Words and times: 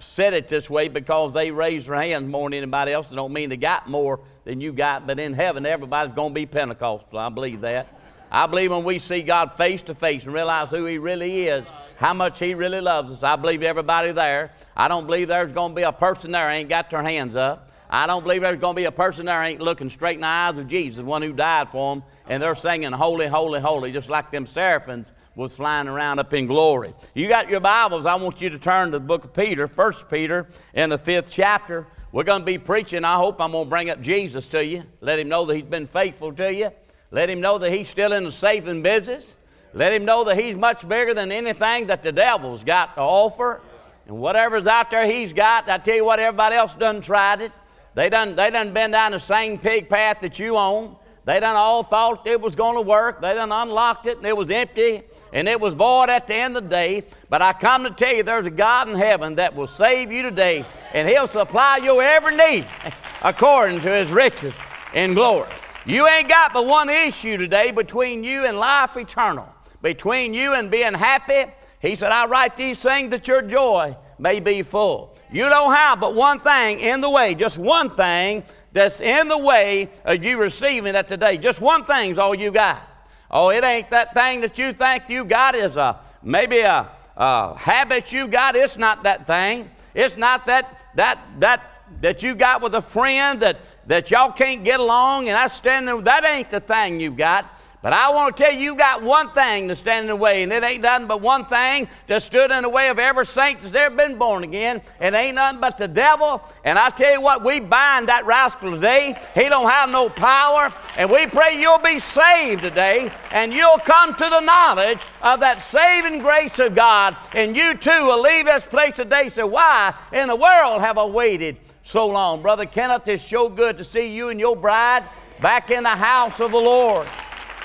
said 0.00 0.34
it 0.34 0.48
this 0.48 0.68
way 0.68 0.88
because 0.88 1.32
they 1.32 1.52
raised 1.52 1.88
their 1.88 1.94
hands 1.94 2.28
more 2.28 2.50
than 2.50 2.54
anybody 2.54 2.90
else. 2.90 3.08
Don't 3.08 3.32
mean 3.32 3.50
they 3.50 3.56
got 3.56 3.88
more 3.88 4.18
than 4.42 4.60
you 4.60 4.72
got, 4.72 5.06
but 5.06 5.20
in 5.20 5.32
heaven, 5.32 5.64
everybody's 5.64 6.12
going 6.12 6.30
to 6.30 6.34
be 6.34 6.44
Pentecostal. 6.44 7.20
I 7.20 7.28
believe 7.28 7.60
that. 7.60 7.86
I 8.32 8.48
believe 8.48 8.72
when 8.72 8.82
we 8.82 8.98
see 8.98 9.22
God 9.22 9.52
face 9.52 9.82
to 9.82 9.94
face 9.94 10.24
and 10.24 10.34
realize 10.34 10.70
who 10.70 10.86
He 10.86 10.98
really 10.98 11.46
is, 11.46 11.64
how 11.98 12.14
much 12.14 12.40
He 12.40 12.54
really 12.54 12.80
loves 12.80 13.12
us, 13.12 13.22
I 13.22 13.36
believe 13.36 13.62
everybody 13.62 14.10
there. 14.10 14.50
I 14.76 14.88
don't 14.88 15.06
believe 15.06 15.28
there's 15.28 15.52
going 15.52 15.70
to 15.70 15.76
be 15.76 15.82
a 15.82 15.92
person 15.92 16.32
there 16.32 16.50
ain't 16.50 16.68
got 16.68 16.90
their 16.90 17.04
hands 17.04 17.36
up. 17.36 17.70
I 17.88 18.08
don't 18.08 18.24
believe 18.24 18.42
there's 18.42 18.58
going 18.58 18.74
to 18.74 18.80
be 18.80 18.86
a 18.86 18.92
person 18.92 19.26
there 19.26 19.40
ain't 19.40 19.60
looking 19.60 19.88
straight 19.88 20.16
in 20.16 20.22
the 20.22 20.26
eyes 20.26 20.58
of 20.58 20.66
Jesus, 20.66 20.96
the 20.96 21.04
one 21.04 21.22
who 21.22 21.32
died 21.32 21.68
for 21.68 21.94
them, 21.94 22.04
and 22.26 22.42
they're 22.42 22.56
singing 22.56 22.90
holy, 22.90 23.28
holy, 23.28 23.60
holy, 23.60 23.92
just 23.92 24.10
like 24.10 24.32
them 24.32 24.46
seraphims 24.46 25.12
was 25.34 25.56
flying 25.56 25.88
around 25.88 26.18
up 26.18 26.32
in 26.34 26.46
glory. 26.46 26.92
You 27.14 27.28
got 27.28 27.48
your 27.48 27.60
Bibles. 27.60 28.06
I 28.06 28.16
want 28.16 28.40
you 28.40 28.50
to 28.50 28.58
turn 28.58 28.86
to 28.86 28.98
the 28.98 29.00
book 29.00 29.24
of 29.24 29.32
Peter, 29.32 29.68
First 29.68 30.10
Peter, 30.10 30.48
in 30.74 30.90
the 30.90 30.98
fifth 30.98 31.30
chapter. 31.30 31.86
We're 32.12 32.24
going 32.24 32.40
to 32.40 32.46
be 32.46 32.58
preaching. 32.58 33.04
I 33.04 33.14
hope 33.14 33.40
I'm 33.40 33.52
going 33.52 33.64
to 33.64 33.70
bring 33.70 33.90
up 33.90 34.00
Jesus 34.00 34.46
to 34.48 34.64
you. 34.64 34.82
Let 35.00 35.18
him 35.18 35.28
know 35.28 35.44
that 35.44 35.54
he's 35.54 35.64
been 35.64 35.86
faithful 35.86 36.32
to 36.32 36.52
you. 36.52 36.70
Let 37.12 37.30
him 37.30 37.40
know 37.40 37.58
that 37.58 37.70
he's 37.70 37.88
still 37.88 38.12
in 38.12 38.24
the 38.24 38.32
saving 38.32 38.82
business. 38.82 39.36
Let 39.72 39.92
him 39.92 40.04
know 40.04 40.24
that 40.24 40.36
he's 40.36 40.56
much 40.56 40.86
bigger 40.88 41.14
than 41.14 41.30
anything 41.30 41.86
that 41.86 42.02
the 42.02 42.10
devil's 42.10 42.64
got 42.64 42.96
to 42.96 43.00
offer. 43.00 43.60
And 44.06 44.18
whatever's 44.18 44.66
out 44.66 44.90
there 44.90 45.06
he's 45.06 45.32
got, 45.32 45.68
I 45.68 45.78
tell 45.78 45.94
you 45.94 46.04
what, 46.04 46.18
everybody 46.18 46.56
else 46.56 46.74
done 46.74 47.00
tried 47.00 47.40
it. 47.40 47.52
They 47.94 48.08
done, 48.08 48.34
they 48.34 48.50
done 48.50 48.72
been 48.72 48.90
down 48.90 49.12
the 49.12 49.20
same 49.20 49.58
pig 49.58 49.88
path 49.88 50.20
that 50.20 50.38
you 50.38 50.56
on. 50.56 50.96
They 51.30 51.38
done 51.38 51.54
all 51.54 51.84
thought 51.84 52.26
it 52.26 52.40
was 52.40 52.56
going 52.56 52.74
to 52.74 52.80
work. 52.80 53.20
They 53.20 53.34
done 53.34 53.52
unlocked 53.52 54.06
it 54.06 54.16
and 54.16 54.26
it 54.26 54.36
was 54.36 54.50
empty 54.50 55.02
and 55.32 55.46
it 55.46 55.60
was 55.60 55.74
void 55.74 56.10
at 56.10 56.26
the 56.26 56.34
end 56.34 56.56
of 56.56 56.64
the 56.64 56.68
day. 56.68 57.04
But 57.28 57.40
I 57.40 57.52
come 57.52 57.84
to 57.84 57.90
tell 57.90 58.12
you 58.12 58.24
there's 58.24 58.46
a 58.46 58.50
God 58.50 58.88
in 58.88 58.96
heaven 58.96 59.36
that 59.36 59.54
will 59.54 59.68
save 59.68 60.10
you 60.10 60.22
today 60.22 60.64
and 60.92 61.08
He'll 61.08 61.28
supply 61.28 61.76
your 61.76 62.02
every 62.02 62.36
need 62.36 62.66
according 63.22 63.80
to 63.82 63.92
His 63.92 64.10
riches 64.10 64.58
in 64.92 65.14
glory. 65.14 65.48
You 65.86 66.08
ain't 66.08 66.28
got 66.28 66.52
but 66.52 66.66
one 66.66 66.88
issue 66.88 67.36
today 67.36 67.70
between 67.70 68.24
you 68.24 68.44
and 68.44 68.58
life 68.58 68.96
eternal, 68.96 69.48
between 69.82 70.34
you 70.34 70.54
and 70.54 70.68
being 70.68 70.94
happy. 70.94 71.48
He 71.78 71.94
said, 71.94 72.10
I 72.10 72.26
write 72.26 72.56
these 72.56 72.82
things 72.82 73.10
that 73.10 73.28
your 73.28 73.42
joy 73.42 73.96
may 74.18 74.40
be 74.40 74.62
full. 74.62 75.16
You 75.32 75.48
don't 75.48 75.72
have 75.72 76.00
but 76.00 76.14
one 76.14 76.40
thing 76.40 76.80
in 76.80 77.00
the 77.00 77.10
way, 77.10 77.34
just 77.34 77.58
one 77.58 77.88
thing 77.88 78.42
that's 78.72 79.00
in 79.00 79.28
the 79.28 79.38
way 79.38 79.88
of 80.04 80.24
you 80.24 80.38
receiving 80.38 80.92
that 80.94 81.08
today. 81.08 81.36
Just 81.36 81.60
one 81.60 81.84
thing's 81.84 82.18
all 82.18 82.34
you 82.34 82.50
got. 82.50 82.82
Oh, 83.30 83.50
it 83.50 83.62
ain't 83.62 83.90
that 83.90 84.12
thing 84.12 84.40
that 84.40 84.58
you 84.58 84.72
think 84.72 85.08
you 85.08 85.24
got 85.24 85.54
is 85.54 85.76
a 85.76 86.00
maybe 86.22 86.60
a, 86.60 86.88
a 87.16 87.56
habit 87.56 88.12
you 88.12 88.26
got. 88.26 88.56
It's 88.56 88.76
not 88.76 89.04
that 89.04 89.26
thing. 89.26 89.70
It's 89.94 90.16
not 90.16 90.46
that 90.46 90.80
that 90.96 91.20
that 91.38 91.62
that 92.00 92.22
you 92.22 92.34
got 92.34 92.62
with 92.62 92.74
a 92.74 92.82
friend 92.82 93.40
that 93.40 93.58
that 93.86 94.10
y'all 94.10 94.32
can't 94.32 94.64
get 94.64 94.80
along 94.80 95.28
and 95.28 95.36
that's 95.36 95.54
standing. 95.54 96.02
That 96.04 96.24
ain't 96.24 96.50
the 96.50 96.60
thing 96.60 96.98
you 97.00 97.12
got. 97.12 97.60
But 97.82 97.94
I 97.94 98.10
want 98.10 98.36
to 98.36 98.42
tell 98.42 98.52
you, 98.52 98.60
you 98.60 98.76
got 98.76 99.02
one 99.02 99.30
thing 99.30 99.68
to 99.68 99.76
stand 99.76 100.02
in 100.02 100.08
the 100.08 100.16
way, 100.16 100.42
and 100.42 100.52
it 100.52 100.62
ain't 100.62 100.82
nothing 100.82 101.06
but 101.06 101.22
one 101.22 101.46
thing 101.46 101.88
that 102.08 102.22
stood 102.22 102.50
in 102.50 102.62
the 102.62 102.68
way 102.68 102.90
of 102.90 102.98
every 102.98 103.24
saint 103.24 103.62
that's 103.62 103.74
ever 103.74 103.96
been 103.96 104.18
born 104.18 104.44
again. 104.44 104.82
It 105.00 105.14
ain't 105.14 105.36
nothing 105.36 105.62
but 105.62 105.78
the 105.78 105.88
devil. 105.88 106.42
And 106.62 106.78
I 106.78 106.90
tell 106.90 107.10
you 107.10 107.22
what, 107.22 107.42
we 107.42 107.58
bind 107.58 108.08
that 108.08 108.26
rascal 108.26 108.72
today. 108.72 109.18
He 109.34 109.48
don't 109.48 109.70
have 109.70 109.88
no 109.88 110.10
power. 110.10 110.70
And 110.98 111.10
we 111.10 111.26
pray 111.26 111.58
you'll 111.58 111.78
be 111.78 111.98
saved 111.98 112.60
today, 112.60 113.10
and 113.32 113.50
you'll 113.50 113.78
come 113.78 114.14
to 114.14 114.28
the 114.28 114.40
knowledge 114.40 115.00
of 115.22 115.40
that 115.40 115.62
saving 115.62 116.18
grace 116.18 116.58
of 116.58 116.74
God. 116.74 117.16
And 117.32 117.56
you 117.56 117.74
too 117.74 118.06
will 118.06 118.20
leave 118.20 118.44
this 118.44 118.66
place 118.66 118.96
today. 118.96 119.30
So 119.30 119.46
why 119.46 119.94
in 120.12 120.28
the 120.28 120.36
world 120.36 120.82
have 120.82 120.98
I 120.98 121.06
waited 121.06 121.56
so 121.82 122.06
long? 122.06 122.42
Brother 122.42 122.66
Kenneth, 122.66 123.08
it's 123.08 123.24
so 123.26 123.48
good 123.48 123.78
to 123.78 123.84
see 123.84 124.14
you 124.14 124.28
and 124.28 124.38
your 124.38 124.54
bride 124.54 125.04
back 125.40 125.70
in 125.70 125.84
the 125.84 125.88
house 125.88 126.40
of 126.40 126.50
the 126.50 126.58
Lord. 126.58 127.08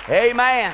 Amen. 0.08 0.72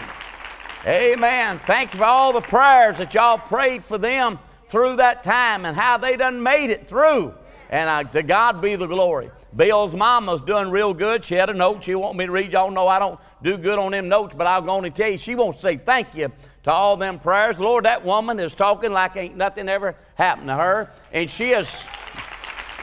Amen. 0.85 1.57
Thank 1.59 1.93
you 1.93 1.99
for 1.99 2.05
all 2.05 2.33
the 2.33 2.41
prayers 2.41 2.97
that 2.97 3.13
y'all 3.13 3.37
prayed 3.37 3.85
for 3.85 3.97
them 3.97 4.39
through 4.67 4.97
that 4.97 5.23
time 5.23 5.65
and 5.65 5.75
how 5.75 5.97
they 5.97 6.17
done 6.17 6.43
made 6.43 6.69
it 6.69 6.89
through. 6.89 7.33
And 7.69 7.89
uh, 7.89 8.11
to 8.11 8.23
God 8.23 8.61
be 8.61 8.75
the 8.75 8.87
glory. 8.87 9.31
Bill's 9.55 9.95
mama's 9.95 10.41
doing 10.41 10.69
real 10.69 10.93
good. 10.93 11.23
She 11.23 11.35
had 11.35 11.49
a 11.49 11.53
note 11.53 11.85
she 11.85 11.95
want 11.95 12.17
me 12.17 12.25
to 12.25 12.31
read. 12.31 12.51
Y'all 12.51 12.71
know 12.71 12.89
I 12.89 12.99
don't 12.99 13.17
do 13.41 13.57
good 13.57 13.79
on 13.79 13.93
them 13.93 14.09
notes, 14.09 14.35
but 14.35 14.47
I'm 14.47 14.65
going 14.65 14.83
to 14.83 14.89
tell 14.89 15.09
you, 15.09 15.17
she 15.17 15.33
to 15.35 15.53
say 15.57 15.77
thank 15.77 16.13
you 16.13 16.29
to 16.63 16.71
all 16.71 16.97
them 16.97 17.17
prayers. 17.17 17.57
Lord, 17.57 17.85
that 17.85 18.03
woman 18.03 18.37
is 18.37 18.53
talking 18.53 18.91
like 18.91 19.15
ain't 19.15 19.37
nothing 19.37 19.69
ever 19.69 19.95
happened 20.15 20.47
to 20.47 20.55
her. 20.55 20.91
And 21.13 21.31
she 21.31 21.51
is, 21.51 21.87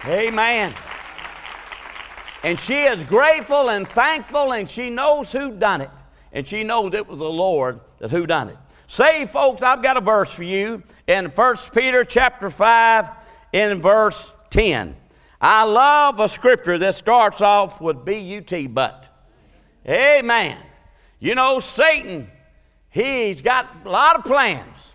amen. 0.06 0.72
And 2.42 2.58
she 2.58 2.84
is 2.84 3.04
grateful 3.04 3.68
and 3.68 3.86
thankful, 3.86 4.54
and 4.54 4.70
she 4.70 4.88
knows 4.88 5.30
who 5.30 5.52
done 5.52 5.82
it 5.82 5.90
and 6.32 6.46
she 6.46 6.64
knows 6.64 6.94
it 6.94 7.08
was 7.08 7.18
the 7.18 7.28
Lord 7.28 7.80
that 7.98 8.10
who 8.10 8.26
done 8.26 8.48
it. 8.48 8.56
Say, 8.86 9.26
folks, 9.26 9.62
I've 9.62 9.82
got 9.82 9.96
a 9.96 10.00
verse 10.00 10.34
for 10.34 10.44
you 10.44 10.82
in 11.06 11.26
1 11.26 11.56
Peter 11.74 12.04
chapter 12.04 12.48
5 12.48 13.10
in 13.52 13.80
verse 13.80 14.32
10. 14.50 14.96
I 15.40 15.64
love 15.64 16.18
a 16.20 16.28
scripture 16.28 16.78
that 16.78 16.94
starts 16.94 17.40
off 17.40 17.80
with 17.80 18.04
B-U-T, 18.04 18.66
but. 18.68 19.08
Amen. 19.86 20.56
You 21.20 21.34
know, 21.34 21.60
Satan, 21.60 22.30
he's 22.90 23.40
got 23.40 23.68
a 23.84 23.88
lot 23.88 24.16
of 24.16 24.24
plans. 24.24 24.94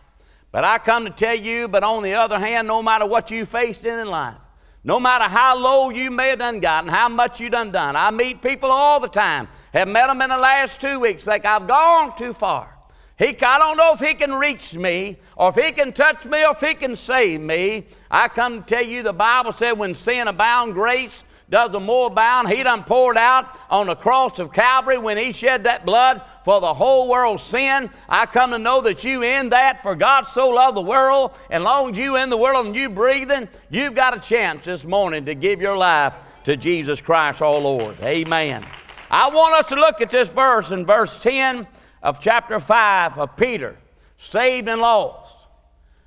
But 0.51 0.63
I 0.63 0.77
come 0.77 1.05
to 1.05 1.09
tell 1.09 1.35
you, 1.35 1.67
but 1.67 1.83
on 1.83 2.03
the 2.03 2.13
other 2.13 2.39
hand, 2.39 2.67
no 2.67 2.83
matter 2.83 3.05
what 3.05 3.31
you 3.31 3.45
faced 3.45 3.83
in 3.85 3.99
in 3.99 4.07
life, 4.07 4.35
no 4.83 4.99
matter 4.99 5.25
how 5.25 5.57
low 5.57 5.89
you 5.89 6.11
may 6.11 6.29
have 6.29 6.39
done 6.39 6.59
gotten, 6.59 6.89
how 6.89 7.07
much 7.07 7.39
you 7.39 7.49
done 7.49 7.71
done. 7.71 7.95
I 7.95 8.11
meet 8.11 8.41
people 8.41 8.69
all 8.69 8.99
the 8.99 9.07
time. 9.07 9.47
Have 9.71 9.87
met 9.87 10.07
them 10.07 10.21
in 10.21 10.29
the 10.29 10.37
last 10.37 10.81
two 10.81 10.99
weeks. 10.99 11.25
Like 11.25 11.45
I've 11.45 11.67
gone 11.67 12.15
too 12.17 12.33
far. 12.33 12.69
He, 13.17 13.27
I 13.41 13.59
don't 13.59 13.77
know 13.77 13.93
if 13.93 13.99
he 13.99 14.15
can 14.15 14.33
reach 14.33 14.73
me, 14.73 15.17
or 15.37 15.49
if 15.49 15.55
he 15.55 15.71
can 15.71 15.93
touch 15.93 16.25
me, 16.25 16.43
or 16.43 16.51
if 16.51 16.59
he 16.59 16.73
can 16.73 16.95
save 16.95 17.41
me. 17.41 17.85
I 18.09 18.27
come 18.27 18.63
to 18.63 18.67
tell 18.67 18.83
you, 18.83 19.03
the 19.03 19.13
Bible 19.13 19.51
said, 19.51 19.73
when 19.73 19.93
sin 19.93 20.27
abound, 20.27 20.73
grace 20.73 21.23
does 21.53 21.71
the 21.71 21.79
more 21.79 22.07
abound. 22.07 22.49
He 22.49 22.63
done 22.63 22.83
poured 22.83 23.15
out 23.15 23.55
on 23.69 23.85
the 23.85 23.95
cross 23.95 24.39
of 24.39 24.51
Calvary 24.51 24.97
when 24.97 25.17
he 25.17 25.31
shed 25.31 25.65
that 25.65 25.85
blood 25.85 26.23
for 26.43 26.59
the 26.59 26.73
whole 26.73 27.07
world's 27.07 27.43
sin. 27.43 27.91
I 28.09 28.25
come 28.25 28.49
to 28.49 28.57
know 28.57 28.81
that 28.81 29.03
you 29.03 29.21
in 29.21 29.51
that, 29.51 29.83
for 29.83 29.95
God 29.95 30.23
so 30.23 30.49
loved 30.49 30.75
the 30.75 30.81
world, 30.81 31.37
and 31.51 31.63
long 31.63 31.91
as 31.91 31.97
you 31.99 32.15
in 32.15 32.31
the 32.31 32.37
world 32.37 32.65
and 32.65 32.75
you 32.75 32.89
breathing, 32.89 33.47
you've 33.69 33.93
got 33.93 34.17
a 34.17 34.19
chance 34.19 34.65
this 34.65 34.83
morning 34.83 35.25
to 35.25 35.35
give 35.35 35.61
your 35.61 35.77
life 35.77 36.17
to 36.45 36.57
Jesus 36.57 37.01
Christ 37.01 37.43
our 37.43 37.59
Lord. 37.59 37.97
Amen. 38.01 38.65
I 39.11 39.29
want 39.29 39.53
us 39.53 39.69
to 39.69 39.75
look 39.75 40.01
at 40.01 40.09
this 40.09 40.31
verse 40.31 40.71
in 40.71 40.87
verse 40.87 41.21
10 41.21 41.67
of 42.01 42.19
chapter 42.19 42.59
5 42.59 43.19
of 43.19 43.37
Peter, 43.37 43.77
saved 44.17 44.67
and 44.67 44.81
lost. 44.81 45.37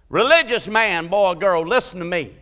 Religious 0.08 0.66
man, 0.66 1.06
boy, 1.06 1.34
girl, 1.34 1.64
listen 1.64 2.00
to 2.00 2.04
me 2.04 2.32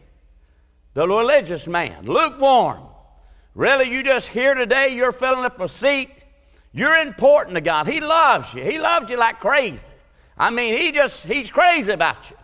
the 0.94 1.06
religious 1.06 1.66
man, 1.66 2.06
lukewarm. 2.06 2.93
Really, 3.54 3.88
you 3.88 4.02
just 4.02 4.28
here 4.28 4.54
today, 4.54 4.94
you're 4.94 5.12
filling 5.12 5.44
up 5.44 5.60
a 5.60 5.68
seat. 5.68 6.10
You're 6.72 6.96
important 6.96 7.54
to 7.54 7.60
God. 7.60 7.86
He 7.86 8.00
loves 8.00 8.52
you. 8.52 8.64
He 8.64 8.80
loves 8.80 9.08
you 9.08 9.16
like 9.16 9.38
crazy. 9.38 9.86
I 10.36 10.50
mean, 10.50 10.76
he 10.76 10.90
just, 10.90 11.24
he's 11.24 11.50
crazy 11.50 11.92
about 11.92 12.30
you. 12.30 12.36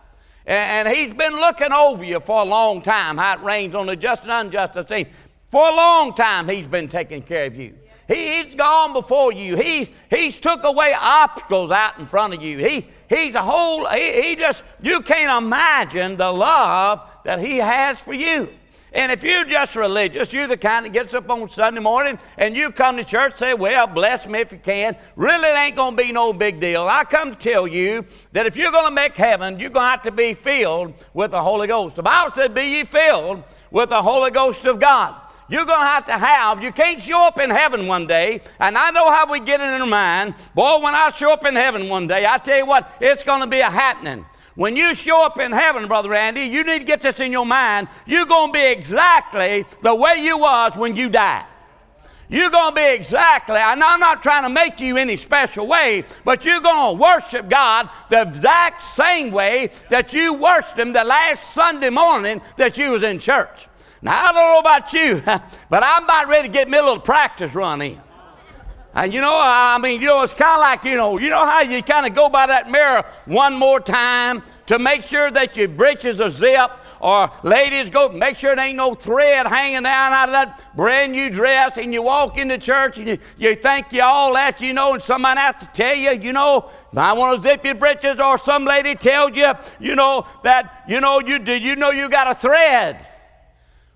And, 0.45 0.87
and 0.87 0.97
he's 0.97 1.13
been 1.13 1.35
looking 1.35 1.73
over 1.73 2.03
you 2.05 2.21
for 2.21 2.41
a 2.41 2.45
long 2.45 2.81
time, 2.81 3.17
how 3.17 3.33
it 3.33 3.41
rains 3.41 3.75
on 3.75 3.87
the 3.87 3.97
just 3.97 4.23
and 4.23 4.31
unjust. 4.31 4.77
I 4.77 4.85
say, 4.85 5.07
for 5.51 5.69
a 5.69 5.75
long 5.75 6.13
time, 6.13 6.47
he's 6.47 6.67
been 6.67 6.87
taking 6.87 7.21
care 7.21 7.47
of 7.47 7.57
you. 7.57 7.75
He, 8.07 8.43
he's 8.43 8.55
gone 8.55 8.93
before 8.93 9.33
you. 9.33 9.57
He's, 9.57 9.91
he's 10.09 10.39
took 10.39 10.63
away 10.63 10.95
obstacles 10.97 11.71
out 11.71 11.99
in 11.99 12.05
front 12.05 12.33
of 12.33 12.41
you. 12.41 12.57
He, 12.57 12.87
he's 13.09 13.35
a 13.35 13.41
whole, 13.41 13.85
he, 13.87 14.21
he 14.21 14.35
just, 14.37 14.63
you 14.81 15.01
can't 15.01 15.43
imagine 15.43 16.15
the 16.15 16.31
love 16.31 17.05
that 17.25 17.39
He 17.39 17.57
has 17.57 17.99
for 17.99 18.13
you. 18.13 18.49
And 18.93 19.11
if 19.11 19.23
you're 19.23 19.45
just 19.45 19.75
religious, 19.77 20.33
you're 20.33 20.47
the 20.47 20.57
kind 20.57 20.85
that 20.85 20.91
gets 20.91 21.13
up 21.13 21.29
on 21.29 21.49
Sunday 21.49 21.79
morning 21.79 22.19
and 22.37 22.57
you 22.57 22.71
come 22.71 22.97
to 22.97 23.05
church 23.05 23.35
say, 23.35 23.53
Well, 23.53 23.87
bless 23.87 24.27
me 24.27 24.39
if 24.39 24.51
you 24.51 24.59
can. 24.59 24.97
Really, 25.15 25.47
it 25.47 25.57
ain't 25.57 25.75
going 25.77 25.95
to 25.95 26.03
be 26.03 26.11
no 26.11 26.33
big 26.33 26.59
deal. 26.59 26.87
I 26.89 27.05
come 27.05 27.31
to 27.31 27.37
tell 27.37 27.67
you 27.67 28.05
that 28.33 28.45
if 28.45 28.57
you're 28.57 28.71
going 28.71 28.87
to 28.87 28.93
make 28.93 29.15
heaven, 29.15 29.59
you're 29.59 29.69
going 29.69 29.85
to 29.85 29.91
have 29.91 30.01
to 30.03 30.11
be 30.11 30.33
filled 30.33 30.93
with 31.13 31.31
the 31.31 31.41
Holy 31.41 31.67
Ghost. 31.67 31.95
The 31.95 32.03
Bible 32.03 32.31
said, 32.33 32.53
Be 32.53 32.63
ye 32.63 32.83
filled 32.83 33.43
with 33.71 33.89
the 33.89 34.01
Holy 34.01 34.31
Ghost 34.31 34.65
of 34.65 34.79
God. 34.79 35.15
You're 35.47 35.65
going 35.65 35.81
to 35.81 35.85
have 35.85 36.05
to 36.05 36.17
have, 36.17 36.63
you 36.63 36.71
can't 36.71 37.01
show 37.01 37.27
up 37.27 37.37
in 37.37 37.49
heaven 37.49 37.85
one 37.85 38.07
day, 38.07 38.39
and 38.57 38.77
I 38.77 38.89
know 38.91 39.11
how 39.11 39.29
we 39.29 39.41
get 39.41 39.59
it 39.59 39.65
in 39.65 39.81
our 39.81 39.87
mind. 39.87 40.33
Boy, 40.55 40.79
when 40.81 40.95
I 40.95 41.11
show 41.11 41.33
up 41.33 41.45
in 41.45 41.55
heaven 41.55 41.89
one 41.89 42.07
day, 42.07 42.25
I 42.25 42.37
tell 42.37 42.57
you 42.57 42.65
what, 42.65 42.89
it's 43.01 43.21
going 43.21 43.41
to 43.41 43.47
be 43.47 43.59
a 43.59 43.69
happening. 43.69 44.25
When 44.61 44.75
you 44.75 44.93
show 44.93 45.25
up 45.25 45.39
in 45.39 45.51
heaven, 45.53 45.87
Brother 45.87 46.13
Andy, 46.13 46.41
you 46.41 46.63
need 46.63 46.77
to 46.77 46.85
get 46.85 47.01
this 47.01 47.19
in 47.19 47.31
your 47.31 47.47
mind. 47.47 47.87
You're 48.05 48.27
going 48.27 48.49
to 48.49 48.53
be 48.53 48.71
exactly 48.71 49.65
the 49.81 49.95
way 49.95 50.17
you 50.21 50.37
was 50.37 50.77
when 50.77 50.95
you 50.95 51.09
died. 51.09 51.47
You're 52.29 52.51
going 52.51 52.69
to 52.69 52.75
be 52.75 52.93
exactly, 52.93 53.55
I'm 53.55 53.79
not 53.79 54.21
trying 54.21 54.43
to 54.43 54.49
make 54.49 54.79
you 54.79 54.97
any 54.97 55.17
special 55.17 55.65
way, 55.65 56.03
but 56.23 56.45
you're 56.45 56.61
going 56.61 56.95
to 56.95 57.01
worship 57.01 57.49
God 57.49 57.89
the 58.11 58.21
exact 58.21 58.83
same 58.83 59.31
way 59.31 59.71
that 59.89 60.13
you 60.13 60.35
worshiped 60.35 60.77
Him 60.77 60.93
the 60.93 61.05
last 61.05 61.55
Sunday 61.55 61.89
morning 61.89 62.39
that 62.57 62.77
you 62.77 62.91
was 62.91 63.01
in 63.01 63.17
church. 63.17 63.67
Now, 64.03 64.25
I 64.25 64.31
don't 64.31 64.35
know 64.35 64.59
about 64.59 64.93
you, 64.93 65.23
but 65.71 65.83
I'm 65.83 66.03
about 66.03 66.27
ready 66.27 66.49
to 66.49 66.53
get 66.53 66.69
me 66.69 66.77
a 66.77 66.83
little 66.83 66.99
practice 66.99 67.55
run 67.55 67.81
in. 67.81 67.99
And 68.93 69.13
you 69.13 69.21
know, 69.21 69.39
I 69.41 69.77
mean, 69.81 70.01
you 70.01 70.07
know, 70.07 70.21
it's 70.21 70.33
kind 70.33 70.55
of 70.55 70.59
like, 70.59 70.83
you 70.83 70.95
know, 70.95 71.17
you 71.17 71.29
know 71.29 71.45
how 71.45 71.61
you 71.61 71.81
kind 71.81 72.05
of 72.05 72.13
go 72.13 72.27
by 72.27 72.47
that 72.47 72.69
mirror 72.69 73.05
one 73.25 73.57
more 73.57 73.79
time 73.79 74.43
to 74.65 74.79
make 74.79 75.03
sure 75.03 75.31
that 75.31 75.55
your 75.55 75.69
breeches 75.69 76.19
are 76.19 76.29
zipped, 76.29 76.81
or 76.99 77.31
ladies 77.43 77.89
go 77.89 78.09
make 78.09 78.37
sure 78.37 78.53
there 78.53 78.65
ain't 78.65 78.75
no 78.75 78.93
thread 78.93 79.47
hanging 79.47 79.83
down 79.83 80.11
out 80.11 80.27
of 80.27 80.33
that 80.33 80.75
brand 80.75 81.13
new 81.13 81.29
dress, 81.29 81.77
and 81.77 81.93
you 81.93 82.03
walk 82.03 82.37
into 82.37 82.57
church 82.57 82.97
and 82.97 83.07
you, 83.07 83.17
you 83.37 83.55
think 83.55 83.93
you 83.93 84.01
all 84.01 84.33
that, 84.33 84.59
you 84.59 84.73
know, 84.73 84.93
and 84.93 85.01
somebody 85.01 85.39
has 85.39 85.55
to 85.55 85.67
tell 85.67 85.95
you, 85.95 86.11
you 86.11 86.33
know, 86.33 86.69
I 86.95 87.13
want 87.13 87.37
to 87.37 87.41
zip 87.41 87.63
your 87.63 87.75
breeches, 87.75 88.19
or 88.19 88.37
some 88.37 88.65
lady 88.65 88.95
tells 88.95 89.37
you, 89.37 89.53
you 89.79 89.95
know, 89.95 90.25
that, 90.43 90.83
you 90.89 90.99
know, 90.99 91.21
you 91.21 91.39
do 91.39 91.57
you 91.57 91.77
know 91.77 91.91
you 91.91 92.09
got 92.09 92.29
a 92.29 92.35
thread. 92.35 93.05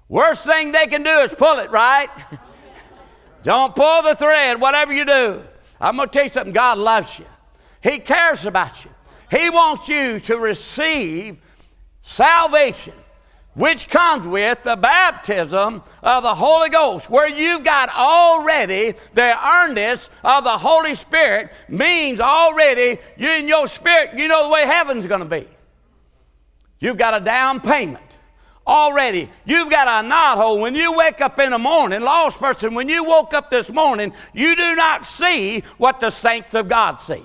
Worst 0.08 0.46
thing 0.46 0.72
they 0.72 0.88
can 0.88 1.04
do 1.04 1.10
is 1.20 1.36
pull 1.36 1.60
it, 1.60 1.70
right? 1.70 2.10
Don't 3.46 3.76
pull 3.76 4.02
the 4.02 4.16
thread, 4.16 4.60
whatever 4.60 4.92
you 4.92 5.06
do. 5.06 5.44
I'm 5.80 5.98
going 5.98 6.10
to 6.10 6.14
tell 6.14 6.24
you 6.24 6.32
something 6.32 6.52
God 6.52 6.80
loves 6.80 7.20
you, 7.20 7.26
He 7.82 8.00
cares 8.00 8.44
about 8.44 8.84
you. 8.84 8.90
He 9.30 9.50
wants 9.52 9.88
you 9.88 10.20
to 10.22 10.38
receive 10.38 11.40
salvation, 12.02 12.94
which 13.54 13.88
comes 13.90 14.26
with 14.26 14.64
the 14.64 14.76
baptism 14.76 15.84
of 16.02 16.24
the 16.24 16.34
Holy 16.34 16.70
Ghost, 16.70 17.10
where 17.10 17.30
you've 17.30 17.64
got 17.64 17.90
already 17.90 18.94
the 19.14 19.48
earnest 19.48 20.10
of 20.24 20.44
the 20.44 20.58
Holy 20.58 20.96
Spirit, 20.96 21.52
means 21.70 22.20
already 22.20 23.00
you 23.16 23.30
in 23.30 23.48
your 23.48 23.68
spirit, 23.68 24.18
you 24.18 24.28
know 24.28 24.48
the 24.48 24.54
way 24.54 24.66
heaven's 24.66 25.06
going 25.06 25.22
to 25.22 25.30
be. 25.30 25.48
You've 26.80 26.98
got 26.98 27.20
a 27.20 27.24
down 27.24 27.60
payment 27.60 28.15
already. 28.68 29.30
You've 29.46 29.70
got 29.70 29.88
a 29.88 30.08
knothole. 30.08 30.62
When 30.62 30.76
you 30.76 30.98
wake 30.98 31.22
up 31.22 31.40
in 31.40 31.52
the 31.52 31.60
morning, 31.60 32.02
lost 32.02 32.40
person, 32.40 32.74
when 32.74 32.90
you 32.90 33.04
woke 33.04 33.34
up 33.34 33.50
this 33.50 33.72
morning, 33.72 34.14
you 34.34 34.56
do 34.56 34.76
not 34.76 35.06
see 35.06 35.62
what 35.78 36.00
the 36.00 36.10
saints 36.10 36.54
of 36.54 36.68
God 36.68 37.00
see. 37.00 37.24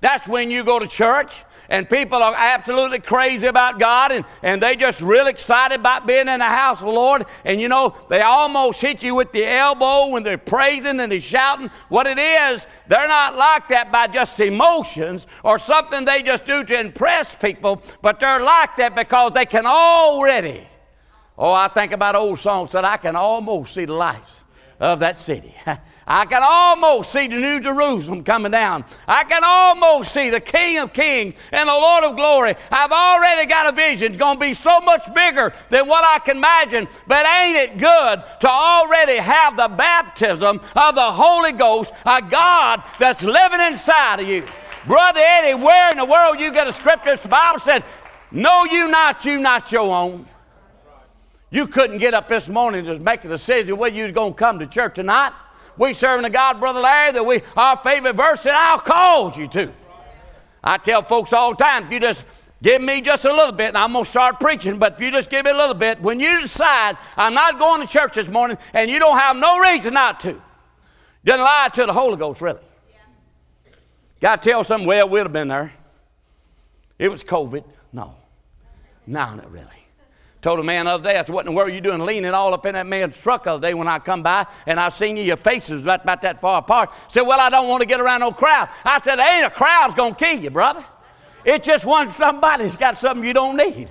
That's 0.00 0.26
when 0.26 0.50
you 0.50 0.64
go 0.64 0.80
to 0.80 0.88
church 0.88 1.44
and 1.68 1.88
people 1.88 2.20
are 2.20 2.34
absolutely 2.36 2.98
crazy 2.98 3.46
about 3.46 3.78
God 3.78 4.10
and, 4.10 4.24
and 4.42 4.60
they 4.60 4.74
just 4.74 5.00
real 5.00 5.28
excited 5.28 5.78
about 5.78 6.08
being 6.08 6.26
in 6.26 6.40
the 6.40 6.44
house 6.44 6.80
of 6.80 6.86
the 6.86 6.92
Lord. 6.92 7.24
And 7.44 7.60
you 7.60 7.68
know, 7.68 7.94
they 8.10 8.20
almost 8.20 8.80
hit 8.80 9.04
you 9.04 9.14
with 9.14 9.30
the 9.30 9.46
elbow 9.46 10.08
when 10.08 10.24
they're 10.24 10.38
praising 10.38 10.98
and 10.98 11.12
they're 11.12 11.20
shouting. 11.20 11.68
What 11.88 12.08
it 12.08 12.18
is, 12.18 12.66
they're 12.88 13.06
not 13.06 13.36
like 13.36 13.68
that 13.68 13.92
by 13.92 14.08
just 14.08 14.40
emotions 14.40 15.28
or 15.44 15.60
something 15.60 16.04
they 16.04 16.24
just 16.24 16.44
do 16.44 16.64
to 16.64 16.80
impress 16.80 17.36
people, 17.36 17.80
but 18.02 18.18
they're 18.18 18.42
like 18.42 18.74
that 18.76 18.96
because 18.96 19.32
they 19.32 19.46
can 19.46 19.66
already 19.66 20.66
Oh, 21.38 21.52
I 21.52 21.68
think 21.68 21.92
about 21.92 22.14
old 22.14 22.38
songs 22.38 22.72
that 22.72 22.84
I 22.84 22.96
can 22.96 23.16
almost 23.16 23.74
see 23.74 23.86
the 23.86 23.94
lights 23.94 24.44
of 24.78 25.00
that 25.00 25.16
city. 25.16 25.54
I 26.06 26.26
can 26.26 26.42
almost 26.44 27.12
see 27.12 27.28
the 27.28 27.36
New 27.36 27.60
Jerusalem 27.60 28.24
coming 28.24 28.50
down. 28.50 28.84
I 29.06 29.24
can 29.24 29.42
almost 29.44 30.12
see 30.12 30.28
the 30.28 30.40
King 30.40 30.78
of 30.78 30.92
Kings 30.92 31.36
and 31.52 31.68
the 31.68 31.72
Lord 31.72 32.04
of 32.04 32.16
Glory. 32.16 32.54
I've 32.70 32.90
already 32.90 33.46
got 33.46 33.72
a 33.72 33.76
vision. 33.76 34.12
It's 34.12 34.18
going 34.18 34.34
to 34.34 34.40
be 34.40 34.52
so 34.52 34.80
much 34.80 35.12
bigger 35.14 35.52
than 35.70 35.86
what 35.86 36.04
I 36.04 36.18
can 36.18 36.38
imagine. 36.38 36.88
But 37.06 37.24
ain't 37.24 37.56
it 37.56 37.78
good 37.78 38.22
to 38.40 38.48
already 38.48 39.16
have 39.16 39.56
the 39.56 39.68
baptism 39.68 40.58
of 40.58 40.94
the 40.96 41.12
Holy 41.12 41.52
Ghost, 41.52 41.94
a 42.04 42.20
God 42.20 42.82
that's 42.98 43.22
living 43.22 43.60
inside 43.60 44.20
of 44.20 44.28
you? 44.28 44.44
Brother 44.86 45.20
Eddie, 45.22 45.54
where 45.54 45.92
in 45.92 45.96
the 45.98 46.04
world 46.04 46.40
you 46.40 46.52
get 46.52 46.66
a 46.66 46.72
scripture? 46.72 47.16
The 47.16 47.28
Bible 47.28 47.60
said, 47.60 47.84
Know 48.32 48.64
you 48.64 48.88
not, 48.88 49.24
you 49.24 49.38
not 49.38 49.70
your 49.70 49.94
own. 49.94 50.26
You 51.52 51.66
couldn't 51.66 51.98
get 51.98 52.14
up 52.14 52.28
this 52.28 52.48
morning 52.48 52.86
just 52.86 53.02
make 53.02 53.26
a 53.26 53.28
decision 53.28 53.76
whether 53.76 53.94
you 53.94 54.04
was 54.04 54.12
going 54.12 54.32
to 54.32 54.38
come 54.38 54.58
to 54.58 54.66
church 54.66 54.98
or 54.98 55.02
not. 55.02 55.34
We 55.76 55.92
serving 55.92 56.24
a 56.24 56.30
God, 56.30 56.58
Brother 56.58 56.80
Larry, 56.80 57.12
that 57.12 57.24
we 57.24 57.42
our 57.54 57.76
favorite 57.76 58.16
verse 58.16 58.44
that 58.44 58.54
I'll 58.54 58.80
call 58.80 59.32
you 59.38 59.46
to. 59.48 59.70
I 60.64 60.78
tell 60.78 61.02
folks 61.02 61.34
all 61.34 61.50
the 61.50 61.62
time, 61.62 61.84
if 61.84 61.92
you 61.92 62.00
just 62.00 62.24
give 62.62 62.80
me 62.80 63.02
just 63.02 63.26
a 63.26 63.32
little 63.32 63.52
bit, 63.52 63.68
and 63.68 63.76
I'm 63.76 63.92
going 63.92 64.04
to 64.04 64.10
start 64.10 64.40
preaching, 64.40 64.78
but 64.78 64.94
if 64.94 65.02
you 65.02 65.10
just 65.10 65.28
give 65.28 65.44
me 65.44 65.50
a 65.50 65.56
little 65.56 65.74
bit, 65.74 66.00
when 66.00 66.20
you 66.20 66.40
decide 66.40 66.96
I'm 67.18 67.34
not 67.34 67.58
going 67.58 67.86
to 67.86 67.92
church 67.92 68.14
this 68.14 68.28
morning 68.28 68.56
and 68.72 68.90
you 68.90 68.98
don't 68.98 69.18
have 69.18 69.36
no 69.36 69.58
reason 69.58 69.92
not 69.92 70.20
to, 70.20 70.40
then 71.22 71.38
lie 71.38 71.68
to 71.74 71.84
the 71.84 71.92
Holy 71.92 72.16
Ghost, 72.16 72.40
really. 72.40 72.60
To 74.22 74.38
tell 74.40 74.64
something, 74.64 74.88
well, 74.88 75.06
we'd 75.06 75.20
have 75.20 75.32
been 75.34 75.48
there. 75.48 75.70
It 76.98 77.10
was 77.10 77.22
COVID. 77.22 77.64
No. 77.92 78.14
No, 79.06 79.34
not 79.34 79.50
really. 79.50 79.81
Told 80.42 80.58
a 80.58 80.64
man 80.64 80.86
the 80.86 80.90
other 80.90 81.04
day, 81.04 81.16
I 81.16 81.24
said, 81.24 81.28
What 81.28 81.46
in 81.46 81.52
the 81.52 81.56
world 81.56 81.70
are 81.70 81.72
you 81.72 81.80
doing 81.80 82.00
leaning 82.00 82.34
all 82.34 82.52
up 82.52 82.66
in 82.66 82.74
that 82.74 82.86
man's 82.86 83.18
truck 83.20 83.44
the 83.44 83.52
other 83.52 83.68
day 83.68 83.74
when 83.74 83.86
I 83.86 84.00
come 84.00 84.24
by 84.24 84.44
and 84.66 84.80
I 84.80 84.88
seen 84.88 85.16
you, 85.16 85.22
your 85.22 85.36
faces 85.36 85.84
about, 85.84 86.02
about 86.02 86.20
that 86.22 86.40
far 86.40 86.58
apart? 86.58 86.90
Said, 87.06 87.22
Well, 87.22 87.38
I 87.38 87.48
don't 87.48 87.68
want 87.68 87.80
to 87.80 87.86
get 87.86 88.00
around 88.00 88.20
no 88.20 88.32
crowd. 88.32 88.68
I 88.84 89.00
said, 89.00 89.16
There 89.16 89.36
ain't 89.36 89.46
a 89.46 89.50
crowd's 89.50 89.94
going 89.94 90.14
to 90.14 90.18
kill 90.18 90.36
you, 90.36 90.50
brother. 90.50 90.84
It 91.44 91.62
just 91.62 91.84
wants 91.84 92.16
somebody's 92.16 92.74
got 92.74 92.98
something 92.98 93.24
you 93.24 93.32
don't 93.32 93.56
need. 93.56 93.88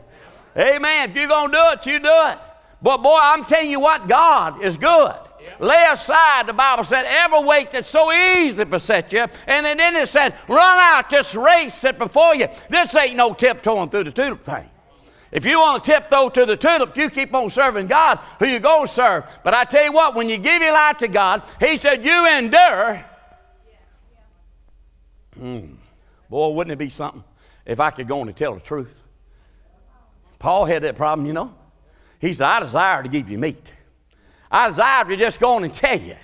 Amen. 0.57 1.12
If 1.12 1.15
you're 1.15 1.30
going 1.30 1.51
to 1.51 1.57
do 1.57 1.63
it, 1.71 1.86
you 1.86 2.00
do 2.00 2.12
it. 2.12 2.38
But 2.81 2.98
boy, 2.98 3.19
I'm 3.21 3.45
telling 3.45 3.71
you 3.71 3.80
what, 3.80 4.09
God 4.09 4.62
is 4.62 4.75
good. 4.75 5.15
Lay 5.59 5.86
aside, 5.89 6.48
the 6.48 6.53
Bible 6.53 6.83
said, 6.83 7.06
every 7.07 7.44
weight 7.45 7.71
that 7.71 7.86
so 7.86 8.12
easily 8.12 8.65
beset 8.65 9.12
you. 9.13 9.25
And 9.48 9.65
then 9.65 9.95
it 9.95 10.07
said, 10.07 10.36
run 10.50 10.77
out 10.80 11.09
this 11.09 11.33
race 11.33 11.74
set 11.74 11.98
before 11.98 12.36
you. 12.36 12.48
This 12.69 12.94
ain't 12.95 13.15
no 13.15 13.33
tiptoeing 13.33 13.89
through 13.89 14.06
the 14.06 14.12
tulip 14.12 14.44
thing. 14.44 14.69
If 15.31 15.45
you 15.45 15.60
want 15.60 15.83
to 15.83 15.92
tiptoe 15.92 16.30
to 16.30 16.45
the 16.45 16.57
tulip, 16.57 16.95
you 16.98 17.10
keep 17.10 17.33
on 17.33 17.50
serving 17.50 17.88
God, 17.88 18.19
who 18.39 18.45
you 18.45 18.60
to 18.60 18.88
serve. 18.88 19.39
But 19.44 19.54
I 19.54 19.63
tell 19.63 19.86
you 19.86 19.94
what, 19.94 20.16
when 20.16 20.28
you 20.28 20.38
give 20.38 20.62
your 20.62 20.74
life 20.74 20.98
to 20.98 21.07
God, 21.07 21.44
He 21.60 21.78
said, 21.78 22.04
you 22.04 22.38
endure. 22.38 23.06
Mm. 25.39 25.75
Boy, 26.30 26.50
wouldn't 26.50 26.74
it 26.74 26.80
be 26.80 26.89
something 26.89 27.24
if 27.66 27.80
I 27.80 27.92
could 27.92 28.07
go 28.07 28.22
on 28.22 28.28
and 28.28 28.36
tell 28.36 28.54
the 28.54 28.60
truth? 28.60 29.01
Paul 30.38 30.66
had 30.66 30.83
that 30.83 30.95
problem, 30.95 31.25
you 31.25 31.34
know. 31.34 31.54
He 32.19 32.34
said, 32.34 32.48
I 32.48 32.60
desire 32.60 33.04
to 33.04 33.10
give 33.10 33.30
you 33.30 33.38
meat. 33.38 33.74
I 34.51 34.69
desire 34.69 35.06
to 35.06 35.16
just 35.16 35.39
go 35.39 35.56
on 35.56 35.63
and 35.63 35.74
tell 35.74 36.00
you. 36.00 36.18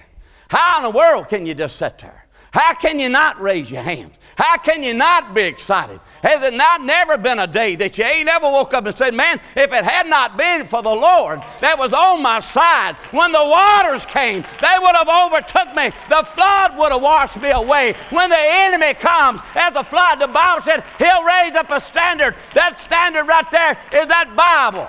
How 0.49 0.77
in 0.77 0.83
the 0.83 0.97
world 0.97 1.29
can 1.29 1.45
you 1.45 1.53
just 1.53 1.77
sit 1.77 1.99
there? 1.99 2.25
How 2.51 2.73
can 2.73 2.99
you 2.99 3.09
not 3.09 3.39
raise 3.39 3.69
your 3.69 3.83
hands? 3.83 4.17
How 4.37 4.55
can 4.57 4.83
you 4.83 4.93
not 4.93 5.33
be 5.33 5.41
excited? 5.41 5.99
Has 6.21 6.43
it 6.43 6.53
not 6.53 6.83
never 6.83 7.17
been 7.17 7.39
a 7.39 7.47
day 7.47 7.75
that 7.77 7.97
you 7.97 8.03
ain't 8.03 8.29
ever 8.29 8.45
woke 8.45 8.71
up 8.75 8.85
and 8.85 8.95
said, 8.95 9.15
Man, 9.15 9.39
if 9.55 9.73
it 9.73 9.83
had 9.83 10.05
not 10.05 10.37
been 10.37 10.67
for 10.67 10.83
the 10.83 10.93
Lord 10.93 11.41
that 11.59 11.75
was 11.79 11.91
on 11.91 12.21
my 12.21 12.39
side, 12.39 12.93
when 13.09 13.31
the 13.31 13.43
waters 13.43 14.05
came, 14.05 14.43
they 14.61 14.75
would 14.79 14.95
have 14.95 15.09
overtook 15.09 15.75
me. 15.75 15.89
The 16.07 16.23
flood 16.35 16.77
would 16.77 16.91
have 16.91 17.01
washed 17.01 17.41
me 17.41 17.49
away. 17.49 17.93
When 18.11 18.29
the 18.29 18.37
enemy 18.37 18.93
comes 18.93 19.41
as 19.55 19.73
the 19.73 19.83
flood, 19.83 20.19
the 20.19 20.27
Bible 20.27 20.61
said 20.61 20.83
he'll 20.99 21.23
raise 21.25 21.55
up 21.55 21.71
a 21.71 21.81
standard. 21.81 22.35
That 22.53 22.79
standard 22.79 23.23
right 23.27 23.49
there 23.49 23.71
is 23.91 24.05
that 24.05 24.35
Bible. 24.37 24.87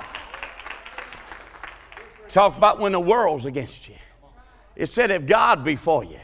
Talk 2.28 2.59
about 2.59 2.81
when 2.81 2.93
the 2.93 3.00
world's 3.00 3.47
against 3.47 3.88
you. 3.88 3.95
It 4.76 4.90
said, 4.90 5.11
if 5.11 5.25
God 5.25 5.64
be 5.64 5.75
for 5.75 6.05
you, 6.05 6.21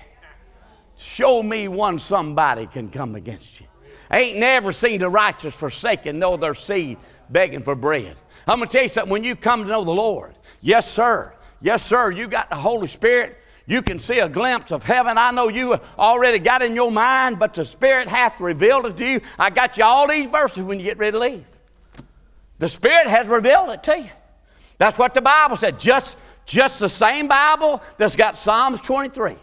Show 1.04 1.42
me 1.42 1.68
one 1.68 1.98
somebody 1.98 2.66
can 2.66 2.88
come 2.88 3.14
against 3.14 3.60
you. 3.60 3.66
Ain't 4.10 4.38
never 4.38 4.72
seen 4.72 5.00
the 5.00 5.08
righteous 5.08 5.54
forsaken, 5.54 6.18
nor 6.18 6.38
their 6.38 6.54
seed 6.54 6.98
begging 7.30 7.62
for 7.62 7.74
bread. 7.74 8.16
I'm 8.46 8.58
going 8.58 8.68
to 8.68 8.72
tell 8.72 8.82
you 8.82 8.88
something. 8.88 9.12
When 9.12 9.22
you 9.22 9.36
come 9.36 9.62
to 9.62 9.68
know 9.68 9.84
the 9.84 9.92
Lord, 9.92 10.34
yes, 10.60 10.90
sir. 10.90 11.32
Yes, 11.60 11.84
sir. 11.84 12.10
You 12.10 12.26
got 12.26 12.50
the 12.50 12.56
Holy 12.56 12.88
Spirit. 12.88 13.38
You 13.66 13.82
can 13.82 13.98
see 13.98 14.18
a 14.18 14.28
glimpse 14.28 14.72
of 14.72 14.82
heaven. 14.82 15.16
I 15.16 15.30
know 15.30 15.48
you 15.48 15.76
already 15.98 16.38
got 16.38 16.62
in 16.62 16.74
your 16.74 16.90
mind, 16.90 17.38
but 17.38 17.54
the 17.54 17.64
Spirit 17.64 18.08
hath 18.08 18.40
revealed 18.40 18.86
it 18.86 18.96
to 18.96 19.06
you. 19.06 19.20
I 19.38 19.50
got 19.50 19.78
you 19.78 19.84
all 19.84 20.08
these 20.08 20.26
verses 20.28 20.62
when 20.62 20.78
you 20.78 20.84
get 20.84 20.98
ready 20.98 21.12
to 21.12 21.18
leave. 21.18 21.44
The 22.58 22.68
Spirit 22.68 23.08
has 23.08 23.26
revealed 23.26 23.70
it 23.70 23.82
to 23.84 23.98
you. 23.98 24.10
That's 24.78 24.98
what 24.98 25.14
the 25.14 25.22
Bible 25.22 25.56
said. 25.56 25.78
Just, 25.78 26.16
just 26.44 26.80
the 26.80 26.88
same 26.88 27.28
Bible 27.28 27.82
that's 27.96 28.16
got 28.16 28.36
Psalms 28.36 28.80
23. 28.80 29.36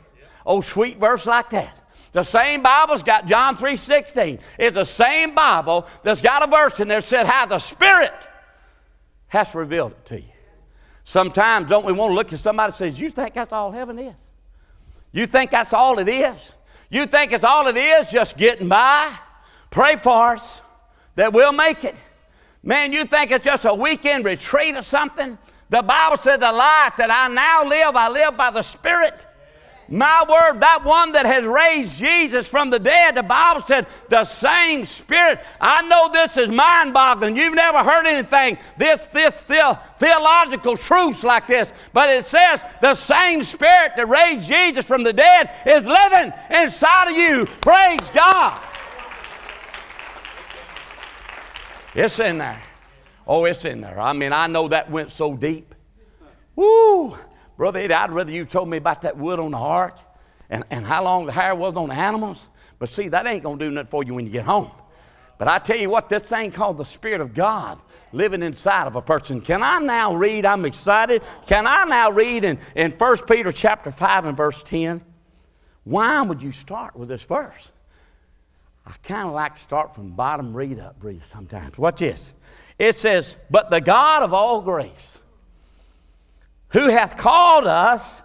Oh, 0.46 0.62
sweet 0.62 0.98
verse 0.98 1.26
like 1.26 1.50
that. 1.52 1.78
The 2.12 2.24
same 2.24 2.62
Bible's 2.62 3.04
got 3.04 3.26
John 3.26 3.56
3.16. 3.56 4.42
It's 4.60 4.76
the 4.76 4.84
same 4.84 5.34
Bible 5.34 5.88
that's 6.04 6.22
got 6.22 6.44
a 6.44 6.48
verse 6.48 6.80
in 6.80 6.88
there 6.88 7.00
that 7.00 7.08
said 7.08 7.26
how 7.26 7.46
the 7.46 7.60
Spirit 7.60 8.14
has 9.28 9.56
revealed 9.56 9.94
it 9.94 10.06
to 10.08 10.20
you. 10.20 10.28
Sometimes 11.06 11.70
don't 11.70 11.86
we 11.86 11.94
want 11.94 12.12
to 12.12 12.16
look 12.16 12.34
at 12.34 12.40
somebody 12.40 12.72
and 12.72 12.76
say, 12.76 13.02
you 13.02 13.10
think 13.10 13.34
that's 13.34 13.54
all 13.54 13.72
heaven 13.72 13.98
is? 13.98 14.16
You 15.14 15.26
think 15.26 15.52
that's 15.52 15.74
all 15.74 16.00
it 16.00 16.10
is? 16.10 16.54
You 16.90 17.06
think 17.06 17.32
it's 17.32 17.44
all 17.44 17.68
it 17.68 17.78
is 17.78 18.12
just 18.12 18.38
getting 18.38 18.68
by? 18.68 19.14
Pray 19.70 19.96
for 19.96 20.34
us 20.34 20.62
that 21.16 21.32
we'll 21.32 21.54
make 21.54 21.86
it. 21.86 21.96
Man, 22.64 22.92
you 22.92 23.06
think 23.06 23.32
it's 23.32 23.46
just 23.46 23.66
a 23.66 23.74
weekend 23.74 24.26
retreat 24.26 24.76
or 24.76 24.82
something? 24.82 25.38
The 25.70 25.82
Bible 25.82 26.18
said 26.18 26.38
the 26.42 26.52
life 26.52 26.98
that 26.98 27.10
I 27.10 27.34
now 27.34 27.64
live, 27.64 27.96
I 27.96 28.10
live 28.10 28.36
by 28.36 28.52
the 28.52 28.62
Spirit 28.62 29.26
My 29.92 30.24
word, 30.28 30.62
that 30.62 30.86
one 30.86 31.12
that 31.12 31.26
has 31.26 31.44
raised 31.44 32.00
Jesus 32.00 32.48
from 32.48 32.70
the 32.70 32.80
dead, 32.80 33.16
the 33.16 33.24
Bible 33.24 33.62
says, 33.62 33.86
the 34.08 34.24
same 34.24 34.86
Spirit. 34.86 35.44
I 35.60 35.86
know 35.90 36.10
this 36.14 36.38
is 36.38 36.50
mind 36.50 36.94
boggling. 36.94 37.36
You've 37.36 37.56
never 37.56 37.80
heard 37.80 38.06
anything, 38.06 38.58
this, 38.78 39.04
this, 39.08 39.44
this 39.44 39.76
theological 39.98 40.78
truths 40.78 41.26
like 41.26 41.46
this, 41.46 41.74
but 41.92 42.10
it 42.10 42.26
says 42.26 42.64
the 42.80 42.96
same 42.96 43.44
Spirit 43.44 43.98
that 43.98 44.08
raised 44.08 44.48
Jesus 44.48 44.86
from 44.86 45.04
the 45.04 45.12
dead 45.12 45.50
is 45.68 45.86
living 45.86 46.32
inside 46.50 47.10
of 47.10 47.18
you. 47.18 47.46
Praise 47.60 48.10
God. 48.12 48.62
It's 51.94 52.18
in 52.20 52.38
there. 52.38 52.64
Oh, 53.28 53.44
it's 53.44 53.66
in 53.66 53.82
there. 53.82 54.00
I 54.00 54.14
mean, 54.14 54.32
I 54.32 54.48
know 54.48 54.70
that 54.70 54.90
went 54.90 55.12
so 55.12 55.36
deep. 55.36 55.76
Woo! 56.56 57.18
Brother 57.58 57.80
Eddie, 57.80 57.94
I'd 57.94 58.12
rather 58.12 58.32
you 58.32 58.46
told 58.46 58.70
me 58.70 58.78
about 58.78 59.04
that 59.04 59.18
wood 59.18 59.40
on 59.40 59.52
the 59.52 59.58
ark 59.58 59.98
and, 60.50 60.64
and 60.70 60.86
how 60.86 61.04
long 61.04 61.26
the 61.26 61.32
hair 61.32 61.54
was 61.56 61.76
on 61.76 61.90
the 61.90 61.96
animals. 61.96 62.48
But 62.80 62.90
see, 62.90 63.10
that 63.10 63.28
ain't 63.28 63.44
going 63.44 63.60
to 63.60 63.66
do 63.66 63.72
nothing 63.72 63.90
for 63.90 64.04
you 64.04 64.14
when 64.14 64.26
you 64.26 64.32
get 64.32 64.46
home. 64.46 64.72
But 65.38 65.48
I 65.48 65.58
tell 65.58 65.78
you 65.78 65.90
what, 65.90 66.10
this 66.10 66.24
thing 66.24 66.52
called 66.52 66.78
the 66.78 66.86
Spirit 66.86 67.22
of 67.22 67.34
God 67.34 67.80
living 68.12 68.44
inside 68.44 68.88
of 68.88 68.96
a 68.96 69.02
person. 69.02 69.42
Can 69.42 69.64
I 69.64 69.80
now 69.80 70.16
read? 70.16 70.46
I'm 70.46 70.66
excited. 70.66 71.24
Can 71.48 71.66
I 71.68 71.86
now 71.86 72.12
read 72.12 72.44
in, 72.44 72.60
in 72.76 72.92
1 72.92 73.18
Peter 73.28 73.52
chapter 73.52 73.92
5 73.92 74.26
and 74.26 74.38
verse 74.38 74.64
10? 74.64 75.04
Why 75.84 76.22
would 76.22 76.42
you 76.42 76.52
start 76.52 76.96
with 76.96 77.10
this 77.10 77.24
verse? 77.24 77.72
I 78.86 78.94
kind 79.04 79.28
of 79.28 79.34
like 79.34 79.56
to 79.56 79.62
start 79.62 79.96
from 79.96 80.12
bottom, 80.12 80.56
read 80.56 80.80
up, 80.80 80.98
read 81.02 81.22
sometimes. 81.22 81.78
Watch 81.78 82.00
this. 82.00 82.34
It 82.78 82.96
says, 82.96 83.38
But 83.50 83.70
the 83.70 83.82
God 83.82 84.24
of 84.24 84.34
all 84.34 84.62
grace, 84.62 85.20
who 86.72 86.88
hath 86.88 87.18
called 87.18 87.66
us 87.66 88.24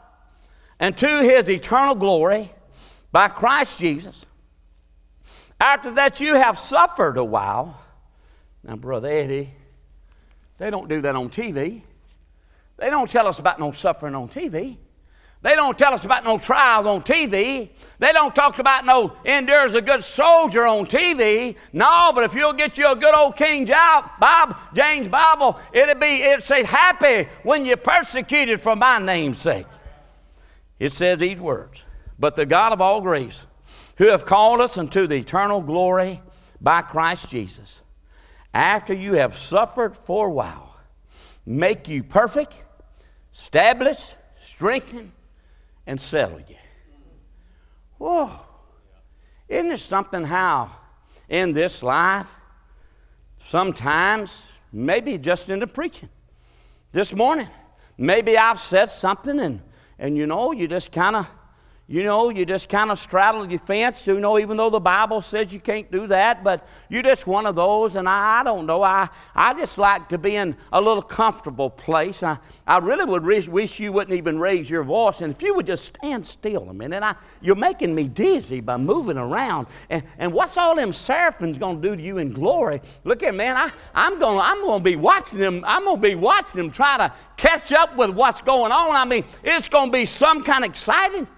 unto 0.78 1.06
his 1.06 1.48
eternal 1.50 1.94
glory 1.94 2.50
by 3.12 3.28
Christ 3.28 3.78
Jesus, 3.78 4.26
after 5.60 5.92
that 5.92 6.20
you 6.20 6.34
have 6.34 6.58
suffered 6.58 7.16
a 7.16 7.24
while. 7.24 7.80
Now, 8.62 8.76
Brother 8.76 9.08
Eddie, 9.08 9.50
they 10.58 10.70
don't 10.70 10.88
do 10.88 11.00
that 11.00 11.16
on 11.16 11.30
TV. 11.30 11.82
They 12.76 12.90
don't 12.90 13.10
tell 13.10 13.26
us 13.26 13.38
about 13.38 13.58
no 13.58 13.72
suffering 13.72 14.14
on 14.14 14.28
TV. 14.28 14.76
They 15.46 15.54
don't 15.54 15.78
tell 15.78 15.94
us 15.94 16.04
about 16.04 16.24
no 16.24 16.38
trials 16.38 16.86
on 16.86 17.02
TV. 17.02 17.68
They 18.00 18.12
don't 18.12 18.34
talk 18.34 18.58
about 18.58 18.84
no 18.84 19.12
endures 19.24 19.76
a 19.76 19.80
good 19.80 20.02
soldier 20.02 20.66
on 20.66 20.86
TV. 20.86 21.56
No, 21.72 22.10
but 22.12 22.24
if 22.24 22.34
you'll 22.34 22.52
get 22.52 22.76
you 22.76 22.90
a 22.90 22.96
good 22.96 23.14
old 23.14 23.36
King 23.36 23.64
James 23.64 25.08
Bible, 25.08 25.60
it'll 25.72 25.94
be 26.00 26.16
it 26.16 26.42
say 26.42 26.64
happy 26.64 27.28
when 27.44 27.64
you're 27.64 27.76
persecuted 27.76 28.60
for 28.60 28.74
my 28.74 28.98
name's 28.98 29.38
sake. 29.38 29.68
It 30.80 30.90
says 30.90 31.20
these 31.20 31.40
words, 31.40 31.84
but 32.18 32.34
the 32.34 32.44
God 32.44 32.72
of 32.72 32.80
all 32.80 33.00
grace, 33.00 33.46
who 33.98 34.08
have 34.08 34.26
called 34.26 34.60
us 34.60 34.76
unto 34.76 35.06
the 35.06 35.14
eternal 35.14 35.62
glory 35.62 36.20
by 36.60 36.82
Christ 36.82 37.30
Jesus, 37.30 37.82
after 38.52 38.92
you 38.92 39.12
have 39.12 39.32
suffered 39.32 39.96
for 39.96 40.26
a 40.26 40.32
while, 40.32 40.74
make 41.46 41.86
you 41.86 42.02
perfect, 42.02 42.64
establish, 43.30 44.12
strengthen, 44.34 45.12
and 45.86 46.00
settle 46.00 46.40
you. 46.40 46.56
Whoa. 47.98 48.30
Isn't 49.48 49.72
it 49.72 49.78
something 49.78 50.24
how 50.24 50.70
in 51.28 51.52
this 51.52 51.82
life, 51.82 52.34
sometimes, 53.38 54.46
maybe 54.72 55.18
just 55.18 55.48
in 55.48 55.60
the 55.60 55.66
preaching, 55.66 56.08
this 56.92 57.14
morning, 57.14 57.48
maybe 57.96 58.36
I've 58.36 58.58
said 58.58 58.90
something 58.90 59.38
and, 59.38 59.62
and 59.98 60.16
you 60.16 60.26
know, 60.26 60.52
you 60.52 60.66
just 60.66 60.92
kind 60.92 61.16
of 61.16 61.30
you 61.88 62.02
know, 62.02 62.30
you 62.30 62.44
just 62.44 62.68
kind 62.68 62.90
of 62.90 62.98
straddle 62.98 63.48
your 63.48 63.60
fence, 63.60 64.06
you 64.06 64.18
know, 64.18 64.38
even 64.38 64.56
though 64.56 64.70
the 64.70 64.80
Bible 64.80 65.20
says 65.20 65.52
you 65.52 65.60
can't 65.60 65.90
do 65.92 66.08
that, 66.08 66.42
but 66.42 66.66
you're 66.88 67.02
just 67.02 67.28
one 67.28 67.46
of 67.46 67.54
those, 67.54 67.94
and 67.94 68.08
I, 68.08 68.40
I 68.40 68.42
don't 68.42 68.66
know. 68.66 68.82
I, 68.82 69.08
I 69.34 69.54
just 69.54 69.78
like 69.78 70.08
to 70.08 70.18
be 70.18 70.34
in 70.34 70.56
a 70.72 70.80
little 70.80 71.02
comfortable 71.02 71.70
place. 71.70 72.24
I, 72.24 72.38
I 72.66 72.78
really 72.78 73.04
would 73.04 73.24
wish 73.24 73.78
you 73.78 73.92
wouldn't 73.92 74.16
even 74.16 74.38
raise 74.40 74.68
your 74.68 74.82
voice, 74.82 75.20
and 75.20 75.32
if 75.32 75.40
you 75.42 75.54
would 75.54 75.66
just 75.66 75.84
stand 75.84 76.26
still 76.26 76.68
a 76.68 76.74
minute. 76.74 77.02
I, 77.02 77.14
you're 77.40 77.54
making 77.54 77.94
me 77.94 78.08
dizzy 78.08 78.60
by 78.60 78.76
moving 78.76 79.16
around. 79.16 79.68
And, 79.88 80.02
and 80.18 80.32
what's 80.32 80.56
all 80.58 80.74
them 80.74 80.92
seraphims 80.92 81.58
going 81.58 81.80
to 81.80 81.88
do 81.88 81.96
to 81.96 82.02
you 82.02 82.18
in 82.18 82.32
glory? 82.32 82.80
Look 83.04 83.22
at 83.22 83.34
man, 83.34 83.56
I, 83.56 83.70
I'm 83.94 84.18
going 84.18 84.38
to 84.38 84.44
I'm 84.44 84.62
gonna 84.64 84.82
be 84.82 84.96
watching 84.96 85.38
them, 85.38 85.62
I'm 85.66 85.84
going 85.84 85.96
to 85.96 86.02
be 86.02 86.14
watching 86.14 86.60
them 86.60 86.70
try 86.70 86.96
to 86.98 87.12
catch 87.36 87.72
up 87.72 87.96
with 87.96 88.10
what's 88.10 88.40
going 88.40 88.72
on. 88.72 88.96
I 88.96 89.04
mean, 89.04 89.24
it's 89.44 89.68
going 89.68 89.90
to 89.90 89.92
be 89.92 90.06
some 90.06 90.42
kind 90.42 90.64
of 90.64 90.70
exciting. 90.70 91.28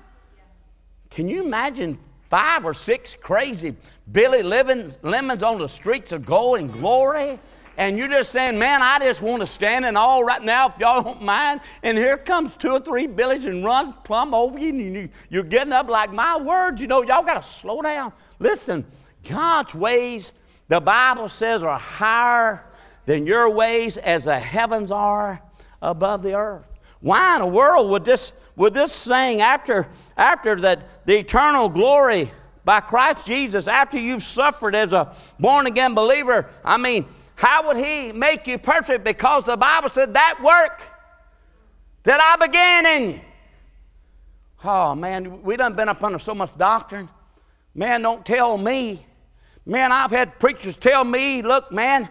Can 1.11 1.29
you 1.29 1.45
imagine 1.45 1.99
five 2.29 2.65
or 2.65 2.75
six 2.75 3.15
crazy 3.15 3.75
Billy 4.11 4.43
Lemons 4.43 4.99
on 5.43 5.59
the 5.59 5.69
streets 5.69 6.12
of 6.12 6.27
gold 6.27 6.59
and 6.59 6.73
glory? 6.73 7.38
And 7.77 7.97
you're 7.97 8.09
just 8.09 8.33
saying, 8.33 8.59
man, 8.59 8.83
I 8.83 8.99
just 8.99 9.23
want 9.23 9.41
to 9.41 9.47
stand 9.47 9.85
and 9.85 9.97
all 9.97 10.25
right 10.25 10.43
now, 10.43 10.69
if 10.69 10.81
y'all 10.81 11.00
don't 11.00 11.23
mind. 11.23 11.61
And 11.85 11.97
here 11.97 12.17
comes 12.17 12.57
two 12.57 12.71
or 12.71 12.81
three 12.81 13.07
Billies 13.07 13.47
and 13.47 13.65
run 13.65 13.93
plumb 14.03 14.35
over 14.35 14.59
you, 14.59 14.71
and 14.71 15.11
you're 15.31 15.45
getting 15.45 15.73
up 15.73 15.88
like 15.88 16.12
my 16.12 16.38
word. 16.41 16.81
You 16.81 16.88
know, 16.88 17.03
y'all 17.03 17.23
got 17.23 17.41
to 17.41 17.49
slow 17.49 17.81
down. 17.81 18.12
Listen, 18.41 18.85
God's 19.29 19.77
ways, 19.77 20.33
the 20.67 20.81
Bible 20.81 21.29
says, 21.29 21.62
are 21.62 21.79
higher 21.79 22.65
than 23.07 23.29
your 23.29 23.55
ways 23.55 23.97
as 23.97 24.25
the 24.25 24.38
heavens 24.41 24.91
are 24.91 25.41
above 25.81 26.25
the 26.25 26.35
earth. 26.35 26.75
Why 26.99 27.37
in 27.37 27.43
the 27.43 27.47
world 27.47 27.91
would 27.91 28.05
this 28.05 28.33
would 28.59 28.75
this 28.75 28.93
saying 28.93 29.41
after, 29.41 29.88
after 30.17 30.57
that 30.57 31.07
the 31.07 31.19
eternal 31.19 31.69
glory 31.69 32.31
by 32.65 32.81
Christ 32.81 33.27
Jesus, 33.27 33.67
after 33.69 33.99
you've 33.99 34.23
suffered 34.23 34.75
as 34.75 34.93
a 34.93 35.15
born 35.41 35.67
again 35.67 35.95
believer, 35.95 36.50
I 36.65 36.77
mean, 36.77 37.07
how 37.37 37.69
would 37.69 37.77
He 37.77 38.12
make 38.12 38.47
you 38.47 38.59
perfect? 38.59 39.05
Because 39.05 39.45
the 39.45 39.57
Bible 39.57 39.88
said 39.88 40.12
that 40.15 40.41
work 40.43 40.83
that 42.03 42.21
I 42.21 42.47
began 42.47 42.87
in 42.87 43.11
you. 43.11 43.21
Oh 44.65 44.95
man, 44.95 45.43
we 45.43 45.57
done 45.57 45.75
been 45.75 45.88
up 45.88 46.03
under 46.03 46.19
so 46.19 46.35
much 46.35 46.50
doctrine. 46.59 47.09
Man, 47.75 48.03
don't 48.03 48.27
tell 48.27 48.59
me. 48.59 49.07
Man, 49.65 49.93
I've 49.93 50.11
had 50.11 50.41
preachers 50.41 50.77
tell 50.77 51.05
me, 51.05 51.43
look, 51.43 51.71
man, 51.71 52.09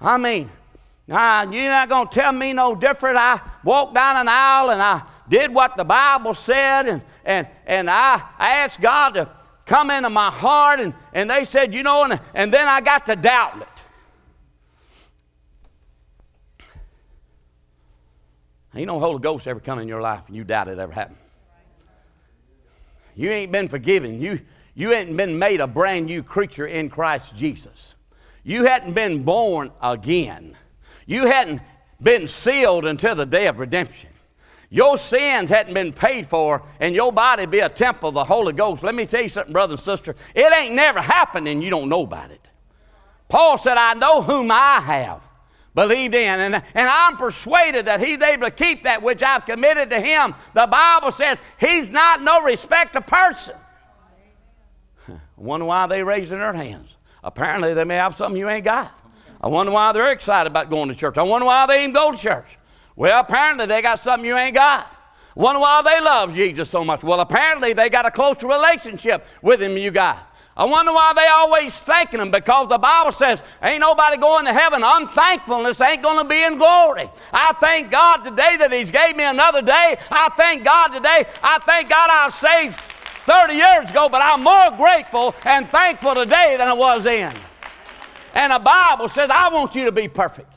I 0.00 0.18
mean, 0.18 0.50
nah, 1.06 1.42
you're 1.42 1.70
not 1.70 1.88
gonna 1.88 2.08
tell 2.10 2.32
me 2.32 2.52
no 2.52 2.74
different. 2.74 3.16
I 3.16 3.40
walked 3.64 3.94
down 3.94 4.16
an 4.16 4.28
aisle 4.28 4.70
and 4.70 4.82
I 4.82 5.02
did 5.28 5.52
what 5.52 5.76
the 5.76 5.84
Bible 5.84 6.34
said, 6.34 6.88
and, 6.88 7.02
and, 7.24 7.46
and 7.66 7.90
I, 7.90 8.22
I 8.38 8.50
asked 8.58 8.80
God 8.80 9.14
to 9.14 9.30
come 9.64 9.90
into 9.90 10.10
my 10.10 10.30
heart, 10.30 10.80
and, 10.80 10.94
and 11.12 11.28
they 11.28 11.44
said, 11.44 11.74
you 11.74 11.82
know, 11.82 12.04
and, 12.04 12.20
and 12.34 12.52
then 12.52 12.68
I 12.68 12.80
got 12.80 13.06
to 13.06 13.16
doubt 13.16 13.60
it. 13.60 13.68
Ain't 18.76 18.88
no 18.88 19.00
Holy 19.00 19.18
Ghost 19.18 19.46
ever 19.46 19.58
come 19.58 19.78
in 19.78 19.88
your 19.88 20.02
life 20.02 20.24
and 20.26 20.36
you 20.36 20.44
doubt 20.44 20.68
it 20.68 20.78
ever 20.78 20.92
happened. 20.92 21.16
You 23.14 23.30
ain't 23.30 23.50
been 23.50 23.68
forgiven. 23.68 24.20
You, 24.20 24.40
you 24.74 24.92
ain't 24.92 25.16
been 25.16 25.38
made 25.38 25.60
a 25.62 25.66
brand 25.66 26.04
new 26.04 26.22
creature 26.22 26.66
in 26.66 26.90
Christ 26.90 27.34
Jesus. 27.34 27.94
You 28.44 28.66
hadn't 28.66 28.92
been 28.92 29.22
born 29.22 29.72
again. 29.82 30.54
You 31.06 31.26
hadn't 31.26 31.62
been 32.02 32.26
sealed 32.26 32.84
until 32.84 33.14
the 33.14 33.26
day 33.26 33.46
of 33.46 33.58
redemption 33.58 34.10
your 34.70 34.98
sins 34.98 35.50
hadn't 35.50 35.74
been 35.74 35.92
paid 35.92 36.26
for 36.26 36.62
and 36.80 36.94
your 36.94 37.12
body 37.12 37.46
be 37.46 37.60
a 37.60 37.68
temple 37.68 38.08
of 38.10 38.14
the 38.14 38.24
Holy 38.24 38.52
Ghost, 38.52 38.82
let 38.82 38.94
me 38.94 39.06
tell 39.06 39.22
you 39.22 39.28
something, 39.28 39.52
brother 39.52 39.74
and 39.74 39.80
sister. 39.80 40.14
It 40.34 40.52
ain't 40.52 40.74
never 40.74 41.00
happened 41.00 41.48
and 41.48 41.62
you 41.62 41.70
don't 41.70 41.88
know 41.88 42.02
about 42.02 42.30
it. 42.30 42.50
Paul 43.28 43.58
said, 43.58 43.76
I 43.76 43.94
know 43.94 44.22
whom 44.22 44.50
I 44.50 44.80
have 44.80 45.22
believed 45.74 46.14
in, 46.14 46.40
and, 46.40 46.54
and 46.54 46.88
I'm 46.88 47.16
persuaded 47.16 47.86
that 47.86 48.00
he's 48.00 48.20
able 48.22 48.46
to 48.46 48.50
keep 48.50 48.84
that 48.84 49.02
which 49.02 49.22
I've 49.22 49.44
committed 49.44 49.90
to 49.90 50.00
him. 50.00 50.34
The 50.54 50.66
Bible 50.66 51.12
says 51.12 51.38
he's 51.58 51.90
not 51.90 52.22
no 52.22 52.44
respect 52.44 52.96
of 52.96 53.06
person. 53.06 53.56
Wonder 55.36 55.66
why 55.66 55.86
they 55.86 56.02
raising 56.02 56.38
their 56.38 56.54
hands. 56.54 56.96
Apparently, 57.22 57.74
they 57.74 57.84
may 57.84 57.96
have 57.96 58.14
something 58.14 58.38
you 58.38 58.48
ain't 58.48 58.64
got. 58.64 58.96
I 59.46 59.48
wonder 59.48 59.70
why 59.70 59.92
they're 59.92 60.10
excited 60.10 60.50
about 60.50 60.70
going 60.70 60.88
to 60.88 60.94
church. 60.96 61.16
I 61.16 61.22
wonder 61.22 61.46
why 61.46 61.66
they 61.66 61.82
even 61.82 61.92
go 61.92 62.10
to 62.10 62.18
church. 62.18 62.58
Well, 62.96 63.20
apparently 63.20 63.66
they 63.66 63.80
got 63.80 64.00
something 64.00 64.26
you 64.26 64.36
ain't 64.36 64.56
got. 64.56 64.92
I 65.36 65.40
wonder 65.40 65.60
why 65.60 65.82
they 65.84 66.04
love 66.04 66.34
Jesus 66.34 66.68
so 66.68 66.84
much. 66.84 67.04
Well, 67.04 67.20
apparently 67.20 67.72
they 67.72 67.88
got 67.88 68.04
a 68.06 68.10
closer 68.10 68.48
relationship 68.48 69.24
with 69.42 69.62
him 69.62 69.76
you 69.76 69.92
got. 69.92 70.34
I 70.56 70.64
wonder 70.64 70.90
why 70.90 71.12
they 71.14 71.28
always 71.28 71.78
thanking 71.78 72.18
him 72.18 72.32
because 72.32 72.66
the 72.66 72.78
Bible 72.78 73.12
says 73.12 73.40
ain't 73.62 73.78
nobody 73.78 74.16
going 74.16 74.46
to 74.46 74.52
heaven. 74.52 74.82
Unthankfulness 74.84 75.80
ain't 75.80 76.02
going 76.02 76.20
to 76.20 76.28
be 76.28 76.42
in 76.42 76.58
glory. 76.58 77.08
I 77.32 77.52
thank 77.60 77.88
God 77.88 78.24
today 78.24 78.56
that 78.58 78.72
He's 78.72 78.90
gave 78.90 79.16
me 79.16 79.22
another 79.22 79.62
day. 79.62 79.96
I 80.10 80.28
thank 80.36 80.64
God 80.64 80.88
today. 80.88 81.24
I 81.40 81.60
thank 81.60 81.88
God 81.88 82.10
I 82.10 82.24
was 82.24 82.34
saved 82.34 82.80
30 82.80 83.54
years 83.54 83.90
ago, 83.92 84.08
but 84.08 84.22
I'm 84.22 84.42
more 84.42 84.72
grateful 84.76 85.36
and 85.44 85.68
thankful 85.68 86.16
today 86.16 86.56
than 86.58 86.66
I 86.66 86.72
was 86.72 87.04
then. 87.04 87.36
And 88.36 88.52
the 88.52 88.58
Bible 88.58 89.08
says, 89.08 89.30
I 89.32 89.48
want 89.48 89.74
you 89.74 89.86
to 89.86 89.92
be 89.92 90.08
perfect. 90.08 90.52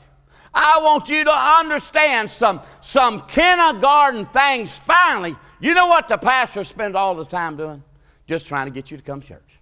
I 0.52 0.80
want 0.82 1.08
you 1.08 1.24
to 1.24 1.32
understand 1.32 2.28
some, 2.28 2.60
some 2.82 3.22
kindergarten 3.22 4.26
things. 4.26 4.78
Finally, 4.78 5.34
You 5.62 5.74
know 5.74 5.86
what 5.86 6.06
the 6.08 6.18
pastor 6.18 6.62
spends 6.64 6.94
all 6.94 7.14
the 7.14 7.24
time 7.24 7.56
doing? 7.56 7.82
Just 8.26 8.46
trying 8.46 8.66
to 8.66 8.70
get 8.70 8.90
you 8.90 8.98
to 8.98 9.02
come 9.02 9.22
to 9.22 9.28
church. 9.28 9.58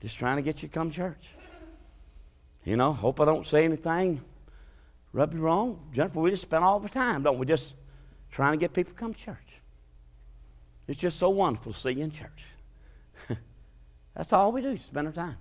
Just 0.00 0.18
trying 0.18 0.36
to 0.36 0.42
get 0.42 0.62
you 0.62 0.68
to 0.68 0.74
come 0.74 0.90
to 0.90 0.96
church. 0.96 1.30
You 2.64 2.76
know, 2.76 2.92
hope 2.92 3.20
I 3.20 3.24
don't 3.24 3.46
say 3.46 3.64
anything 3.64 4.20
rub 5.12 5.32
you 5.32 5.40
wrong. 5.40 5.80
Jennifer, 5.92 6.20
we 6.20 6.30
just 6.30 6.42
spend 6.42 6.62
all 6.62 6.78
the 6.78 6.88
time, 6.88 7.22
don't 7.22 7.38
we? 7.38 7.46
Just 7.46 7.74
trying 8.30 8.52
to 8.52 8.58
get 8.58 8.74
people 8.74 8.92
to 8.92 8.98
come 8.98 9.14
to 9.14 9.20
church. 9.20 9.45
It's 10.88 11.00
just 11.00 11.18
so 11.18 11.30
wonderful 11.30 11.72
to 11.72 11.78
see 11.78 11.92
you 11.92 12.04
in 12.04 12.12
church. 12.12 12.44
That's 14.14 14.32
all 14.32 14.52
we 14.52 14.62
do, 14.62 14.78
spend 14.78 15.08
our 15.08 15.12
time. 15.12 15.36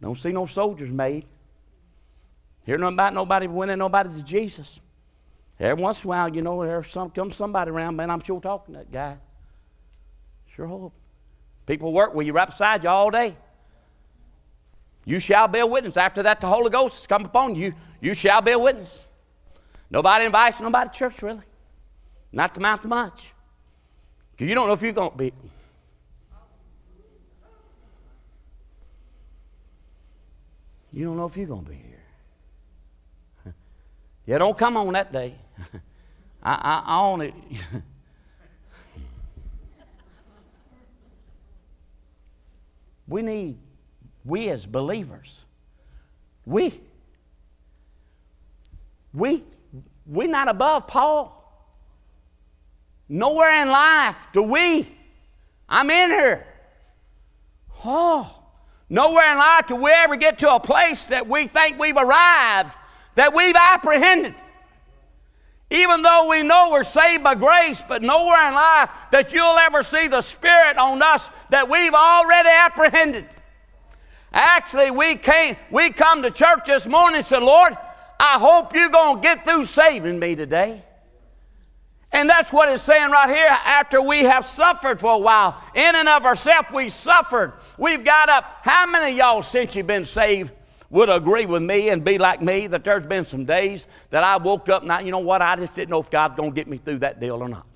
Don't 0.00 0.16
see 0.16 0.32
no 0.32 0.46
soldiers 0.46 0.90
made. 0.90 1.24
Hear 2.64 2.78
nothing 2.78 2.94
about 2.94 3.14
nobody 3.14 3.46
winning 3.46 3.78
nobody 3.78 4.10
to 4.10 4.22
Jesus. 4.22 4.80
Every 5.58 5.82
once 5.82 6.04
in 6.04 6.08
a 6.08 6.10
while, 6.10 6.34
you 6.34 6.42
know, 6.42 6.62
there's 6.64 6.88
some 6.88 7.10
comes 7.10 7.34
somebody 7.34 7.70
around, 7.70 7.96
man, 7.96 8.10
I'm 8.10 8.20
sure 8.20 8.40
talking 8.40 8.74
to 8.74 8.78
that 8.80 8.92
guy. 8.92 9.16
Sure 10.54 10.66
hope. 10.66 10.92
People 11.66 11.92
work 11.92 12.14
with 12.14 12.26
you 12.26 12.32
right 12.32 12.46
beside 12.46 12.84
you 12.84 12.88
all 12.88 13.10
day. 13.10 13.36
You 15.04 15.20
shall 15.20 15.48
be 15.48 15.58
a 15.58 15.66
witness. 15.66 15.96
After 15.96 16.22
that, 16.22 16.40
the 16.40 16.46
Holy 16.46 16.70
Ghost 16.70 16.96
has 16.96 17.06
come 17.06 17.24
upon 17.24 17.54
you. 17.54 17.74
You 18.00 18.14
shall 18.14 18.42
be 18.42 18.52
a 18.52 18.58
witness. 18.58 19.04
Nobody 19.90 20.26
invites 20.26 20.60
nobody 20.60 20.90
to 20.90 20.94
church, 20.94 21.22
really. 21.22 21.40
Not 22.30 22.54
to 22.54 22.60
amount 22.60 22.82
to 22.82 22.88
much. 22.88 23.32
Because 24.38 24.48
you 24.50 24.54
don't 24.54 24.68
know 24.68 24.74
if 24.74 24.82
you're 24.82 24.92
going 24.92 25.10
to 25.10 25.16
be. 25.16 25.32
You 30.92 31.06
don't 31.06 31.16
know 31.16 31.26
if 31.26 31.36
you're 31.36 31.48
going 31.48 31.64
to 31.64 31.70
be 31.70 31.74
here. 31.74 32.04
yeah, 34.26 34.38
don't 34.38 34.56
come 34.56 34.76
on 34.76 34.92
that 34.92 35.12
day. 35.12 35.34
I, 36.42 36.52
I, 36.52 36.84
I 36.86 37.00
own 37.00 37.22
it. 37.22 37.34
we 43.08 43.22
need, 43.22 43.58
we 44.24 44.50
as 44.50 44.64
believers, 44.66 45.44
we, 46.46 46.80
we, 49.12 49.42
we're 50.06 50.28
not 50.28 50.48
above 50.48 50.86
Paul. 50.86 51.37
Nowhere 53.08 53.62
in 53.62 53.68
life 53.68 54.28
do 54.32 54.42
we. 54.42 54.86
I'm 55.68 55.90
in 55.90 56.10
here. 56.10 56.46
Oh, 57.84 58.30
nowhere 58.88 59.30
in 59.30 59.38
life 59.38 59.66
do 59.68 59.76
we 59.76 59.90
ever 59.90 60.16
get 60.16 60.38
to 60.40 60.54
a 60.54 60.60
place 60.60 61.04
that 61.06 61.28
we 61.28 61.46
think 61.46 61.78
we've 61.78 61.96
arrived, 61.96 62.74
that 63.14 63.34
we've 63.34 63.56
apprehended. 63.56 64.34
Even 65.70 66.02
though 66.02 66.28
we 66.30 66.42
know 66.42 66.70
we're 66.72 66.84
saved 66.84 67.22
by 67.22 67.34
grace, 67.34 67.82
but 67.86 68.02
nowhere 68.02 68.48
in 68.48 68.54
life 68.54 68.90
that 69.12 69.34
you'll 69.34 69.58
ever 69.58 69.82
see 69.82 70.08
the 70.08 70.22
Spirit 70.22 70.78
on 70.78 71.02
us 71.02 71.30
that 71.50 71.68
we've 71.68 71.94
already 71.94 72.48
apprehended. 72.48 73.26
Actually, 74.32 74.90
we 74.90 75.16
came, 75.16 75.56
we 75.70 75.90
come 75.90 76.22
to 76.22 76.30
church 76.30 76.66
this 76.66 76.86
morning 76.86 77.18
and 77.18 77.26
said, 77.26 77.42
Lord, 77.42 77.74
I 78.20 78.38
hope 78.38 78.74
you're 78.74 78.88
going 78.88 79.16
to 79.16 79.22
get 79.22 79.44
through 79.44 79.64
saving 79.64 80.18
me 80.18 80.34
today. 80.34 80.82
And 82.12 82.28
that's 82.28 82.52
what 82.52 82.70
it's 82.70 82.82
saying 82.82 83.10
right 83.10 83.28
here. 83.28 83.48
After 83.48 84.00
we 84.00 84.20
have 84.20 84.44
suffered 84.44 84.98
for 84.98 85.12
a 85.12 85.18
while, 85.18 85.62
in 85.74 85.94
and 85.94 86.08
of 86.08 86.24
ourselves, 86.24 86.68
we 86.72 86.88
suffered. 86.88 87.52
We've 87.76 88.02
got 88.02 88.28
up. 88.28 88.60
How 88.62 88.86
many 88.90 89.16
y'all, 89.16 89.42
since 89.42 89.76
you've 89.76 89.86
been 89.86 90.06
saved, 90.06 90.52
would 90.90 91.10
agree 91.10 91.44
with 91.44 91.62
me 91.62 91.90
and 91.90 92.02
be 92.02 92.16
like 92.16 92.40
me 92.40 92.66
that 92.68 92.82
there's 92.82 93.06
been 93.06 93.24
some 93.24 93.44
days 93.44 93.86
that 94.10 94.24
I 94.24 94.38
woke 94.38 94.68
up 94.70 94.82
and 94.82 94.90
I, 94.90 95.00
you 95.00 95.10
know 95.10 95.18
what, 95.18 95.42
I 95.42 95.54
just 95.56 95.74
didn't 95.74 95.90
know 95.90 96.00
if 96.00 96.10
God's 96.10 96.36
going 96.36 96.50
to 96.50 96.54
get 96.54 96.66
me 96.66 96.78
through 96.78 96.98
that 97.00 97.20
deal 97.20 97.42
or 97.42 97.48
not. 97.48 97.66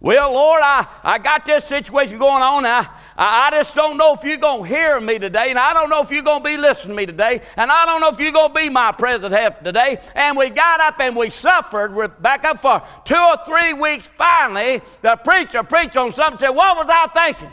Well, 0.00 0.34
Lord, 0.34 0.60
I, 0.62 0.86
I 1.02 1.18
got 1.18 1.46
this 1.46 1.64
situation 1.64 2.18
going 2.18 2.42
on. 2.42 2.66
I, 2.66 2.86
I, 3.16 3.50
just 3.52 3.74
don't 3.74 3.96
know 3.96 4.14
if 4.14 4.24
you're 4.24 4.36
going 4.36 4.62
to 4.62 4.68
hear 4.68 5.00
me 5.00 5.18
today, 5.18 5.50
and 5.50 5.58
I 5.58 5.72
don't 5.72 5.90
know 5.90 6.02
if 6.02 6.10
you're 6.10 6.22
going 6.22 6.42
to 6.42 6.48
be 6.48 6.56
listening 6.56 6.96
to 6.96 7.02
me 7.02 7.06
today, 7.06 7.40
and 7.56 7.70
I 7.70 7.86
don't 7.86 8.00
know 8.00 8.10
if 8.10 8.20
you're 8.20 8.32
going 8.32 8.48
to 8.48 8.54
be 8.54 8.68
my 8.68 8.92
president 8.92 9.64
today. 9.64 9.98
And 10.14 10.36
we 10.36 10.50
got 10.50 10.80
up 10.80 11.00
and 11.00 11.16
we 11.16 11.30
suffered. 11.30 11.94
We're 11.94 12.08
back 12.08 12.44
up 12.44 12.58
for 12.58 12.82
two 13.04 13.14
or 13.14 13.36
three 13.46 13.72
weeks. 13.72 14.08
Finally, 14.16 14.82
the 15.02 15.16
preacher 15.16 15.62
preached 15.62 15.96
on 15.96 16.10
something 16.12 16.38
said, 16.38 16.50
What 16.50 16.76
was 16.76 16.88
I 16.90 17.06
thinking? 17.32 17.52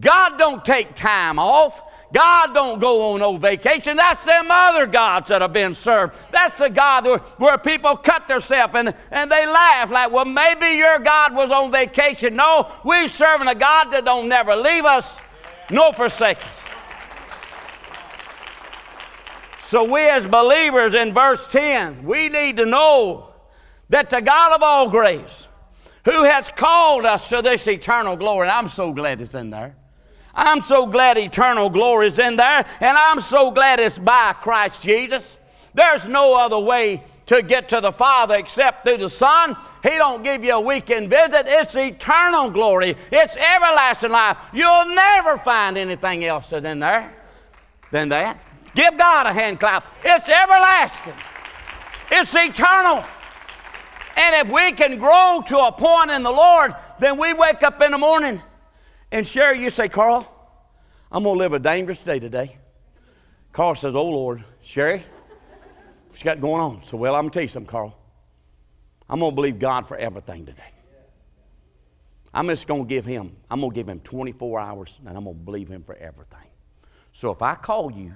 God 0.00 0.38
don't 0.38 0.64
take 0.64 0.94
time 0.94 1.38
off. 1.38 2.08
God 2.12 2.54
don't 2.54 2.78
go 2.78 3.12
on 3.12 3.20
no 3.20 3.36
vacation. 3.36 3.96
That's 3.96 4.24
them 4.24 4.46
other 4.48 4.86
gods 4.86 5.28
that 5.28 5.42
have 5.42 5.52
been 5.52 5.74
served. 5.74 6.14
That's 6.30 6.58
the 6.58 6.70
God 6.70 7.04
where, 7.04 7.18
where 7.18 7.58
people 7.58 7.96
cut 7.96 8.28
themselves 8.28 8.74
and, 8.74 8.94
and 9.10 9.30
they 9.30 9.46
laugh 9.46 9.90
like, 9.90 10.10
well, 10.10 10.24
maybe 10.24 10.78
your 10.78 10.98
God 11.00 11.34
was 11.34 11.50
on 11.50 11.72
vacation. 11.72 12.36
No, 12.36 12.70
we're 12.84 13.08
serving 13.08 13.48
a 13.48 13.54
God 13.54 13.90
that 13.90 14.04
don't 14.04 14.28
never 14.28 14.54
leave 14.56 14.84
us 14.84 15.20
nor 15.70 15.92
forsake 15.92 16.38
us. 16.46 16.60
So 19.60 19.84
we 19.84 20.08
as 20.08 20.26
believers 20.26 20.94
in 20.94 21.12
verse 21.12 21.46
10, 21.48 22.04
we 22.04 22.30
need 22.30 22.56
to 22.56 22.64
know 22.64 23.34
that 23.90 24.08
the 24.08 24.22
God 24.22 24.54
of 24.54 24.62
all 24.62 24.88
grace, 24.88 25.46
who 26.06 26.24
has 26.24 26.50
called 26.50 27.04
us 27.04 27.28
to 27.28 27.42
this 27.42 27.66
eternal 27.66 28.16
glory, 28.16 28.48
I'm 28.48 28.70
so 28.70 28.94
glad 28.94 29.20
it's 29.20 29.34
in 29.34 29.50
there. 29.50 29.76
I'm 30.38 30.60
so 30.60 30.86
glad 30.86 31.18
eternal 31.18 31.68
glory 31.68 32.06
is 32.06 32.20
in 32.20 32.36
there, 32.36 32.64
and 32.80 32.96
I'm 32.96 33.20
so 33.20 33.50
glad 33.50 33.80
it's 33.80 33.98
by 33.98 34.34
Christ 34.34 34.82
Jesus. 34.82 35.36
There's 35.74 36.06
no 36.06 36.38
other 36.38 36.60
way 36.60 37.02
to 37.26 37.42
get 37.42 37.68
to 37.70 37.80
the 37.80 37.90
Father 37.90 38.36
except 38.36 38.86
through 38.86 38.98
the 38.98 39.10
Son. 39.10 39.56
He 39.82 39.90
don't 39.90 40.22
give 40.22 40.44
you 40.44 40.54
a 40.54 40.60
weekend 40.60 41.10
visit. 41.10 41.46
It's 41.46 41.74
eternal 41.74 42.50
glory. 42.50 42.94
It's 43.10 43.36
everlasting 43.36 44.12
life. 44.12 44.38
You'll 44.52 44.94
never 44.94 45.38
find 45.38 45.76
anything 45.76 46.24
else 46.24 46.52
in 46.52 46.78
there 46.78 47.12
than 47.90 48.08
that. 48.10 48.38
Give 48.76 48.96
God 48.96 49.26
a 49.26 49.32
hand 49.32 49.58
clap. 49.58 49.92
It's 50.04 50.28
everlasting. 50.28 51.14
It's 52.12 52.34
eternal. 52.34 53.04
And 54.16 54.46
if 54.46 54.52
we 54.52 54.72
can 54.72 54.98
grow 54.98 55.42
to 55.46 55.58
a 55.58 55.72
point 55.72 56.12
in 56.12 56.22
the 56.22 56.30
Lord, 56.30 56.74
then 57.00 57.18
we 57.18 57.32
wake 57.32 57.64
up 57.64 57.82
in 57.82 57.90
the 57.90 57.98
morning 57.98 58.40
and 59.10 59.26
Sherry, 59.26 59.60
you 59.60 59.70
say, 59.70 59.88
Carl, 59.88 60.26
I'm 61.10 61.22
going 61.22 61.36
to 61.36 61.38
live 61.38 61.52
a 61.52 61.58
dangerous 61.58 62.02
day 62.02 62.18
today. 62.18 62.56
Carl 63.52 63.74
says, 63.74 63.94
Oh 63.94 64.04
Lord, 64.04 64.44
Sherry, 64.62 65.04
what's 66.08 66.22
got 66.22 66.40
going 66.40 66.60
on? 66.60 66.82
So, 66.84 66.96
well, 66.96 67.14
I'm 67.14 67.22
going 67.22 67.30
to 67.30 67.34
tell 67.34 67.42
you 67.42 67.48
something, 67.48 67.70
Carl. 67.70 67.96
I'm 69.08 69.20
going 69.20 69.32
to 69.32 69.34
believe 69.34 69.58
God 69.58 69.86
for 69.86 69.96
everything 69.96 70.44
today. 70.44 70.72
I'm 72.32 72.46
just 72.48 72.66
going 72.66 72.82
to 72.82 72.88
give 72.88 73.06
him, 73.06 73.34
I'm 73.50 73.60
going 73.60 73.72
to 73.72 73.74
give 73.74 73.88
him 73.88 74.00
24 74.00 74.60
hours 74.60 74.98
and 75.06 75.16
I'm 75.16 75.24
going 75.24 75.36
to 75.36 75.42
believe 75.42 75.68
him 75.68 75.82
for 75.82 75.94
everything. 75.96 76.38
So 77.12 77.30
if 77.30 77.40
I 77.40 77.54
call 77.54 77.90
you 77.90 78.14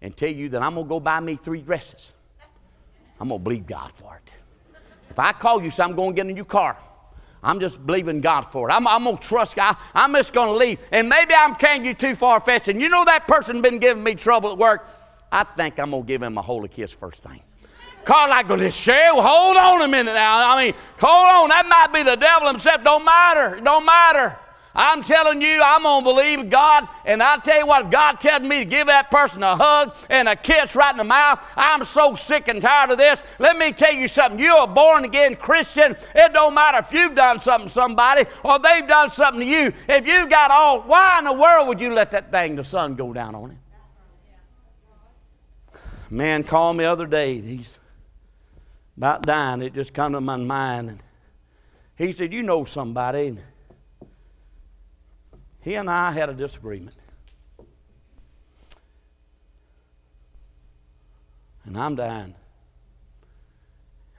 and 0.00 0.16
tell 0.16 0.30
you 0.30 0.48
that 0.50 0.62
I'm 0.62 0.74
going 0.74 0.86
to 0.86 0.88
go 0.88 1.00
buy 1.00 1.20
me 1.20 1.36
three 1.36 1.60
dresses, 1.60 2.14
I'm 3.20 3.28
going 3.28 3.40
to 3.40 3.44
believe 3.44 3.66
God 3.66 3.92
for 3.94 4.16
it. 4.16 4.30
If 5.10 5.18
I 5.18 5.32
call 5.32 5.62
you, 5.62 5.70
say 5.70 5.82
I'm 5.82 5.94
going 5.94 6.10
to 6.10 6.16
get 6.16 6.26
a 6.26 6.32
new 6.32 6.44
car, 6.44 6.76
I'm 7.42 7.60
just 7.60 7.84
believing 7.84 8.20
God 8.20 8.42
for 8.42 8.68
it. 8.68 8.72
I'm, 8.72 8.86
I'm 8.86 9.04
going 9.04 9.16
to 9.16 9.22
trust 9.22 9.56
God. 9.56 9.76
I'm 9.94 10.12
just 10.14 10.32
going 10.32 10.48
to 10.48 10.54
leave. 10.54 10.80
And 10.90 11.08
maybe 11.08 11.34
I'm 11.36 11.54
carrying 11.54 11.84
you 11.84 11.94
too 11.94 12.14
far 12.14 12.40
fetched. 12.40 12.68
And 12.68 12.80
you 12.80 12.88
know 12.88 13.04
that 13.04 13.26
person 13.28 13.62
been 13.62 13.78
giving 13.78 14.02
me 14.02 14.14
trouble 14.14 14.52
at 14.52 14.58
work. 14.58 14.88
I 15.30 15.44
think 15.44 15.78
I'm 15.78 15.90
going 15.90 16.02
to 16.02 16.06
give 16.06 16.22
him 16.22 16.38
a 16.38 16.42
holy 16.42 16.68
kiss 16.68 16.92
first 16.92 17.22
thing. 17.22 17.40
Carl, 18.04 18.32
I 18.32 18.44
go, 18.44 18.56
Cheryl, 18.56 19.20
hold 19.20 19.56
on 19.56 19.82
a 19.82 19.88
minute 19.88 20.14
now. 20.14 20.50
I 20.50 20.64
mean, 20.64 20.74
hold 21.00 21.28
on. 21.28 21.48
That 21.48 21.66
might 21.68 21.92
be 21.92 22.08
the 22.08 22.16
devil 22.16 22.48
himself. 22.48 22.84
Don't 22.84 23.04
matter. 23.04 23.60
Don't 23.60 23.84
matter. 23.84 24.38
I'm 24.76 25.02
telling 25.02 25.40
you, 25.40 25.62
I'm 25.64 25.82
going 25.82 26.04
to 26.04 26.04
believe 26.04 26.50
God. 26.50 26.86
And 27.06 27.22
I 27.22 27.38
tell 27.38 27.58
you 27.58 27.66
what, 27.66 27.90
God 27.90 28.20
tells 28.20 28.42
me 28.42 28.58
to 28.58 28.64
give 28.66 28.88
that 28.88 29.10
person 29.10 29.42
a 29.42 29.56
hug 29.56 29.96
and 30.10 30.28
a 30.28 30.36
kiss 30.36 30.76
right 30.76 30.92
in 30.92 30.98
the 30.98 31.04
mouth, 31.04 31.40
I'm 31.56 31.82
so 31.84 32.14
sick 32.14 32.48
and 32.48 32.60
tired 32.60 32.90
of 32.90 32.98
this. 32.98 33.22
Let 33.38 33.56
me 33.56 33.72
tell 33.72 33.94
you 33.94 34.06
something. 34.06 34.38
You're 34.38 34.64
a 34.64 34.66
born 34.66 35.06
again 35.06 35.34
Christian. 35.36 35.96
It 36.14 36.32
don't 36.34 36.52
matter 36.52 36.78
if 36.78 36.92
you've 36.92 37.14
done 37.14 37.40
something 37.40 37.68
to 37.68 37.72
somebody 37.72 38.26
or 38.44 38.58
they've 38.58 38.86
done 38.86 39.10
something 39.10 39.40
to 39.40 39.46
you. 39.46 39.72
If 39.88 40.06
you've 40.06 40.28
got 40.28 40.50
all, 40.50 40.82
why 40.82 41.20
in 41.20 41.24
the 41.24 41.32
world 41.32 41.68
would 41.68 41.80
you 41.80 41.94
let 41.94 42.10
that 42.10 42.30
thing, 42.30 42.56
the 42.56 42.64
sun, 42.64 42.96
go 42.96 43.14
down 43.14 43.34
on 43.34 43.52
it? 43.52 43.56
Man 46.10 46.44
called 46.44 46.76
me 46.76 46.84
the 46.84 46.90
other 46.90 47.06
day. 47.06 47.40
He's 47.40 47.78
about 48.96 49.22
dying. 49.22 49.62
It 49.62 49.74
just 49.74 49.94
come 49.94 50.12
to 50.12 50.20
my 50.20 50.36
mind. 50.36 50.90
And 50.90 51.02
he 51.96 52.12
said, 52.12 52.32
You 52.32 52.42
know 52.42 52.64
somebody. 52.64 53.38
He 55.66 55.74
and 55.74 55.90
I 55.90 56.12
had 56.12 56.28
a 56.28 56.32
disagreement. 56.32 56.94
And 61.64 61.76
I'm 61.76 61.96
dying. 61.96 62.36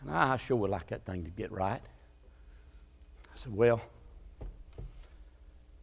And 0.02 0.12
I 0.12 0.36
sure 0.36 0.58
would 0.58 0.70
like 0.70 0.88
that 0.88 1.06
thing 1.06 1.24
to 1.24 1.30
get 1.30 1.54
right. 1.54 1.80
I 1.80 3.36
said, 3.36 3.56
Well, 3.56 3.82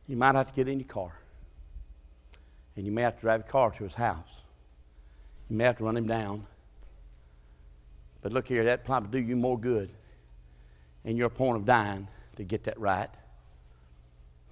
you 0.06 0.18
might 0.18 0.34
have 0.34 0.48
to 0.48 0.52
get 0.52 0.68
in 0.68 0.80
your 0.80 0.88
car. 0.88 1.18
And 2.76 2.84
you 2.84 2.92
may 2.92 3.00
have 3.00 3.14
to 3.14 3.20
drive 3.22 3.40
your 3.40 3.48
car 3.48 3.70
to 3.70 3.84
his 3.84 3.94
house. 3.94 4.42
You 5.48 5.56
may 5.56 5.64
have 5.64 5.78
to 5.78 5.84
run 5.84 5.96
him 5.96 6.06
down. 6.06 6.44
But 8.20 8.34
look 8.34 8.48
here, 8.48 8.64
that 8.64 8.84
probably 8.84 9.22
do 9.22 9.26
you 9.26 9.34
more 9.34 9.58
good 9.58 9.88
in 11.04 11.16
your 11.16 11.30
point 11.30 11.56
of 11.56 11.64
dying 11.64 12.06
to 12.36 12.44
get 12.44 12.64
that 12.64 12.78
right. 12.78 13.08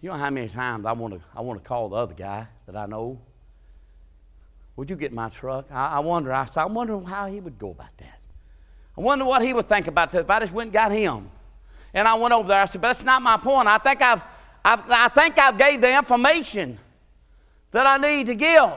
You 0.02 0.08
know 0.08 0.16
how 0.16 0.30
many 0.30 0.48
times 0.48 0.84
I 0.84 0.92
want 0.92 1.14
to 1.14 1.20
I 1.34 1.40
want 1.40 1.62
to 1.62 1.66
call 1.66 1.88
the 1.88 1.96
other 1.96 2.14
guy 2.14 2.48
that 2.66 2.76
I 2.76 2.86
know. 2.86 3.20
Would 4.74 4.90
you 4.90 4.96
get 4.96 5.12
my 5.12 5.28
truck? 5.28 5.66
I, 5.70 5.86
I 5.86 5.98
wonder. 6.00 6.32
I, 6.32 6.46
I 6.56 6.66
wonder 6.66 6.98
how 6.98 7.26
he 7.28 7.38
would 7.38 7.56
go 7.58 7.70
about 7.70 7.96
that. 7.98 8.18
I 8.98 9.00
wonder 9.00 9.24
what 9.24 9.42
he 9.42 9.54
would 9.54 9.66
think 9.66 9.86
about 9.86 10.10
that 10.10 10.22
if 10.22 10.30
I 10.30 10.40
just 10.40 10.52
went 10.52 10.66
and 10.66 10.72
got 10.72 10.90
him. 10.90 11.30
And 11.94 12.08
I 12.08 12.14
went 12.14 12.34
over 12.34 12.48
there. 12.48 12.62
I 12.62 12.64
said, 12.64 12.80
but 12.80 12.88
that's 12.88 13.04
not 13.04 13.22
my 13.22 13.36
point. 13.36 13.68
I 13.68 13.78
think 13.78 14.02
I've, 14.02 14.22
I've 14.64 14.90
I 14.90 15.08
think 15.08 15.38
I've 15.38 15.56
gave 15.56 15.80
the 15.80 15.96
information 15.96 16.78
that 17.70 17.86
I 17.86 17.96
need 17.96 18.26
to 18.26 18.34
give. 18.34 18.72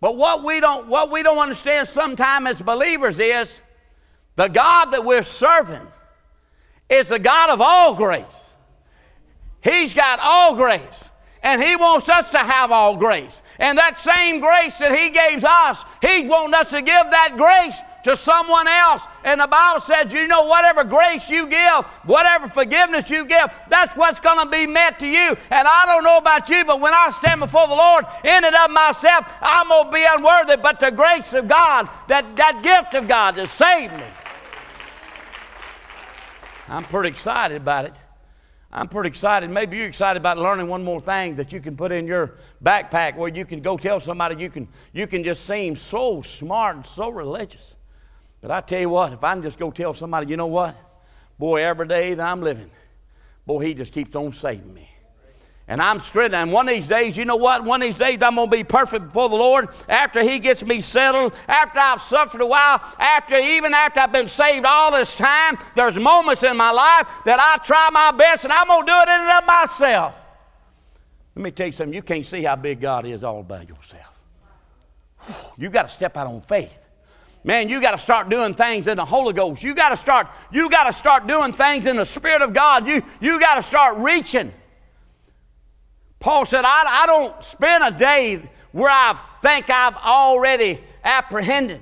But 0.00 0.16
what 0.16 0.42
we 0.42 0.60
don't, 0.60 0.88
what 0.88 1.10
we 1.10 1.22
don't 1.22 1.38
understand 1.38 1.88
sometimes 1.88 2.48
as 2.48 2.62
believers 2.62 3.20
is 3.20 3.60
the 4.36 4.48
God 4.48 4.86
that 4.86 5.04
we're 5.04 5.22
serving 5.22 5.86
is 6.88 7.08
the 7.08 7.18
God 7.18 7.50
of 7.50 7.60
all 7.60 7.94
grace. 7.94 8.41
He's 9.62 9.94
got 9.94 10.18
all 10.20 10.56
grace. 10.56 11.08
And 11.42 11.62
He 11.62 11.74
wants 11.74 12.08
us 12.08 12.30
to 12.30 12.38
have 12.38 12.70
all 12.70 12.96
grace. 12.96 13.42
And 13.58 13.76
that 13.78 13.98
same 13.98 14.40
grace 14.40 14.78
that 14.78 14.96
He 14.96 15.10
gave 15.10 15.44
us, 15.44 15.84
He 16.00 16.28
wants 16.28 16.56
us 16.56 16.70
to 16.70 16.82
give 16.82 17.10
that 17.10 17.34
grace 17.36 17.80
to 18.04 18.16
someone 18.16 18.68
else. 18.68 19.02
And 19.24 19.40
the 19.40 19.46
Bible 19.46 19.80
says, 19.80 20.12
you 20.12 20.26
know, 20.26 20.46
whatever 20.46 20.84
grace 20.84 21.30
you 21.30 21.46
give, 21.46 21.84
whatever 22.04 22.48
forgiveness 22.48 23.10
you 23.10 23.24
give, 23.24 23.46
that's 23.68 23.96
what's 23.96 24.20
going 24.20 24.44
to 24.44 24.50
be 24.50 24.66
met 24.66 24.98
to 25.00 25.06
you. 25.06 25.36
And 25.50 25.68
I 25.68 25.84
don't 25.86 26.04
know 26.04 26.18
about 26.18 26.48
you, 26.48 26.64
but 26.64 26.80
when 26.80 26.92
I 26.94 27.10
stand 27.10 27.40
before 27.40 27.66
the 27.66 27.74
Lord, 27.74 28.04
in 28.24 28.44
and 28.44 28.54
of 28.54 28.70
myself, 28.70 29.38
I'm 29.40 29.68
going 29.68 29.86
to 29.86 29.92
be 29.92 30.06
unworthy. 30.08 30.56
But 30.60 30.80
the 30.80 30.90
grace 30.90 31.32
of 31.32 31.48
God, 31.48 31.88
that, 32.08 32.36
that 32.36 32.62
gift 32.62 32.94
of 32.94 33.08
God 33.08 33.34
has 33.34 33.50
saved 33.50 33.94
me. 33.94 34.06
I'm 36.68 36.84
pretty 36.84 37.08
excited 37.08 37.56
about 37.56 37.84
it. 37.84 37.94
I'm 38.74 38.88
pretty 38.88 39.08
excited. 39.08 39.50
Maybe 39.50 39.76
you're 39.76 39.86
excited 39.86 40.18
about 40.18 40.38
learning 40.38 40.66
one 40.66 40.82
more 40.82 41.00
thing 41.00 41.36
that 41.36 41.52
you 41.52 41.60
can 41.60 41.76
put 41.76 41.92
in 41.92 42.06
your 42.06 42.36
backpack 42.64 43.16
where 43.16 43.28
you 43.28 43.44
can 43.44 43.60
go 43.60 43.76
tell 43.76 44.00
somebody 44.00 44.42
you 44.42 44.48
can, 44.48 44.66
you 44.94 45.06
can 45.06 45.22
just 45.22 45.44
seem 45.44 45.76
so 45.76 46.22
smart 46.22 46.76
and 46.76 46.86
so 46.86 47.10
religious. 47.10 47.76
But 48.40 48.50
I 48.50 48.62
tell 48.62 48.80
you 48.80 48.88
what, 48.88 49.12
if 49.12 49.22
I 49.22 49.34
can 49.34 49.42
just 49.42 49.58
go 49.58 49.70
tell 49.70 49.92
somebody, 49.92 50.28
you 50.28 50.38
know 50.38 50.46
what? 50.46 50.74
Boy, 51.38 51.62
every 51.62 51.86
day 51.86 52.14
that 52.14 52.26
I'm 52.26 52.40
living, 52.40 52.70
boy, 53.46 53.66
he 53.66 53.74
just 53.74 53.92
keeps 53.92 54.16
on 54.16 54.32
saving 54.32 54.72
me. 54.72 54.88
And 55.72 55.80
I'm 55.80 56.00
straight. 56.00 56.34
And 56.34 56.52
one 56.52 56.68
of 56.68 56.74
these 56.74 56.86
days, 56.86 57.16
you 57.16 57.24
know 57.24 57.36
what? 57.36 57.64
One 57.64 57.80
of 57.80 57.88
these 57.88 57.96
days, 57.96 58.18
I'm 58.20 58.34
going 58.34 58.50
to 58.50 58.54
be 58.54 58.62
perfect 58.62 59.06
before 59.06 59.30
the 59.30 59.36
Lord 59.36 59.70
after 59.88 60.22
He 60.22 60.38
gets 60.38 60.66
me 60.66 60.82
settled, 60.82 61.34
after 61.48 61.78
I've 61.78 62.02
suffered 62.02 62.42
a 62.42 62.46
while, 62.46 62.78
after 62.98 63.38
even 63.38 63.72
after 63.72 64.00
I've 64.00 64.12
been 64.12 64.28
saved 64.28 64.66
all 64.66 64.92
this 64.92 65.16
time. 65.16 65.56
There's 65.74 65.98
moments 65.98 66.42
in 66.42 66.58
my 66.58 66.70
life 66.70 67.24
that 67.24 67.40
I 67.40 67.56
try 67.64 67.88
my 67.90 68.12
best 68.12 68.44
and 68.44 68.52
I'm 68.52 68.66
going 68.66 68.84
to 68.84 68.92
do 68.92 68.98
it 68.98 69.08
in 69.08 69.20
and 69.22 69.30
of 69.30 69.46
myself. 69.46 70.14
Let 71.36 71.42
me 71.42 71.50
tell 71.50 71.68
you 71.68 71.72
something. 71.72 71.94
You 71.94 72.02
can't 72.02 72.26
see 72.26 72.42
how 72.42 72.56
big 72.56 72.78
God 72.78 73.06
is 73.06 73.24
all 73.24 73.42
by 73.42 73.62
yourself. 73.62 74.12
You 75.56 75.70
got 75.70 75.88
to 75.88 75.88
step 75.88 76.18
out 76.18 76.26
on 76.26 76.42
faith. 76.42 76.86
Man, 77.44 77.70
you 77.70 77.80
got 77.80 77.92
to 77.92 77.98
start 77.98 78.28
doing 78.28 78.52
things 78.52 78.88
in 78.88 78.98
the 78.98 79.06
Holy 79.06 79.32
Ghost. 79.32 79.64
You 79.64 79.74
got 79.74 79.88
to 79.88 79.96
start, 79.96 80.28
you 80.52 80.68
got 80.68 80.84
to 80.84 80.92
start 80.92 81.26
doing 81.26 81.50
things 81.50 81.86
in 81.86 81.96
the 81.96 82.04
Spirit 82.04 82.42
of 82.42 82.52
God. 82.52 82.86
You, 82.86 83.00
you 83.22 83.40
got 83.40 83.54
to 83.54 83.62
start 83.62 83.96
reaching. 83.96 84.52
Paul 86.22 86.46
said, 86.46 86.64
I, 86.64 87.02
I 87.02 87.06
don't 87.06 87.44
spend 87.44 87.82
a 87.82 87.98
day 87.98 88.48
where 88.70 88.88
I 88.88 89.20
think 89.42 89.68
I've 89.68 89.96
already 89.96 90.78
apprehended. 91.02 91.80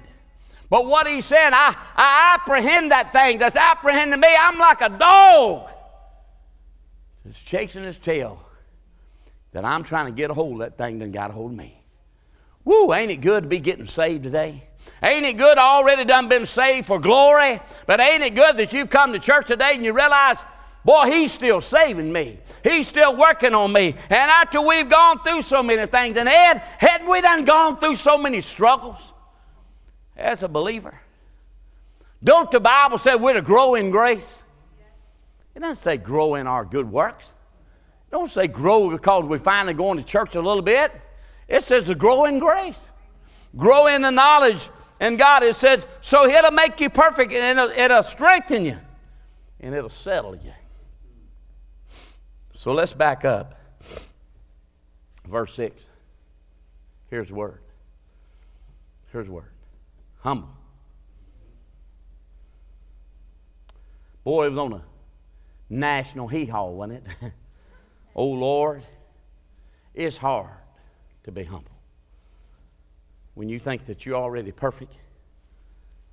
But 0.70 0.86
what 0.86 1.06
he 1.06 1.20
said, 1.20 1.50
I, 1.52 1.76
I 1.94 2.38
apprehend 2.38 2.90
that 2.90 3.12
thing 3.12 3.38
that's 3.38 3.54
apprehending 3.54 4.18
me. 4.18 4.28
I'm 4.40 4.58
like 4.58 4.80
a 4.80 4.88
dog 4.88 5.68
that's 7.22 7.38
chasing 7.38 7.84
his 7.84 7.98
tail. 7.98 8.42
That 9.52 9.66
I'm 9.66 9.84
trying 9.84 10.06
to 10.06 10.12
get 10.12 10.30
a 10.30 10.34
hold 10.34 10.54
of 10.54 10.58
that 10.60 10.78
thing 10.78 11.00
that 11.00 11.12
got 11.12 11.30
a 11.30 11.34
hold 11.34 11.50
of 11.50 11.58
me. 11.58 11.82
Woo, 12.64 12.94
ain't 12.94 13.10
it 13.10 13.20
good 13.20 13.42
to 13.42 13.48
be 13.48 13.58
getting 13.58 13.84
saved 13.84 14.22
today? 14.22 14.64
Ain't 15.02 15.26
it 15.26 15.36
good 15.36 15.58
already 15.58 16.06
done 16.06 16.28
been 16.28 16.46
saved 16.46 16.86
for 16.86 16.98
glory? 16.98 17.60
But 17.86 18.00
ain't 18.00 18.22
it 18.22 18.34
good 18.34 18.56
that 18.56 18.72
you've 18.72 18.88
come 18.88 19.12
to 19.12 19.18
church 19.18 19.48
today 19.48 19.72
and 19.74 19.84
you 19.84 19.92
realize 19.92 20.42
Boy, 20.84 21.06
he's 21.06 21.32
still 21.32 21.60
saving 21.60 22.10
me. 22.12 22.38
He's 22.64 22.88
still 22.88 23.14
working 23.14 23.54
on 23.54 23.72
me. 23.72 23.88
And 23.88 24.12
after 24.12 24.60
we've 24.62 24.88
gone 24.88 25.18
through 25.18 25.42
so 25.42 25.62
many 25.62 25.86
things, 25.86 26.16
and 26.16 26.28
Ed, 26.28 26.62
hadn't 26.78 27.08
we 27.10 27.20
done 27.20 27.44
gone 27.44 27.76
through 27.76 27.96
so 27.96 28.16
many 28.16 28.40
struggles 28.40 29.12
as 30.16 30.42
a 30.42 30.48
believer? 30.48 30.98
Don't 32.22 32.50
the 32.50 32.60
Bible 32.60 32.98
say 32.98 33.14
we're 33.14 33.34
to 33.34 33.42
grow 33.42 33.74
in 33.74 33.90
grace? 33.90 34.42
It 35.54 35.60
doesn't 35.60 35.82
say 35.82 35.96
grow 35.96 36.36
in 36.36 36.46
our 36.46 36.64
good 36.64 36.90
works. 36.90 37.26
It 37.26 38.12
don't 38.12 38.30
say 38.30 38.46
grow 38.46 38.90
because 38.90 39.26
we're 39.26 39.38
finally 39.38 39.74
going 39.74 39.98
to 39.98 40.04
church 40.04 40.34
a 40.34 40.40
little 40.40 40.62
bit. 40.62 40.92
It 41.48 41.64
says 41.64 41.86
to 41.86 41.94
grow 41.94 42.24
in 42.24 42.38
grace. 42.38 42.90
Grow 43.56 43.86
in 43.86 44.02
the 44.02 44.10
knowledge 44.10 44.68
and 45.00 45.18
God. 45.18 45.42
It 45.42 45.56
says, 45.56 45.86
so 46.00 46.26
it'll 46.26 46.52
make 46.52 46.80
you 46.80 46.88
perfect 46.88 47.32
and 47.32 47.58
it'll, 47.58 47.70
it'll 47.70 48.02
strengthen 48.02 48.64
you 48.64 48.78
and 49.60 49.74
it'll 49.74 49.90
settle 49.90 50.36
you. 50.36 50.52
So 52.60 52.74
let's 52.74 52.92
back 52.92 53.24
up. 53.24 53.58
Verse 55.26 55.54
6. 55.54 55.88
Here's 57.08 57.28
the 57.28 57.34
word. 57.34 57.62
Here's 59.12 59.28
the 59.28 59.32
word. 59.32 59.50
Humble. 60.18 60.50
Boy, 64.24 64.44
it 64.44 64.50
was 64.50 64.58
on 64.58 64.74
a 64.74 64.82
national 65.70 66.28
hee 66.28 66.44
haw, 66.44 66.68
wasn't 66.68 67.02
it? 67.22 67.32
oh 68.14 68.28
Lord, 68.28 68.84
it's 69.94 70.18
hard 70.18 70.50
to 71.22 71.32
be 71.32 71.44
humble. 71.44 71.80
When 73.32 73.48
you 73.48 73.58
think 73.58 73.86
that 73.86 74.04
you're 74.04 74.16
already 74.16 74.52
perfect, 74.52 74.98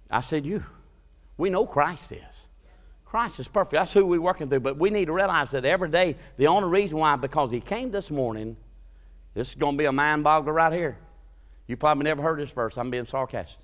I 0.09 0.21
said, 0.21 0.45
You. 0.45 0.63
We 1.35 1.49
know 1.49 1.65
Christ 1.67 2.13
is. 2.13 2.47
Christ 3.09 3.39
is 3.39 3.47
perfect. 3.47 3.71
That's 3.71 3.93
who 3.93 4.05
we're 4.05 4.19
working 4.19 4.49
through. 4.49 4.59
But 4.59 4.77
we 4.77 4.89
need 4.89 5.05
to 5.05 5.13
realize 5.13 5.51
that 5.51 5.63
every 5.63 5.89
day, 5.89 6.15
the 6.35 6.47
only 6.47 6.69
reason 6.69 6.97
why, 6.97 7.15
because 7.15 7.51
He 7.51 7.61
came 7.61 7.89
this 7.89 8.11
morning, 8.11 8.57
this 9.33 9.49
is 9.49 9.55
going 9.55 9.75
to 9.75 9.77
be 9.77 9.85
a 9.85 9.91
mind 9.91 10.25
boggler 10.25 10.53
right 10.53 10.73
here. 10.73 10.97
You 11.67 11.77
probably 11.77 12.03
never 12.03 12.21
heard 12.21 12.39
this 12.39 12.51
verse. 12.51 12.77
I'm 12.77 12.89
being 12.89 13.05
sarcastic. 13.05 13.63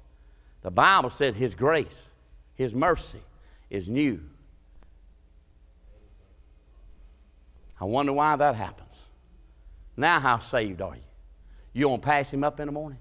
The 0.61 0.71
Bible 0.71 1.09
said 1.09 1.35
His 1.35 1.55
grace, 1.55 2.09
His 2.55 2.73
mercy 2.73 3.19
is 3.69 3.89
new. 3.89 4.21
I 7.81 7.85
wonder 7.85 8.13
why 8.13 8.37
that 8.37 8.55
happens. 8.55 9.07
Now, 9.97 10.21
how 10.21 10.39
saved 10.39 10.81
are 10.81 10.95
you? 10.95 11.01
You 11.73 11.87
going 11.87 11.99
to 11.99 12.05
pass 12.05 12.31
Him 12.31 12.45
up 12.45 12.61
in 12.61 12.67
the 12.67 12.71
morning? 12.71 12.99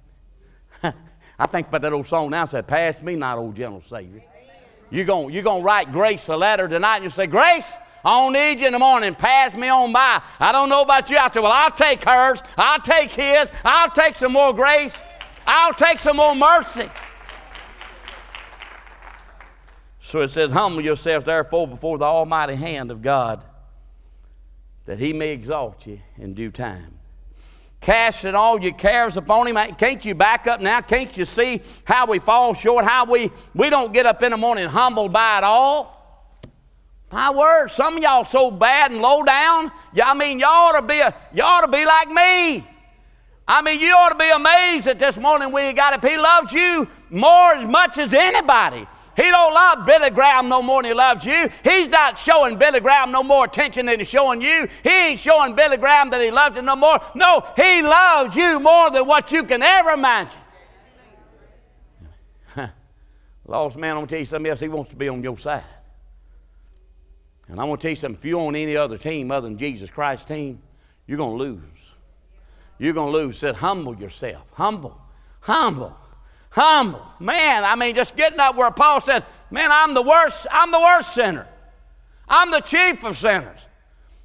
I 0.83 1.47
think 1.47 1.69
about 1.69 1.83
that 1.83 1.93
old 1.93 2.07
song 2.09 2.31
now 2.31 2.47
said, 2.47 2.67
Pass 2.67 3.01
me 3.01 3.15
not, 3.15 3.39
old 3.39 3.55
gentle 3.55 3.81
Savior. 3.81 4.25
You're 4.93 5.07
going 5.07 5.33
you're 5.33 5.43
gonna 5.43 5.65
write 5.65 5.91
Grace 5.91 6.29
a 6.29 6.37
letter 6.37 6.69
tonight 6.69 6.97
and 6.97 7.05
you 7.05 7.11
say, 7.11 7.27
Grace, 7.27 7.73
I 8.05 8.11
don't 8.21 8.35
need 8.35 8.61
you 8.61 8.67
in 8.67 8.75
the 8.75 8.79
morning. 8.79 9.15
Pass 9.15 9.55
me 9.55 9.69
on 9.69 9.91
by. 9.91 10.21
I 10.39 10.53
don't 10.53 10.69
know 10.69 10.83
about 10.83 11.09
you. 11.09 11.17
I 11.17 11.31
said, 11.31 11.41
Well, 11.41 11.51
I'll 11.51 11.71
take 11.71 12.05
hers. 12.05 12.43
I'll 12.59 12.79
take 12.79 13.11
his. 13.11 13.51
I'll 13.65 13.91
take 13.91 14.17
some 14.17 14.33
more 14.33 14.53
grace. 14.53 14.99
I'll 15.47 15.73
take 15.73 15.99
some 15.99 16.19
more 16.19 16.35
mercy. 16.35 16.91
So 19.99 20.21
it 20.21 20.29
says, 20.29 20.53
Humble 20.53 20.83
yourselves, 20.83 21.25
therefore, 21.25 21.67
before 21.67 21.97
the 21.97 22.05
almighty 22.05 22.55
hand 22.55 22.91
of 22.91 23.01
God, 23.01 23.43
that 24.85 24.99
he 24.99 25.15
may 25.15 25.31
exalt 25.31 25.87
you 25.87 26.01
in 26.19 26.35
due 26.35 26.51
time 26.51 26.92
casting 27.83 28.35
all 28.35 28.61
your 28.61 28.73
cares 28.73 29.17
upon 29.17 29.49
him. 29.49 29.57
Can't 29.75 30.03
you 30.05 30.15
back 30.15 30.47
up 30.47 30.61
now? 30.61 30.81
Can't 30.81 31.15
you 31.19 31.25
see 31.27 31.61
how 31.85 32.07
we 32.07 32.21
fall 32.21 32.55
short? 32.55 32.85
How 32.85 33.05
we, 33.05 33.31
we 33.55 33.69
don't 33.69 33.93
get 33.93 34.07
up 34.07 34.23
in 34.23 34.31
the 34.31 34.37
morning 34.39 34.69
humbled 34.69 35.13
by 35.13 35.39
it 35.39 35.45
all? 35.45 35.99
My 37.11 37.31
word, 37.31 37.69
some 37.69 37.99
of 37.99 38.03
y'all 38.03 38.25
so 38.25 38.51
bad 38.51 38.91
and 38.91 39.03
low 39.03 39.23
down. 39.23 39.71
I 40.03 40.15
mean, 40.15 40.41
y'all 40.41 40.49
ought 40.49 40.81
to 40.81 40.87
be 40.87 40.99
a, 41.01 41.15
y'all 41.35 41.47
ought 41.47 41.61
to 41.61 41.71
be 41.71 41.85
like 41.85 42.09
me. 42.09 42.67
I 43.47 43.61
mean, 43.61 43.81
you 43.81 43.93
ought 43.93 44.13
to 44.13 44.19
be 44.19 44.31
amazed 44.31 44.87
that 44.87 44.99
this 44.99 45.17
morning 45.17 45.53
we 45.53 45.73
got 45.75 45.93
it. 45.93 46.09
He 46.09 46.17
loved 46.17 46.53
you 46.53 46.89
more 47.11 47.55
as 47.55 47.69
much 47.69 47.99
as 47.99 48.15
anybody. 48.15 48.87
He 49.23 49.31
don't 49.31 49.55
love 49.55 49.87
Billy 49.87 50.11
Graham 50.11 50.49
no 50.49 50.63
more 50.63 50.83
than 50.83 50.91
he 50.91 50.95
loves 50.95 51.25
you. 51.25 51.49
He's 51.63 51.87
not 51.87 52.19
showing 52.19 52.59
Billy 52.59 52.81
Graham 52.81 53.13
no 53.13 53.23
more 53.23 53.45
attention 53.45 53.87
than 53.87 54.01
he's 54.01 54.09
showing 54.09 54.43
you. 54.43 54.67
He 54.83 55.11
ain't 55.11 55.21
showing 55.21 55.55
Billy 55.55 55.77
Graham 55.77 56.11
that 56.11 56.21
he 56.21 56.33
loves 56.33 56.57
you 56.57 56.63
no 56.63 56.75
more. 56.75 56.99
No, 57.15 57.47
he 57.55 57.83
loves 57.83 58.35
you 58.35 58.59
more 58.59 58.91
than 58.91 59.07
what 59.07 59.31
you 59.31 59.45
can 59.45 59.63
ever 59.63 59.91
imagine. 59.91 60.41
Lost 63.47 63.77
man, 63.77 63.93
I'm 63.93 63.97
going 63.99 64.07
to 64.09 64.11
tell 64.11 64.19
you 64.19 64.27
something 64.27 64.51
else. 64.51 64.59
He 64.59 64.67
wants 64.67 64.91
to 64.91 64.97
be 64.97 65.09
on 65.09 65.23
your 65.23 65.39
side. 65.39 65.63
And 67.47 67.61
I'm 67.61 67.69
going 67.69 67.77
to 67.77 67.83
tell 67.83 67.91
you 67.91 67.97
something. 67.97 68.19
If 68.19 68.25
you're 68.25 68.41
on 68.41 68.57
any 68.57 68.77
other 68.77 68.99
team 68.99 69.31
other 69.31 69.49
than 69.49 69.57
Jesus 69.57 69.89
Christ's 69.89 70.25
team, 70.25 70.61
you're 71.07 71.19
going 71.19 71.39
to 71.39 71.45
lose. 71.45 71.61
you're 72.79 72.93
going 72.93 73.13
to 73.13 73.19
lose. 73.19 73.39
Said, 73.39 73.55
humble 73.55 73.95
yourself. 73.95 74.47
Humble. 74.55 75.01
Humble. 75.41 75.97
Humble. 76.53 77.03
Man, 77.19 77.65
I 77.65 77.77
mean, 77.77 77.95
just 77.95 78.15
getting 78.15 78.39
up 78.39 78.57
where 78.57 78.71
Paul 78.71 79.01
said, 79.01 79.25
man, 79.51 79.71
I'm 79.73 79.95
the 79.95 80.03
worst, 80.03 80.47
I'm 80.51 80.71
the 80.71 80.81
worst 80.81 81.15
sinner. 81.15 81.47
I'm 82.29 82.51
the 82.51 82.61
chief 82.61 83.05
of 83.05 83.17
sinners. 83.17 83.59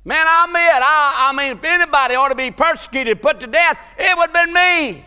Man, 0.04 0.26
I'm 0.28 0.50
it. 0.50 0.84
I, 0.84 1.30
I 1.30 1.36
mean, 1.36 1.54
if 1.54 1.64
anybody 1.64 2.16
ought 2.16 2.30
to 2.30 2.36
be 2.36 2.52
persecuted, 2.52 3.22
put 3.22 3.40
to 3.40 3.48
death, 3.48 3.80
it 3.98 4.18
would 4.18 4.30
have 4.30 4.46
been 4.46 4.54
me. 4.54 5.06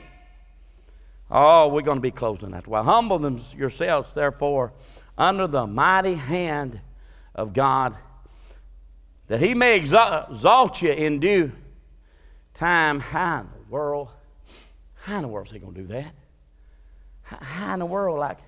Oh, 1.30 1.68
we're 1.68 1.82
going 1.82 1.98
to 1.98 2.02
be 2.02 2.10
closing 2.10 2.50
that. 2.52 2.66
Well, 2.66 2.82
humble 2.82 3.18
them 3.18 3.38
yourselves, 3.56 4.14
therefore, 4.14 4.72
under 5.16 5.46
the 5.46 5.66
mighty 5.66 6.14
hand 6.14 6.80
of 7.34 7.52
God, 7.52 7.96
that 9.28 9.40
he 9.40 9.54
may 9.54 9.76
exalt 9.76 10.82
you 10.82 10.92
in 10.92 11.20
due 11.20 11.52
time. 12.54 13.00
How 13.00 13.40
in 13.40 13.46
the 13.46 13.70
world? 13.70 14.08
How 15.02 15.16
in 15.16 15.22
the 15.22 15.28
world 15.28 15.46
is 15.46 15.52
he 15.52 15.58
going 15.58 15.74
to 15.74 15.80
do 15.82 15.86
that? 15.88 16.14
How 17.40 17.74
in 17.74 17.78
the 17.78 17.86
world, 17.86 18.18
like, 18.18 18.38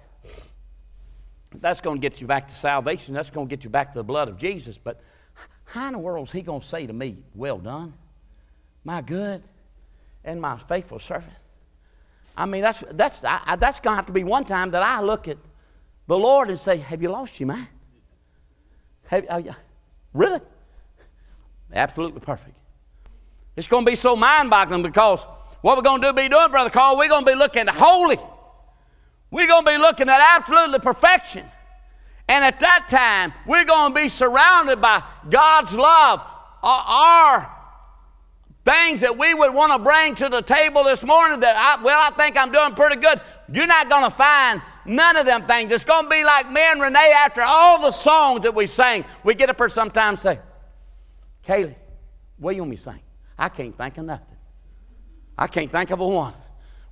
that's 1.54 1.80
going 1.80 2.00
to 2.00 2.00
get 2.00 2.20
you 2.20 2.26
back 2.26 2.48
to 2.48 2.54
salvation. 2.54 3.14
That's 3.14 3.30
going 3.30 3.48
to 3.48 3.50
get 3.54 3.64
you 3.64 3.70
back 3.70 3.92
to 3.92 3.98
the 3.98 4.04
blood 4.04 4.28
of 4.28 4.38
Jesus. 4.38 4.78
But 4.78 5.00
how 5.64 5.86
in 5.86 5.92
the 5.92 5.98
world 5.98 6.28
is 6.28 6.32
he 6.32 6.42
going 6.42 6.60
to 6.60 6.66
say 6.66 6.86
to 6.86 6.92
me, 6.92 7.18
Well 7.34 7.58
done, 7.58 7.94
my 8.84 9.02
good 9.02 9.42
and 10.24 10.40
my 10.40 10.56
faithful 10.58 10.98
servant? 10.98 11.34
I 12.36 12.46
mean, 12.46 12.62
that's, 12.62 12.82
that's, 12.92 13.24
I, 13.24 13.56
that's 13.56 13.80
going 13.80 13.92
to 13.92 13.96
have 13.96 14.06
to 14.06 14.12
be 14.12 14.24
one 14.24 14.44
time 14.44 14.70
that 14.70 14.82
I 14.82 15.02
look 15.02 15.28
at 15.28 15.36
the 16.06 16.18
Lord 16.18 16.48
and 16.48 16.58
say, 16.58 16.78
Have 16.78 17.02
you 17.02 17.10
lost 17.10 17.38
your 17.38 17.48
mind? 17.48 17.68
Have, 19.06 19.26
uh, 19.28 19.42
really? 20.14 20.40
Absolutely 21.72 22.20
perfect. 22.20 22.56
It's 23.56 23.68
going 23.68 23.84
to 23.84 23.90
be 23.90 23.96
so 23.96 24.16
mind 24.16 24.48
boggling 24.48 24.82
because 24.82 25.24
what 25.60 25.76
we're 25.76 25.82
going 25.82 26.00
to 26.00 26.08
do 26.08 26.12
be 26.14 26.28
doing, 26.28 26.50
Brother 26.50 26.70
Carl, 26.70 26.96
we're 26.96 27.08
going 27.08 27.24
to 27.24 27.30
be 27.30 27.36
looking 27.36 27.66
holy. 27.66 28.18
We're 29.32 29.48
going 29.48 29.64
to 29.64 29.70
be 29.70 29.78
looking 29.78 30.08
at 30.10 30.38
absolutely 30.38 30.78
perfection. 30.78 31.44
And 32.28 32.44
at 32.44 32.60
that 32.60 32.86
time, 32.88 33.32
we're 33.46 33.64
going 33.64 33.92
to 33.92 34.00
be 34.00 34.08
surrounded 34.08 34.80
by 34.80 35.02
God's 35.28 35.74
love. 35.74 36.22
Our 36.62 37.50
things 38.64 39.00
that 39.00 39.18
we 39.18 39.34
would 39.34 39.54
want 39.54 39.72
to 39.72 39.78
bring 39.82 40.14
to 40.16 40.28
the 40.28 40.42
table 40.42 40.84
this 40.84 41.02
morning 41.02 41.40
that, 41.40 41.56
I, 41.56 41.82
well, 41.82 41.98
I 42.00 42.10
think 42.10 42.36
I'm 42.36 42.52
doing 42.52 42.74
pretty 42.74 42.96
good. 42.96 43.20
You're 43.50 43.66
not 43.66 43.88
going 43.88 44.04
to 44.04 44.10
find 44.10 44.60
none 44.84 45.16
of 45.16 45.24
them 45.24 45.42
things. 45.42 45.72
It's 45.72 45.82
going 45.82 46.04
to 46.04 46.10
be 46.10 46.22
like 46.22 46.50
me 46.52 46.60
and 46.60 46.80
Renee 46.80 47.12
after 47.16 47.40
all 47.40 47.80
the 47.80 47.90
songs 47.90 48.42
that 48.42 48.54
we 48.54 48.66
sang. 48.66 49.04
We 49.24 49.34
get 49.34 49.48
up 49.48 49.56
here 49.56 49.70
sometimes 49.70 50.20
say, 50.20 50.40
Kaylee, 51.44 51.74
what 52.36 52.54
you 52.54 52.62
want 52.62 52.70
me 52.70 52.76
to 52.76 52.82
sing? 52.82 53.00
I 53.38 53.48
can't 53.48 53.76
think 53.76 53.96
of 53.96 54.04
nothing. 54.04 54.36
I 55.38 55.46
can't 55.46 55.70
think 55.70 55.90
of 55.90 56.00
a 56.00 56.06
one. 56.06 56.34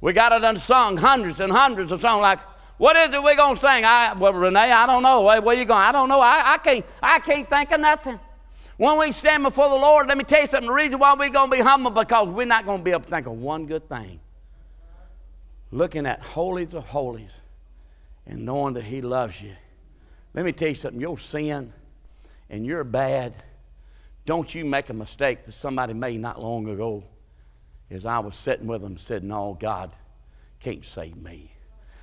We 0.00 0.12
got 0.12 0.32
it 0.32 0.42
unsung, 0.42 0.96
hundreds 0.96 1.40
and 1.40 1.52
hundreds 1.52 1.92
of 1.92 2.00
songs. 2.00 2.22
Like, 2.22 2.40
what 2.78 2.96
is 2.96 3.12
it 3.12 3.22
we're 3.22 3.36
gonna 3.36 3.60
sing? 3.60 3.84
I, 3.84 4.14
well, 4.14 4.32
Renee, 4.32 4.72
I 4.72 4.86
don't 4.86 5.02
know. 5.02 5.22
Where, 5.22 5.54
you 5.54 5.66
going? 5.66 5.82
I 5.82 5.92
don't 5.92 6.08
know. 6.08 6.20
I, 6.20 6.54
I 6.54 6.58
can't. 6.58 6.86
I 7.02 7.18
can't 7.18 7.48
think 7.48 7.70
of 7.72 7.80
nothing. 7.80 8.18
When 8.78 8.98
we 8.98 9.12
stand 9.12 9.42
before 9.42 9.68
the 9.68 9.74
Lord, 9.74 10.08
let 10.08 10.16
me 10.16 10.24
tell 10.24 10.40
you 10.40 10.46
something. 10.46 10.66
The 10.66 10.72
reason 10.72 10.98
why 10.98 11.14
we're 11.14 11.28
gonna 11.28 11.52
be 11.52 11.60
humble 11.60 11.90
because 11.90 12.28
we're 12.30 12.46
not 12.46 12.64
gonna 12.64 12.82
be 12.82 12.92
able 12.92 13.02
to 13.02 13.10
think 13.10 13.26
of 13.26 13.34
one 13.34 13.66
good 13.66 13.86
thing. 13.90 14.20
Looking 15.70 16.06
at 16.06 16.22
holies 16.22 16.72
of 16.72 16.86
holies 16.86 17.38
and 18.26 18.46
knowing 18.46 18.72
that 18.74 18.84
He 18.84 19.02
loves 19.02 19.42
you. 19.42 19.52
Let 20.32 20.46
me 20.46 20.52
tell 20.52 20.68
you 20.68 20.74
something. 20.74 21.00
Your 21.00 21.18
sin 21.18 21.74
and 22.48 22.64
you're 22.64 22.84
bad. 22.84 23.34
Don't 24.24 24.54
you 24.54 24.64
make 24.64 24.88
a 24.88 24.94
mistake 24.94 25.44
that 25.44 25.52
somebody 25.52 25.92
made 25.92 26.18
not 26.18 26.40
long 26.40 26.66
ago 26.66 27.04
as 27.90 28.06
I 28.06 28.18
was 28.20 28.36
sitting 28.36 28.66
with 28.66 28.82
them 28.82 28.96
said, 28.96 29.24
No, 29.24 29.56
God 29.58 29.90
can't 30.60 30.84
save 30.84 31.16
me. 31.16 31.52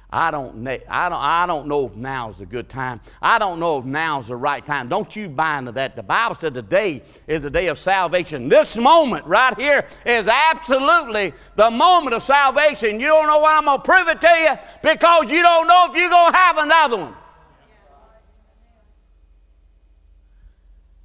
I 0.09 0.31
don't, 0.31 0.65
I, 0.65 1.09
don't, 1.09 1.19
I 1.19 1.45
don't 1.45 1.67
know 1.67 1.85
if 1.85 1.97
now's 1.97 2.39
a 2.39 2.45
good 2.45 2.69
time. 2.69 3.01
I 3.21 3.39
don't 3.39 3.59
know 3.59 3.79
if 3.79 3.83
now's 3.83 4.27
the 4.27 4.37
right 4.37 4.63
time. 4.63 4.87
Don't 4.87 5.13
you 5.13 5.27
buy 5.27 5.57
into 5.57 5.73
that. 5.73 5.97
The 5.97 6.03
Bible 6.03 6.35
said 6.35 6.53
today 6.53 7.03
is 7.27 7.43
the 7.43 7.49
day 7.49 7.67
of 7.67 7.77
salvation. 7.77 8.47
This 8.47 8.77
moment 8.77 9.25
right 9.25 9.57
here 9.59 9.85
is 10.05 10.29
absolutely 10.29 11.33
the 11.57 11.69
moment 11.69 12.15
of 12.15 12.23
salvation. 12.23 13.01
You 13.01 13.07
don't 13.07 13.27
know 13.27 13.39
what 13.39 13.57
I'm 13.57 13.65
going 13.65 13.79
to 13.79 13.83
prove 13.83 14.07
it 14.07 14.21
to 14.21 14.27
you 14.27 14.55
because 14.81 15.29
you 15.29 15.41
don't 15.41 15.67
know 15.67 15.87
if 15.89 15.95
you're 15.97 16.09
going 16.09 16.31
to 16.31 16.37
have 16.37 16.57
another 16.57 16.97
one. 16.97 17.15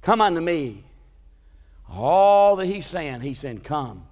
Come 0.01 0.21
unto 0.21 0.39
me. 0.39 0.85
All 1.89 2.55
that 2.55 2.65
he's 2.67 2.85
saying, 2.85 3.19
he's 3.19 3.39
saying, 3.39 3.59
Come. 3.59 4.07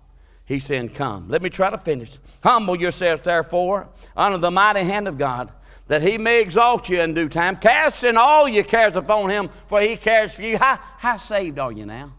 He's 0.52 0.66
saying, 0.66 0.90
Come. 0.90 1.30
Let 1.30 1.42
me 1.42 1.50
try 1.50 1.70
to 1.70 1.78
finish. 1.78 2.18
Humble 2.44 2.76
yourselves, 2.76 3.22
therefore, 3.22 3.88
under 4.18 4.38
the 4.38 4.52
mighty 4.52 4.82
hand 4.82 5.08
of 5.08 5.18
God, 5.18 5.50
that 5.88 6.02
he 6.02 6.18
may 6.18 6.42
exalt 6.42 6.90
you 6.90 7.00
in 7.00 7.14
due 7.14 7.30
time. 7.30 7.56
Casting 7.56 8.18
all 8.18 8.50
your 8.50 8.66
cares 8.66 8.98
upon 8.98 9.30
him, 9.30 9.48
for 9.68 9.80
he 9.80 9.96
cares 9.96 10.34
for 10.36 10.42
you. 10.42 10.58
How, 10.58 10.78
how 10.98 11.16
saved 11.16 11.58
are 11.58 11.72
you 11.72 11.86
now? 11.86 12.12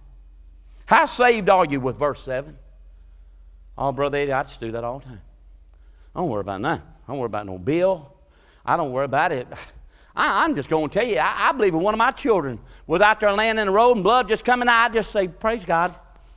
How 0.86 1.04
saved 1.04 1.50
are 1.50 1.66
you 1.66 1.78
with 1.78 1.98
verse 1.98 2.22
7? 2.22 2.56
Oh, 3.76 3.92
Brother 3.92 4.16
Eddie, 4.16 4.32
I 4.32 4.44
just 4.44 4.60
do 4.60 4.72
that 4.72 4.82
all 4.82 5.00
the 5.00 5.04
time. 5.04 5.20
I 6.14 6.20
don't 6.20 6.30
worry 6.30 6.40
about 6.40 6.62
nothing. 6.62 6.86
I 7.06 7.12
don't 7.12 7.18
worry 7.18 7.26
about 7.26 7.44
no 7.44 7.58
bill. 7.58 8.14
I 8.64 8.78
don't 8.78 8.92
worry 8.92 9.04
about 9.04 9.32
it. 9.32 9.46
I, 10.16 10.46
am 10.46 10.54
just 10.54 10.70
going 10.70 10.88
to 10.88 10.98
tell 10.98 11.06
you, 11.06 11.18
I, 11.18 11.50
I, 11.50 11.52
believe 11.52 11.74
if 11.74 11.82
one 11.82 11.92
of 11.92 11.98
my 11.98 12.12
children 12.12 12.60
was 12.86 13.02
out 13.02 13.20
there 13.20 13.32
laying 13.32 13.58
in 13.58 13.66
the 13.66 13.72
road 13.72 13.92
and 13.92 14.02
blood 14.02 14.26
just 14.26 14.42
coming 14.42 14.68
out, 14.68 14.86
I'd 14.86 14.94
just 14.94 15.12
say, 15.12 15.28
Praise 15.28 15.66
God, 15.66 15.94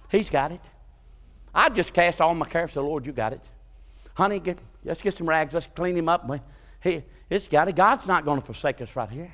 He's 0.09 0.29
got 0.29 0.51
it. 0.51 0.59
I 1.55 1.69
just 1.69 1.93
cast 1.93 2.19
all 2.19 2.35
my 2.35 2.45
cares 2.45 2.71
to 2.71 2.75
the 2.75 2.83
Lord, 2.83 3.05
you 3.05 3.13
got 3.13 3.31
it. 3.31 3.41
Honey, 4.13 4.39
get, 4.39 4.57
let's 4.83 5.01
get 5.01 5.13
some 5.13 5.27
rags, 5.27 5.53
let's 5.53 5.67
clean 5.67 5.95
him 5.95 6.09
up. 6.09 6.29
He, 6.83 7.01
it's 7.29 7.47
got 7.47 7.69
it. 7.69 7.75
God's 7.75 8.05
not 8.05 8.25
going 8.25 8.39
to 8.39 8.45
forsake 8.45 8.81
us 8.81 8.95
right 8.95 9.09
here. 9.09 9.33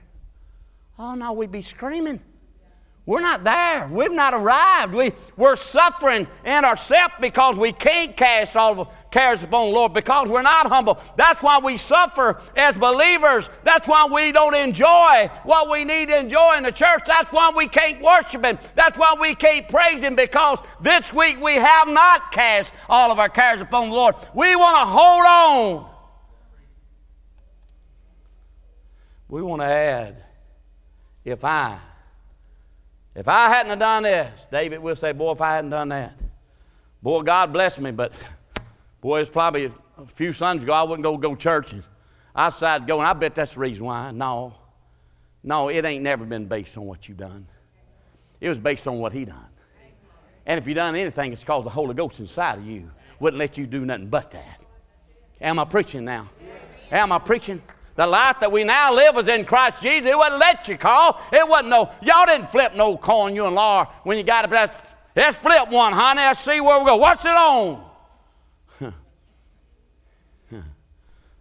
Oh, 0.99 1.15
no, 1.15 1.34
we'd 1.34 1.51
be 1.51 1.63
screaming. 1.63 2.21
We're 3.05 3.21
not 3.21 3.43
there. 3.43 3.87
We've 3.87 4.11
not 4.11 4.33
arrived. 4.33 4.93
We, 4.93 5.11
we're 5.35 5.55
suffering 5.55 6.27
in 6.45 6.65
ourselves 6.65 7.15
because 7.19 7.57
we 7.57 7.71
can't 7.71 8.15
cast 8.15 8.55
all 8.55 8.71
of 8.71 8.87
the 8.87 8.93
cares 9.09 9.43
upon 9.43 9.67
the 9.67 9.75
Lord 9.75 9.93
because 9.93 10.29
we're 10.29 10.41
not 10.41 10.67
humble. 10.67 10.99
That's 11.17 11.41
why 11.43 11.59
we 11.59 11.77
suffer 11.77 12.39
as 12.55 12.75
believers. 12.77 13.49
That's 13.63 13.87
why 13.87 14.07
we 14.11 14.31
don't 14.31 14.55
enjoy 14.55 15.29
what 15.43 15.69
we 15.69 15.83
need 15.83 16.09
to 16.09 16.17
enjoy 16.17 16.55
in 16.57 16.63
the 16.63 16.71
church. 16.71 17.01
That's 17.05 17.31
why 17.31 17.51
we 17.55 17.67
can't 17.67 18.01
worship 18.01 18.45
Him. 18.45 18.57
That's 18.75 18.97
why 18.97 19.15
we 19.19 19.35
can't 19.35 19.67
praise 19.67 20.01
Him 20.01 20.15
because 20.15 20.59
this 20.79 21.11
week 21.11 21.41
we 21.41 21.55
have 21.55 21.89
not 21.89 22.31
cast 22.31 22.73
all 22.87 23.11
of 23.11 23.19
our 23.19 23.29
cares 23.29 23.61
upon 23.61 23.89
the 23.89 23.95
Lord. 23.95 24.15
We 24.33 24.55
want 24.55 24.77
to 24.77 24.85
hold 24.85 25.25
on. 25.25 25.91
We 29.27 29.41
want 29.41 29.61
to 29.61 29.67
add, 29.67 30.23
if 31.25 31.43
I 31.43 31.79
if 33.15 33.28
I 33.28 33.50
hadn't 33.50 33.80
done 33.80 34.04
this, 34.04 34.47
David 34.52 34.80
will 34.80 34.95
say, 34.95 35.12
Boy, 35.12 35.32
if 35.32 35.41
I 35.41 35.56
hadn't 35.56 35.71
done 35.71 35.89
that, 35.89 36.17
boy, 37.02 37.21
God 37.21 37.52
bless 37.52 37.80
me, 37.80 37.91
but 37.91 38.13
boy, 39.02 39.21
it's 39.21 39.30
probably 39.30 39.65
a 39.65 40.06
few 40.15 40.32
Sundays 40.32 40.63
ago 40.63 40.74
I 40.74 40.84
wouldn't 40.84 41.04
go 41.04 41.17
go 41.17 41.36
church. 41.36 41.74
I 42.34 42.50
decided 42.50 42.86
to 42.86 42.88
go, 42.88 43.00
and 43.00 43.08
I 43.08 43.13
bet 43.13 43.36
that's 43.36 43.56
the 43.56 43.60
reason 43.60 43.86
why. 43.86 44.12
No, 44.12 44.56
no, 45.43 45.69
it 45.69 45.84
ain't 45.84 46.04
never 46.04 46.26
been 46.26 46.45
based 46.45 46.78
on 46.78 46.86
what 46.86 47.10
you 47.10 47.15
done. 47.15 47.47
It 48.39 48.47
was 48.47 48.60
based 48.60 48.88
on 48.88 49.00
what 49.00 49.12
he 49.12 49.26
done. 49.26 49.45
And 50.45 50.58
if 50.58 50.67
you 50.67 50.74
done 50.74 50.95
anything, 50.95 51.34
it's 51.34 51.41
because 51.41 51.63
the 51.63 51.69
Holy 51.69 51.93
Ghost 51.93 52.19
inside 52.19 52.60
of 52.60 52.65
you 52.65 52.89
wouldn't 53.19 53.39
let 53.39 53.58
you 53.58 53.67
do 53.67 53.86
nothing 53.86 54.08
but 54.08 54.32
that. 54.32 54.62
Am 55.39 55.60
I 55.60 55.65
preaching 55.65 56.06
now? 56.06 56.30
Am 56.91 57.12
I 57.12 57.19
preaching? 57.19 57.62
The 58.01 58.07
life 58.07 58.39
that 58.39 58.51
we 58.51 58.63
now 58.63 58.91
live 58.91 59.15
is 59.17 59.27
in 59.27 59.45
Christ 59.45 59.83
Jesus. 59.83 60.09
It 60.09 60.17
wasn't 60.17 60.39
let 60.39 60.67
you 60.67 60.75
call. 60.75 61.21
It 61.31 61.47
wasn't 61.47 61.69
no, 61.69 61.91
y'all 62.01 62.25
didn't 62.25 62.51
flip 62.51 62.73
no 62.73 62.97
coin, 62.97 63.35
you 63.35 63.45
and 63.45 63.53
Laura, 63.53 63.87
when 64.01 64.17
you 64.17 64.23
got 64.23 64.51
it. 64.51 64.71
Let's 65.15 65.37
flip 65.37 65.69
one, 65.69 65.93
honey. 65.93 66.21
Let's 66.21 66.39
see 66.39 66.59
where 66.61 66.79
we 66.79 66.85
go. 66.85 66.95
What's 66.95 67.23
it 67.25 67.29
on? 67.29 67.85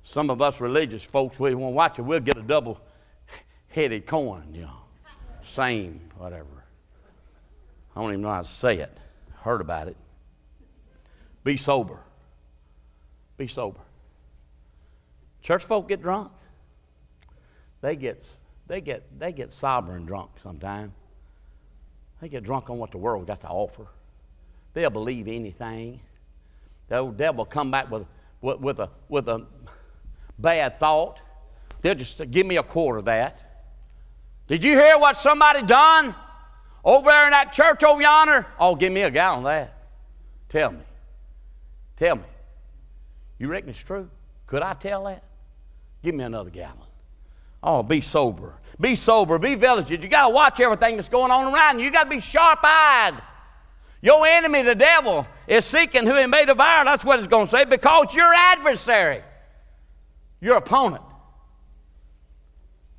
Some 0.03 0.29
of 0.29 0.43
us 0.43 0.61
religious 0.61 1.03
folks, 1.03 1.41
we 1.41 1.55
won't 1.55 1.75
watch 1.75 1.99
it. 1.99 2.03
We'll 2.03 2.21
get 2.21 2.37
a 2.37 2.43
double 2.43 2.79
headed 3.69 4.05
coin, 4.05 4.53
you 4.53 4.65
know. 4.65 4.83
Same, 5.41 6.11
whatever. 6.19 6.67
I 7.97 8.03
don't 8.03 8.11
even 8.11 8.21
know 8.21 8.33
how 8.33 8.43
to 8.43 8.47
say 8.47 8.81
it. 8.81 9.01
Heard 9.37 9.63
about 9.63 9.89
it. 9.89 9.97
Be 11.43 11.57
sober. 11.57 12.01
Be 13.39 13.47
sober. 13.47 13.81
Church 15.41 15.65
folk 15.65 15.89
get 15.89 16.03
drunk 16.03 16.33
they 17.81 17.97
get, 17.97 18.25
they 18.67 18.81
get, 18.81 19.19
they 19.19 19.33
get 19.33 19.53
sovereign 19.53 20.05
drunk 20.05 20.31
sometimes. 20.37 20.93
They 22.21 22.29
get 22.29 22.45
drunk 22.45 22.69
on 22.69 22.79
what 22.79 22.91
the 22.91 22.99
world 22.99 23.27
got 23.27 23.41
to 23.43 23.49
offer. 23.49 23.87
They'll 24.75 24.91
believe 24.91 25.27
anything. 25.27 26.01
The 26.89 26.99
old 26.99 27.17
devil 27.17 27.45
come 27.45 27.71
back 27.71 27.91
with, 27.91 28.07
with, 28.41 28.61
with, 28.61 28.79
a, 28.81 28.91
with 29.09 29.29
a 29.29 29.47
bad 30.39 30.79
thought. 30.79 31.21
They'll 31.81 31.95
just 31.95 32.31
give 32.31 32.47
me 32.47 32.59
a 32.59 32.63
quarter 32.63 32.99
of 32.99 33.07
that. 33.07 33.47
Did 34.47 34.65
you 34.65 34.73
hear 34.79 34.99
what 34.99 35.17
somebody 35.17 35.63
done 35.63 36.15
over 36.85 37.09
there 37.09 37.27
in 37.27 37.31
that 37.31 37.53
church 37.53 37.83
over 37.85 38.03
yonder? 38.03 38.47
Oh, 38.59 38.75
give 38.75 38.93
me 38.93 39.03
a 39.03 39.11
gallon 39.11 39.39
of 39.39 39.45
that. 39.45 39.77
Tell 40.49 40.73
me. 40.73 40.81
Tell 41.97 42.17
me. 42.17 42.25
You 43.39 43.49
reckon 43.49 43.71
it's 43.71 43.81
true? 43.81 44.11
Could 44.47 44.63
I 44.63 44.75
tell 44.75 45.05
that? 45.05 45.23
Give 46.03 46.15
me 46.15 46.25
another 46.25 46.51
gallon. 46.51 46.80
Oh, 47.63 47.83
be 47.83 48.01
sober. 48.01 48.55
Be 48.81 48.97
sober. 48.97 49.39
Be 49.39 49.55
vigilant. 49.55 49.91
You 49.91 49.99
got 50.09 50.29
to 50.29 50.35
watch 50.35 50.61
everything 50.61 50.97
that's 50.97 51.09
going 51.09 51.31
on 51.31 51.53
around 51.53 51.79
you. 51.79 51.85
You 51.85 51.93
got 51.93 52.05
to 52.05 52.11
be 52.11 52.21
sharp 52.21 52.61
eyed. 52.63 53.21
Your 54.03 54.27
enemy, 54.27 54.63
the 54.63 54.75
devil, 54.75 55.27
is 55.47 55.67
seeking 55.67 56.07
who 56.07 56.17
he 56.17 56.27
may 56.27 56.47
devour. 56.47 56.85
That's 56.87 57.05
what 57.05 57.19
it's 57.19 57.29
going 57.29 57.45
to 57.45 57.51
say 57.51 57.67
because 57.67 58.15
your 58.15 58.33
adversary, 58.33 59.23
your 60.41 60.57
opponent. 60.57 61.03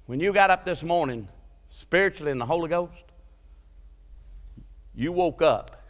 When 0.05 0.19
you 0.19 0.31
got 0.31 0.51
up 0.51 0.63
this 0.63 0.83
morning, 0.83 1.27
spiritually 1.69 2.31
in 2.31 2.37
the 2.37 2.45
Holy 2.45 2.69
Ghost, 2.69 3.03
you 4.93 5.11
woke 5.11 5.41
up 5.41 5.83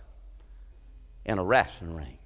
in 1.26 1.38
a 1.38 1.44
wrestling 1.44 1.96
ring. 1.96 2.18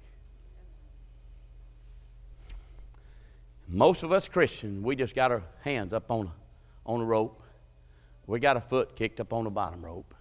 Most 3.68 4.02
of 4.02 4.12
us 4.12 4.28
Christians, 4.28 4.82
we 4.82 4.94
just 4.94 5.14
got 5.14 5.32
our 5.32 5.42
hands 5.62 5.92
up 5.92 6.10
on, 6.10 6.30
on 6.84 7.00
a 7.00 7.04
rope. 7.04 7.42
We 8.26 8.38
got 8.38 8.56
a 8.56 8.60
foot 8.60 8.96
kicked 8.96 9.20
up 9.20 9.32
on 9.32 9.44
the 9.44 9.50
bottom 9.50 9.84
rope. 9.84 10.14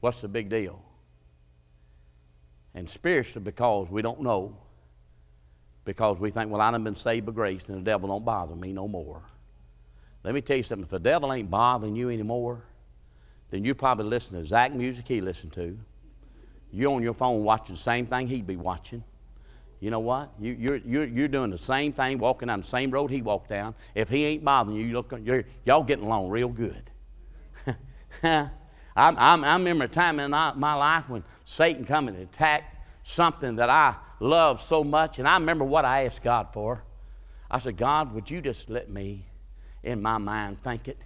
What's 0.00 0.20
the 0.20 0.28
big 0.28 0.48
deal? 0.48 0.82
And 2.74 2.88
spiritually, 2.88 3.44
because 3.44 3.90
we 3.90 4.02
don't 4.02 4.20
know, 4.20 4.56
because 5.84 6.20
we 6.20 6.30
think, 6.30 6.50
well, 6.50 6.60
I've 6.60 6.82
been 6.82 6.94
saved 6.94 7.26
by 7.26 7.32
grace 7.32 7.68
and 7.68 7.78
the 7.78 7.82
devil 7.82 8.08
don't 8.08 8.24
bother 8.24 8.56
me 8.56 8.72
no 8.72 8.88
more. 8.88 9.22
Let 10.22 10.34
me 10.34 10.40
tell 10.40 10.56
you 10.56 10.62
something. 10.62 10.84
If 10.84 10.90
the 10.90 10.98
devil 10.98 11.32
ain't 11.32 11.50
bothering 11.50 11.94
you 11.94 12.08
anymore, 12.08 12.62
then 13.50 13.62
you 13.62 13.74
probably 13.74 14.06
listen 14.06 14.38
to 14.38 14.44
Zach 14.44 14.74
music 14.74 15.06
he 15.06 15.20
listened 15.20 15.52
to. 15.52 15.78
You're 16.72 16.92
on 16.92 17.02
your 17.02 17.14
phone 17.14 17.44
watching 17.44 17.74
the 17.74 17.80
same 17.80 18.06
thing 18.06 18.26
he'd 18.26 18.46
be 18.46 18.56
watching. 18.56 19.04
You 19.84 19.90
know 19.90 20.00
what? 20.00 20.32
You, 20.40 20.52
are 20.52 20.56
you're, 20.56 20.76
you're, 20.76 21.04
you're 21.04 21.28
doing 21.28 21.50
the 21.50 21.58
same 21.58 21.92
thing, 21.92 22.16
walking 22.16 22.48
down 22.48 22.62
the 22.62 22.66
same 22.66 22.90
road 22.90 23.10
he 23.10 23.20
walked 23.20 23.50
down. 23.50 23.74
If 23.94 24.08
he 24.08 24.24
ain't 24.24 24.42
bothering 24.42 24.78
you, 24.78 24.86
you 24.86 24.94
look, 24.94 25.12
you're, 25.22 25.44
y'all 25.66 25.82
getting 25.82 26.06
along 26.06 26.30
real 26.30 26.48
good. 26.48 26.90
I, 28.22 28.48
I, 28.96 29.56
remember 29.58 29.84
a 29.84 29.88
time 29.88 30.20
in 30.20 30.30
my 30.30 30.72
life 30.72 31.10
when 31.10 31.22
Satan 31.44 31.84
come 31.84 32.08
and 32.08 32.16
attacked 32.16 32.74
something 33.02 33.56
that 33.56 33.68
I 33.68 33.96
love 34.20 34.62
so 34.62 34.84
much, 34.84 35.18
and 35.18 35.28
I 35.28 35.36
remember 35.36 35.66
what 35.66 35.84
I 35.84 36.06
asked 36.06 36.22
God 36.22 36.48
for. 36.54 36.82
I 37.50 37.58
said, 37.58 37.76
God, 37.76 38.14
would 38.14 38.30
you 38.30 38.40
just 38.40 38.70
let 38.70 38.88
me, 38.88 39.26
in 39.82 40.00
my 40.00 40.16
mind, 40.16 40.62
think 40.62 40.88
it, 40.88 40.98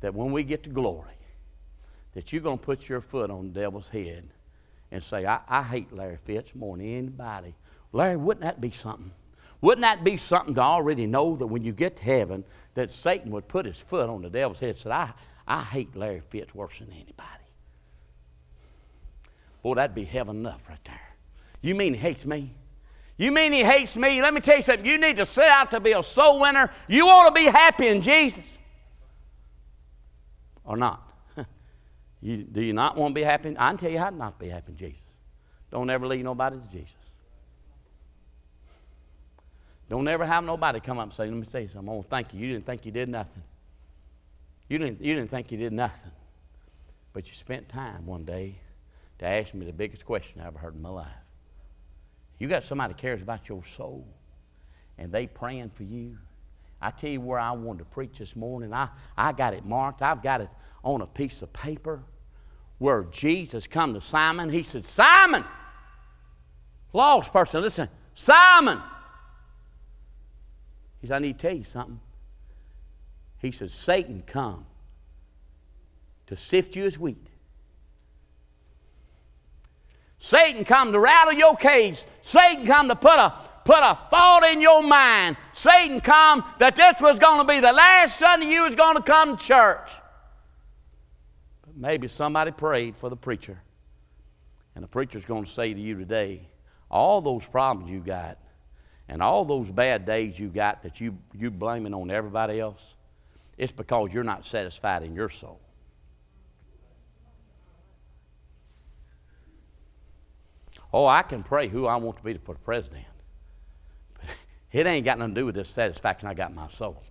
that 0.00 0.14
when 0.14 0.32
we 0.32 0.44
get 0.44 0.62
to 0.62 0.70
glory, 0.70 1.18
that 2.14 2.32
you're 2.32 2.40
going 2.40 2.56
to 2.56 2.64
put 2.64 2.88
your 2.88 3.02
foot 3.02 3.30
on 3.30 3.52
the 3.52 3.60
devil's 3.60 3.90
head 3.90 4.30
and 4.90 5.04
say, 5.04 5.26
I, 5.26 5.40
I 5.46 5.62
hate 5.62 5.92
Larry 5.92 6.16
Fitz 6.24 6.54
more 6.54 6.78
than 6.78 6.86
anybody. 6.86 7.54
Larry, 7.96 8.18
wouldn't 8.18 8.42
that 8.42 8.60
be 8.60 8.70
something? 8.70 9.10
Wouldn't 9.62 9.80
that 9.80 10.04
be 10.04 10.18
something 10.18 10.54
to 10.56 10.60
already 10.60 11.06
know 11.06 11.34
that 11.36 11.46
when 11.46 11.64
you 11.64 11.72
get 11.72 11.96
to 11.96 12.04
heaven, 12.04 12.44
that 12.74 12.92
Satan 12.92 13.30
would 13.30 13.48
put 13.48 13.64
his 13.64 13.78
foot 13.78 14.10
on 14.10 14.20
the 14.20 14.28
devil's 14.28 14.60
head 14.60 14.68
and 14.68 14.78
say, 14.78 14.90
I, 14.90 15.14
I 15.46 15.62
hate 15.62 15.96
Larry 15.96 16.20
Fitz 16.20 16.54
worse 16.54 16.78
than 16.78 16.92
anybody. 16.92 17.22
Boy, 19.62 19.74
that'd 19.74 19.94
be 19.94 20.04
heaven 20.04 20.36
enough 20.36 20.68
right 20.68 20.78
there. 20.84 21.00
You 21.62 21.74
mean 21.74 21.94
he 21.94 21.98
hates 21.98 22.26
me? 22.26 22.52
You 23.16 23.32
mean 23.32 23.50
he 23.50 23.64
hates 23.64 23.96
me? 23.96 24.20
Let 24.20 24.34
me 24.34 24.42
tell 24.42 24.58
you 24.58 24.62
something. 24.62 24.84
You 24.84 24.98
need 24.98 25.16
to 25.16 25.24
set 25.24 25.48
out 25.48 25.70
to 25.70 25.80
be 25.80 25.92
a 25.92 26.02
soul 26.02 26.40
winner. 26.40 26.70
You 26.88 27.06
want 27.06 27.34
to 27.34 27.42
be 27.42 27.46
happy 27.46 27.88
in 27.88 28.02
Jesus. 28.02 28.58
Or 30.66 30.76
not? 30.76 31.02
you, 32.20 32.42
do 32.42 32.62
you 32.62 32.74
not 32.74 32.98
want 32.98 33.12
to 33.12 33.14
be 33.14 33.24
happy? 33.24 33.56
I 33.58 33.68
can 33.68 33.78
tell 33.78 33.90
you 33.90 33.98
how 33.98 34.10
not 34.10 34.38
to 34.38 34.44
be 34.44 34.50
happy 34.50 34.72
in 34.72 34.76
Jesus. 34.76 35.00
Don't 35.70 35.88
ever 35.88 36.06
leave 36.06 36.22
nobody 36.22 36.58
to 36.58 36.68
Jesus. 36.70 37.15
Don't 39.88 40.08
ever 40.08 40.24
have 40.24 40.44
nobody 40.44 40.80
come 40.80 40.98
up 40.98 41.04
and 41.04 41.12
say, 41.12 41.26
Let 41.26 41.34
me 41.34 41.46
tell 41.46 41.60
you 41.60 41.68
something. 41.68 41.88
I 41.88 41.92
want 41.92 42.04
to 42.04 42.10
thank 42.10 42.34
you. 42.34 42.40
You 42.40 42.52
didn't 42.52 42.66
think 42.66 42.86
you 42.86 42.92
did 42.92 43.08
nothing. 43.08 43.42
You 44.68 44.78
didn't, 44.78 45.00
you 45.00 45.14
didn't 45.14 45.30
think 45.30 45.52
you 45.52 45.58
did 45.58 45.72
nothing. 45.72 46.10
But 47.12 47.26
you 47.26 47.34
spent 47.34 47.68
time 47.68 48.04
one 48.04 48.24
day 48.24 48.56
to 49.18 49.26
ask 49.26 49.54
me 49.54 49.64
the 49.64 49.72
biggest 49.72 50.04
question 50.04 50.40
I 50.40 50.46
ever 50.46 50.58
heard 50.58 50.74
in 50.74 50.82
my 50.82 50.88
life. 50.88 51.06
You 52.38 52.48
got 52.48 52.64
somebody 52.64 52.92
that 52.92 53.00
cares 53.00 53.22
about 53.22 53.48
your 53.48 53.64
soul, 53.64 54.06
and 54.98 55.12
they 55.12 55.26
praying 55.26 55.70
for 55.70 55.84
you. 55.84 56.18
I 56.82 56.90
tell 56.90 57.08
you 57.08 57.20
where 57.20 57.38
I 57.38 57.52
wanted 57.52 57.78
to 57.78 57.84
preach 57.86 58.18
this 58.18 58.36
morning. 58.36 58.74
I, 58.74 58.88
I 59.16 59.32
got 59.32 59.54
it 59.54 59.64
marked. 59.64 60.02
I've 60.02 60.22
got 60.22 60.42
it 60.42 60.50
on 60.82 61.00
a 61.00 61.06
piece 61.06 61.40
of 61.40 61.52
paper 61.52 62.02
where 62.78 63.04
Jesus 63.04 63.66
come 63.66 63.94
to 63.94 64.00
Simon. 64.00 64.50
He 64.50 64.62
said, 64.62 64.84
Simon, 64.84 65.44
lost 66.92 67.32
person, 67.32 67.62
listen, 67.62 67.88
Simon. 68.12 68.82
He 71.06 71.08
said, 71.08 71.16
I 71.16 71.18
need 71.20 71.38
to 71.38 71.46
tell 71.46 71.56
you 71.56 71.62
something. 71.62 72.00
He 73.38 73.52
said, 73.52 73.70
Satan 73.70 74.24
come 74.26 74.66
to 76.26 76.34
sift 76.34 76.74
you 76.74 76.84
as 76.84 76.98
wheat. 76.98 77.28
Satan 80.18 80.64
come 80.64 80.90
to 80.90 80.98
rattle 80.98 81.32
your 81.32 81.54
cage. 81.54 82.04
Satan 82.22 82.66
come 82.66 82.88
to 82.88 82.96
put 82.96 83.20
a 83.20 83.32
put 83.64 83.78
a 83.78 83.96
thought 84.10 84.50
in 84.52 84.60
your 84.60 84.82
mind. 84.82 85.36
Satan 85.52 86.00
come 86.00 86.42
that 86.58 86.74
this 86.74 87.00
was 87.00 87.20
going 87.20 87.40
to 87.40 87.46
be 87.46 87.60
the 87.60 87.72
last 87.72 88.18
Sunday 88.18 88.46
you 88.46 88.64
was 88.64 88.74
going 88.74 88.96
to 88.96 89.02
come 89.02 89.36
to 89.36 89.44
church. 89.44 89.88
But 91.64 91.76
maybe 91.76 92.08
somebody 92.08 92.50
prayed 92.50 92.96
for 92.96 93.10
the 93.10 93.16
preacher. 93.16 93.62
And 94.74 94.82
the 94.82 94.88
preacher's 94.88 95.24
going 95.24 95.44
to 95.44 95.50
say 95.50 95.72
to 95.72 95.80
you 95.80 95.96
today, 95.96 96.48
all 96.90 97.20
those 97.20 97.48
problems 97.48 97.92
you 97.92 98.00
got 98.00 98.38
and 99.08 99.22
all 99.22 99.44
those 99.44 99.70
bad 99.70 100.04
days 100.04 100.38
you 100.38 100.48
got 100.48 100.82
that 100.82 101.00
you 101.00 101.18
you 101.34 101.50
blaming 101.50 101.94
on 101.94 102.10
everybody 102.10 102.60
else, 102.60 102.94
it's 103.56 103.72
because 103.72 104.12
you're 104.12 104.24
not 104.24 104.44
satisfied 104.44 105.02
in 105.02 105.14
your 105.14 105.28
soul. 105.28 105.60
Oh, 110.92 111.06
I 111.06 111.22
can 111.22 111.42
pray 111.42 111.68
who 111.68 111.86
I 111.86 111.96
want 111.96 112.16
to 112.18 112.22
be 112.22 112.34
for 112.34 112.54
the 112.54 112.60
president. 112.60 113.04
But 114.14 114.24
it 114.72 114.86
ain't 114.86 115.04
got 115.04 115.18
nothing 115.18 115.34
to 115.34 115.40
do 115.40 115.46
with 115.46 115.54
this 115.54 115.68
satisfaction 115.68 116.28
I 116.28 116.34
got 116.34 116.50
in 116.50 116.56
my 116.56 116.68
soul. 116.68 117.02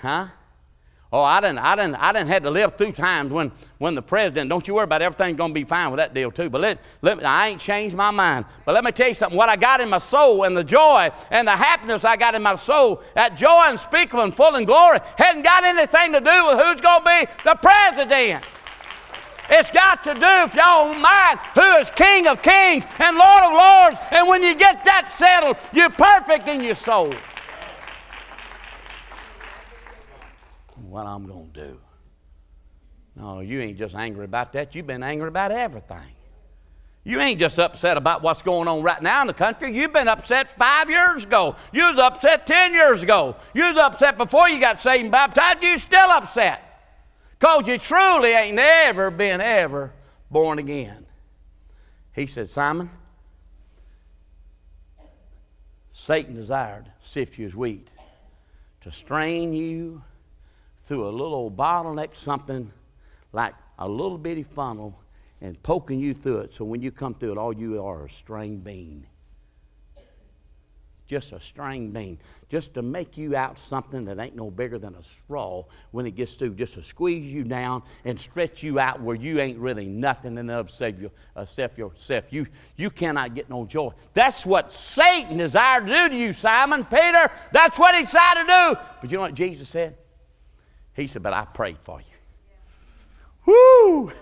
Huh? 0.00 0.28
Oh, 1.12 1.22
I 1.22 1.40
didn't, 1.40 1.60
I 1.60 1.76
didn't, 1.76 1.94
I 1.94 2.12
didn't 2.12 2.26
have 2.28 2.42
to 2.42 2.50
live 2.50 2.76
through 2.76 2.90
times 2.90 3.30
when, 3.30 3.52
when 3.78 3.94
the 3.94 4.02
president, 4.02 4.50
don't 4.50 4.66
you 4.66 4.74
worry 4.74 4.82
about 4.82 5.00
it, 5.00 5.04
everything's 5.04 5.36
going 5.36 5.50
to 5.50 5.54
be 5.54 5.62
fine 5.62 5.92
with 5.92 5.98
that 5.98 6.12
deal 6.12 6.32
too. 6.32 6.50
But 6.50 6.60
let, 6.60 6.80
let 7.02 7.18
me, 7.18 7.24
I 7.24 7.48
ain't 7.48 7.60
changed 7.60 7.94
my 7.94 8.10
mind. 8.10 8.46
But 8.64 8.74
let 8.74 8.82
me 8.82 8.90
tell 8.90 9.08
you 9.08 9.14
something, 9.14 9.38
what 9.38 9.48
I 9.48 9.54
got 9.54 9.80
in 9.80 9.88
my 9.88 9.98
soul 9.98 10.42
and 10.42 10.56
the 10.56 10.64
joy 10.64 11.10
and 11.30 11.46
the 11.46 11.52
happiness 11.52 12.04
I 12.04 12.16
got 12.16 12.34
in 12.34 12.42
my 12.42 12.56
soul, 12.56 13.00
that 13.14 13.36
joy 13.36 13.66
unspeakable 13.66 14.24
and 14.24 14.36
full 14.36 14.56
in 14.56 14.64
glory, 14.64 14.98
hadn't 15.16 15.42
got 15.42 15.62
anything 15.62 16.12
to 16.14 16.20
do 16.20 16.46
with 16.46 16.58
who's 16.58 16.80
going 16.80 17.04
to 17.04 17.26
be 17.26 17.32
the 17.44 17.54
president. 17.62 18.44
It's 19.50 19.70
got 19.70 20.02
to 20.04 20.14
do, 20.14 20.20
if 20.20 20.54
y'all 20.54 20.94
mind, 20.94 21.38
who 21.54 21.80
is 21.80 21.90
King 21.90 22.26
of 22.26 22.42
Kings 22.42 22.86
and 22.98 23.16
Lord 23.16 23.44
of 23.44 23.52
Lords. 23.52 23.98
And 24.10 24.26
when 24.26 24.42
you 24.42 24.56
get 24.56 24.84
that 24.84 25.12
settled, 25.12 25.58
you're 25.72 25.90
perfect 25.90 26.48
in 26.48 26.64
your 26.64 26.74
soul. 26.74 27.14
What 30.94 31.08
I'm 31.08 31.26
going 31.26 31.50
to 31.50 31.60
do. 31.60 31.80
No, 33.16 33.40
you 33.40 33.60
ain't 33.60 33.76
just 33.76 33.96
angry 33.96 34.24
about 34.24 34.52
that. 34.52 34.76
You've 34.76 34.86
been 34.86 35.02
angry 35.02 35.26
about 35.26 35.50
everything. 35.50 36.14
You 37.02 37.18
ain't 37.18 37.40
just 37.40 37.58
upset 37.58 37.96
about 37.96 38.22
what's 38.22 38.42
going 38.42 38.68
on 38.68 38.80
right 38.80 39.02
now 39.02 39.20
in 39.22 39.26
the 39.26 39.34
country. 39.34 39.76
You've 39.76 39.92
been 39.92 40.06
upset 40.06 40.56
five 40.56 40.88
years 40.88 41.24
ago. 41.24 41.56
You 41.72 41.86
was 41.86 41.98
upset 41.98 42.46
ten 42.46 42.72
years 42.72 43.02
ago. 43.02 43.34
You 43.54 43.64
was 43.64 43.76
upset 43.76 44.16
before 44.16 44.48
you 44.48 44.60
got 44.60 44.78
saved 44.78 45.02
and 45.02 45.10
baptized. 45.10 45.64
You 45.64 45.78
still 45.78 46.10
upset. 46.10 46.62
Because 47.40 47.66
you 47.66 47.76
truly 47.78 48.28
ain't 48.28 48.60
ever 48.60 49.10
been 49.10 49.40
ever 49.40 49.92
born 50.30 50.60
again. 50.60 51.06
He 52.12 52.28
said, 52.28 52.48
Simon, 52.48 52.88
Satan 55.92 56.36
desired 56.36 56.84
to 56.84 57.08
sift 57.08 57.36
you 57.36 57.46
as 57.46 57.56
wheat, 57.56 57.90
to 58.82 58.92
strain 58.92 59.54
you 59.54 60.04
through 60.84 61.08
a 61.08 61.10
little 61.10 61.34
old 61.34 61.56
bottleneck, 61.56 62.14
something 62.14 62.70
like 63.32 63.54
a 63.78 63.88
little 63.88 64.18
bitty 64.18 64.42
funnel, 64.42 64.98
and 65.40 65.60
poking 65.62 65.98
you 65.98 66.14
through 66.14 66.38
it. 66.38 66.52
So 66.52 66.64
when 66.64 66.80
you 66.80 66.90
come 66.90 67.14
through 67.14 67.32
it, 67.32 67.38
all 67.38 67.52
you 67.52 67.84
are 67.84 68.04
a 68.04 68.08
string 68.08 68.58
bean 68.58 69.06
just 71.06 71.32
a 71.32 71.40
string 71.40 71.90
bean, 71.90 72.18
just 72.48 72.74
to 72.74 72.82
make 72.82 73.18
you 73.18 73.36
out 73.36 73.58
something 73.58 74.04
that 74.06 74.18
ain't 74.18 74.34
no 74.34 74.50
bigger 74.50 74.78
than 74.78 74.94
a 74.94 75.02
straw 75.02 75.64
when 75.90 76.06
it 76.06 76.12
gets 76.12 76.34
through, 76.34 76.54
just 76.54 76.74
to 76.74 76.82
squeeze 76.82 77.32
you 77.32 77.44
down 77.44 77.82
and 78.04 78.18
stretch 78.18 78.62
you 78.62 78.78
out 78.78 79.00
where 79.00 79.16
you 79.16 79.40
ain't 79.40 79.58
really 79.58 79.86
nothing 79.86 80.38
in 80.38 80.48
of 80.48 80.70
you, 80.80 81.10
uh, 81.36 81.42
except 81.42 81.76
yourself. 81.78 82.24
You, 82.30 82.46
you 82.76 82.90
cannot 82.90 83.34
get 83.34 83.50
no 83.50 83.66
joy. 83.66 83.90
That's 84.14 84.46
what 84.46 84.72
Satan 84.72 85.36
desired 85.36 85.86
to 85.86 85.94
do 85.94 86.08
to 86.08 86.16
you, 86.16 86.32
Simon, 86.32 86.84
Peter. 86.84 87.30
That's 87.52 87.78
what 87.78 87.94
he 87.94 88.06
tried 88.06 88.42
to 88.42 88.46
do. 88.46 88.80
But 89.00 89.10
you 89.10 89.18
know 89.18 89.22
what 89.22 89.34
Jesus 89.34 89.68
said? 89.68 89.96
He 90.94 91.06
said, 91.06 91.22
But 91.22 91.32
I 91.32 91.44
prayed 91.44 91.78
for 91.82 92.00
you. 92.00 92.06
Woo! 93.46 94.12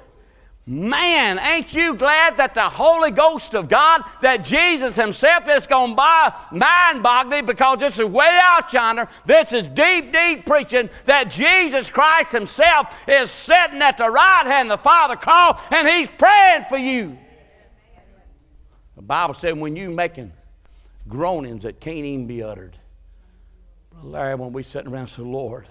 Man, 0.65 1.41
ain't 1.41 1.75
you 1.75 1.97
glad 1.97 2.37
that 2.37 2.55
the 2.55 2.69
Holy 2.69 3.11
Ghost 3.11 3.55
of 3.57 3.69
God, 3.69 4.05
that 4.21 4.45
Jesus 4.45 4.95
Himself 4.95 5.49
is 5.49 5.67
going 5.67 5.97
by 5.97 6.33
mind 6.53 7.03
boggling 7.03 7.47
because 7.47 7.81
this 7.81 7.99
is 7.99 8.07
way 8.07 8.39
out 8.45 8.73
yonder. 8.73 9.09
This 9.25 9.53
is 9.53 9.69
deep, 9.69 10.13
deep 10.13 10.47
preaching 10.47 10.89
that 11.07 11.31
Jesus 11.31 11.91
Christ 11.91 12.31
Himself 12.31 13.09
is 13.09 13.29
sitting 13.29 13.83
at 13.83 13.99
the 13.99 14.09
right 14.09 14.45
hand 14.47 14.71
of 14.71 14.79
the 14.79 14.83
Father 14.85 15.17
call 15.17 15.61
and 15.73 15.89
He's 15.89 16.09
praying 16.17 16.63
for 16.69 16.79
you. 16.79 17.19
The 18.95 19.03
Bible 19.03 19.35
said 19.35 19.59
when 19.59 19.75
you 19.75 19.91
making 19.91 20.33
groanings 21.09 21.65
that 21.65 21.81
can't 21.81 21.97
even 21.97 22.29
be 22.29 22.41
uttered. 22.41 22.77
Larry, 24.01 24.37
when 24.37 24.53
we 24.53 24.63
sitting 24.63 24.93
around 24.93 25.01
and 25.01 25.11
say, 25.11 25.23
Lord, 25.23 25.69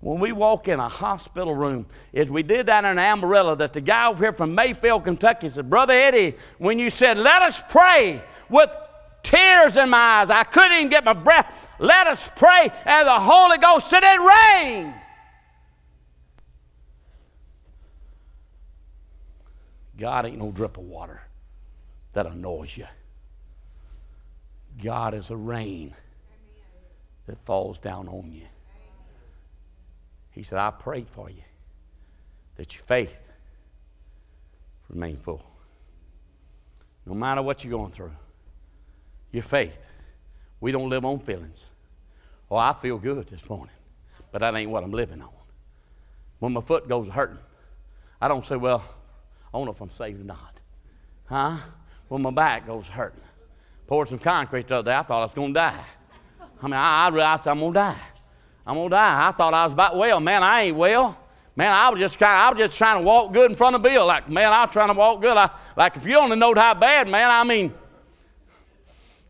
when 0.00 0.20
we 0.20 0.30
walk 0.32 0.68
in 0.68 0.78
a 0.78 0.88
hospital 0.88 1.54
room, 1.54 1.86
is 2.12 2.30
we 2.30 2.42
did 2.42 2.66
that 2.66 2.84
in 2.84 2.98
Amarillo, 2.98 3.56
that 3.56 3.72
the 3.72 3.80
guy 3.80 4.08
over 4.08 4.24
here 4.24 4.32
from 4.32 4.54
Mayfield, 4.54 5.04
Kentucky 5.04 5.48
said, 5.48 5.68
Brother 5.68 5.94
Eddie, 5.94 6.36
when 6.58 6.78
you 6.78 6.88
said, 6.88 7.18
let 7.18 7.42
us 7.42 7.62
pray 7.68 8.22
with 8.48 8.70
tears 9.24 9.76
in 9.76 9.90
my 9.90 9.98
eyes, 9.98 10.30
I 10.30 10.44
couldn't 10.44 10.76
even 10.76 10.88
get 10.88 11.04
my 11.04 11.14
breath. 11.14 11.68
Let 11.80 12.06
us 12.06 12.30
pray, 12.36 12.70
and 12.84 13.08
the 13.08 13.18
Holy 13.18 13.58
Ghost 13.58 13.88
said 13.88 14.02
it 14.02 14.64
rained. 14.64 14.94
God 19.96 20.26
ain't 20.26 20.38
no 20.38 20.52
drip 20.52 20.76
of 20.76 20.84
water 20.84 21.20
that 22.12 22.26
annoys 22.26 22.76
you. 22.76 22.86
God 24.80 25.12
is 25.12 25.30
a 25.30 25.36
rain 25.36 25.92
that 27.26 27.36
falls 27.44 27.78
down 27.78 28.06
on 28.06 28.32
you. 28.32 28.46
He 30.38 30.44
said, 30.44 30.60
I 30.60 30.70
prayed 30.70 31.08
for 31.08 31.28
you 31.28 31.42
that 32.54 32.72
your 32.72 32.84
faith 32.84 33.28
remain 34.88 35.16
full. 35.16 35.44
No 37.04 37.14
matter 37.14 37.42
what 37.42 37.64
you're 37.64 37.76
going 37.76 37.90
through, 37.90 38.12
your 39.32 39.42
faith. 39.42 39.90
We 40.60 40.70
don't 40.70 40.90
live 40.90 41.04
on 41.04 41.18
feelings. 41.18 41.72
Oh, 42.48 42.56
I 42.56 42.72
feel 42.72 42.98
good 42.98 43.26
this 43.26 43.50
morning, 43.50 43.74
but 44.30 44.38
that 44.38 44.54
ain't 44.54 44.70
what 44.70 44.84
I'm 44.84 44.92
living 44.92 45.20
on. 45.20 45.28
When 46.38 46.52
my 46.52 46.60
foot 46.60 46.88
goes 46.88 47.08
hurting, 47.08 47.40
I 48.20 48.28
don't 48.28 48.44
say, 48.44 48.54
well, 48.54 48.84
I 49.52 49.58
don't 49.58 49.64
know 49.64 49.72
if 49.72 49.80
I'm 49.80 49.90
saved 49.90 50.20
or 50.20 50.24
not. 50.24 50.60
Huh? 51.24 51.56
When 52.06 52.22
my 52.22 52.30
back 52.30 52.64
goes 52.64 52.86
hurting. 52.86 53.22
Poured 53.88 54.08
some 54.08 54.20
concrete 54.20 54.68
the 54.68 54.76
other 54.76 54.92
day, 54.92 54.96
I 54.96 55.02
thought 55.02 55.18
I 55.18 55.22
was 55.22 55.34
going 55.34 55.48
to 55.48 55.58
die. 55.58 55.84
I 56.62 56.64
mean, 56.64 56.74
I, 56.74 57.06
I 57.06 57.08
realized 57.08 57.48
I'm 57.48 57.58
going 57.58 57.72
to 57.72 57.78
die. 57.80 58.00
I'm 58.68 58.74
gonna 58.74 58.90
die. 58.90 59.28
I 59.28 59.32
thought 59.32 59.54
I 59.54 59.64
was 59.64 59.72
about 59.72 59.96
well. 59.96 60.20
Man, 60.20 60.42
I 60.42 60.64
ain't 60.64 60.76
well. 60.76 61.18
Man, 61.56 61.72
I 61.72 61.88
was 61.88 61.98
just 61.98 62.18
kind 62.18 62.30
I 62.30 62.50
was 62.50 62.58
just 62.58 62.76
trying 62.76 62.98
to 62.98 63.02
walk 63.02 63.32
good 63.32 63.50
in 63.50 63.56
front 63.56 63.74
of 63.74 63.80
Bill. 63.80 64.06
Like, 64.06 64.28
man, 64.28 64.52
I 64.52 64.60
was 64.60 64.70
trying 64.70 64.88
to 64.88 64.94
walk 64.94 65.22
good. 65.22 65.38
I, 65.38 65.48
like, 65.74 65.96
if 65.96 66.06
you 66.06 66.18
only 66.18 66.36
know 66.36 66.54
how 66.54 66.74
bad, 66.74 67.08
man, 67.08 67.30
I 67.30 67.44
mean, 67.44 67.72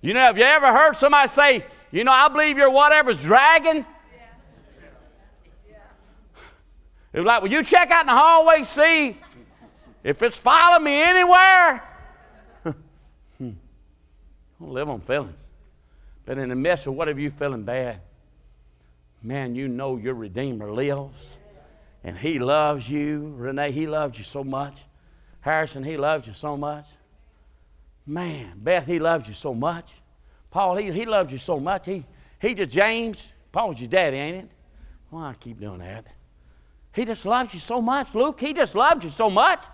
you 0.01 0.13
know, 0.13 0.21
have 0.21 0.37
you 0.37 0.43
ever 0.43 0.67
heard 0.67 0.97
somebody 0.97 1.29
say, 1.29 1.65
you 1.93 2.03
know, 2.03 2.11
I 2.11 2.27
believe 2.27 2.59
you're 2.59 2.69
whatever's 2.69 3.23
dragging? 3.23 3.87
It 7.13 7.21
was 7.21 7.27
like, 7.27 7.41
will 7.41 7.53
you 7.53 7.63
check 7.63 7.93
out 7.93 8.03
in 8.03 8.07
the 8.09 8.13
hallway, 8.13 8.65
see 8.65 9.17
if 10.03 10.21
it's 10.21 10.39
following 10.39 10.83
me 10.83 11.01
anywhere? 11.01 11.85
hmm. 13.39 13.51
Don't 14.61 14.73
live 14.73 14.89
on 14.89 15.01
feelings. 15.01 15.41
But 16.27 16.39
in 16.39 16.49
the 16.49 16.57
midst 16.57 16.89
of 16.89 16.95
whatever 16.95 17.21
you 17.21 17.31
feeling 17.31 17.63
bad, 17.63 18.01
man, 19.23 19.55
you 19.55 19.69
know 19.69 19.97
your 19.97 20.15
Redeemer 20.15 20.73
lives. 20.73 21.39
And 22.05 22.17
He 22.17 22.39
loves 22.39 22.89
you. 22.89 23.35
Renee, 23.37 23.73
He 23.73 23.87
loves 23.87 24.19
you 24.19 24.25
so 24.25 24.45
much. 24.45 24.75
Harrison, 25.41 25.83
He 25.85 25.97
loves 25.97 26.27
you 26.27 26.35
so 26.35 26.57
much. 26.57 26.87
Man, 28.07 28.53
Beth, 28.57 28.87
He 28.87 28.99
loves 28.99 29.29
you 29.29 29.35
so 29.35 29.55
much. 29.55 29.91
Paul, 30.51 30.77
He, 30.77 30.91
he 30.91 31.05
loves 31.05 31.31
you 31.33 31.39
so 31.39 31.61
much. 31.61 31.87
He, 31.87 32.05
he 32.41 32.55
just, 32.55 32.71
James, 32.71 33.33
Paul's 33.53 33.81
your 33.81 33.89
daddy, 33.89 34.17
ain't 34.17 34.45
it? 34.45 34.51
Why 35.11 35.31
I 35.31 35.35
keep 35.35 35.61
doing 35.61 35.79
that? 35.79 36.07
He 36.93 37.05
just 37.05 37.25
loves 37.25 37.55
you 37.55 37.61
so 37.61 37.81
much, 37.81 38.15
Luke. 38.15 38.41
He 38.41 38.53
just 38.53 38.75
loves 38.75 39.05
you 39.05 39.11
so 39.11 39.31
much. 39.31 39.65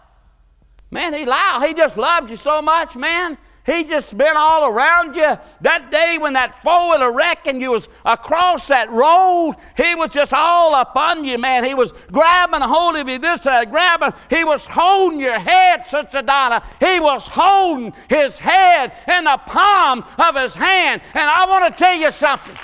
Man, 0.91 1.13
he. 1.13 1.21
He 1.21 1.75
just 1.75 1.97
loves 1.97 2.31
you 2.31 2.37
so 2.37 2.63
much, 2.63 2.97
man. 2.97 3.37
He 3.65 3.85
just 3.85 4.17
been 4.17 4.37
all 4.37 4.71
around 4.71 5.17
you. 5.17 5.39
That 5.63 5.91
day 5.91 6.19
when 6.21 6.35
that 6.35 6.63
four-wheeler 6.63 7.13
wreck 7.13 7.47
and 7.47 7.63
you 7.63 7.71
was 7.71 7.89
across 8.05 8.69
that 8.69 8.91
road, 8.91 9.55
he 9.77 9.95
was 9.95 10.11
just 10.11 10.35
all 10.35 10.75
up 10.75 10.95
on 10.95 11.25
you, 11.25 11.39
man. 11.39 11.65
He 11.65 11.73
was 11.73 11.93
grabbing 12.13 12.61
a 12.61 12.69
hold 12.69 12.97
of 12.97 13.09
you 13.09 13.19
this 13.19 13.43
side, 13.43 13.71
grabbing. 13.71 14.13
He 14.29 14.45
was 14.45 14.65
holding 14.67 15.19
your 15.19 15.39
head, 15.39 15.87
Sister 15.87 16.21
Donna. 16.21 16.63
He 16.79 17.01
was 17.01 17.27
holding 17.27 17.95
his 18.11 18.39
head 18.39 18.93
in 19.09 19.25
the 19.25 19.41
palm 19.47 20.05
of 20.19 20.35
his 20.37 20.55
hand. 20.55 21.01
And 21.15 21.25
I 21.25 21.47
want 21.47 21.75
to 21.75 21.79
tell 21.79 21.97
you 21.97 22.13
something. 22.13 22.57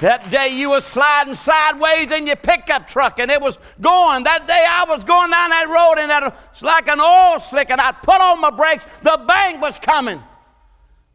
That 0.00 0.30
day 0.30 0.48
you 0.52 0.70
was 0.70 0.84
sliding 0.84 1.32
sideways 1.32 2.12
in 2.12 2.26
your 2.26 2.36
pickup 2.36 2.86
truck 2.86 3.18
and 3.18 3.30
it 3.30 3.40
was 3.40 3.58
going. 3.80 4.24
That 4.24 4.46
day 4.46 4.64
I 4.68 4.84
was 4.88 5.04
going 5.04 5.30
down 5.30 5.50
that 5.50 5.68
road 5.68 6.02
and 6.02 6.12
it 6.12 6.34
was 6.52 6.62
like 6.62 6.86
an 6.88 7.00
oil 7.00 7.38
slick 7.38 7.70
and 7.70 7.80
I 7.80 7.92
put 7.92 8.20
on 8.20 8.40
my 8.40 8.50
brakes. 8.50 8.84
The 9.00 9.18
bank 9.26 9.62
was 9.62 9.78
coming. 9.78 10.22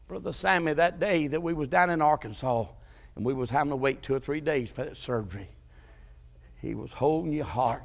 Brother 0.07 0.31
Sammy, 0.31 0.73
that 0.73 0.99
day 0.99 1.27
that 1.27 1.41
we 1.41 1.53
was 1.53 1.67
down 1.67 1.91
in 1.91 2.01
Arkansas 2.01 2.65
and 3.15 3.23
we 3.23 3.33
was 3.33 3.51
having 3.51 3.69
to 3.69 3.75
wait 3.75 4.01
two 4.01 4.15
or 4.15 4.19
three 4.19 4.41
days 4.41 4.71
for 4.71 4.83
that 4.83 4.97
surgery, 4.97 5.49
he 6.59 6.73
was 6.73 6.91
holding 6.91 7.33
your 7.33 7.45
heart. 7.45 7.83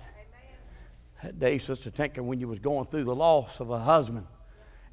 That 1.23 1.39
day, 1.39 1.59
Sister 1.59 1.91
Tinker, 1.91 2.23
when 2.23 2.41
you 2.41 2.49
was 2.49 2.59
going 2.59 2.87
through 2.87 3.05
the 3.05 3.15
loss 3.15 3.61
of 3.61 3.71
a 3.71 3.79
husband 3.79 4.27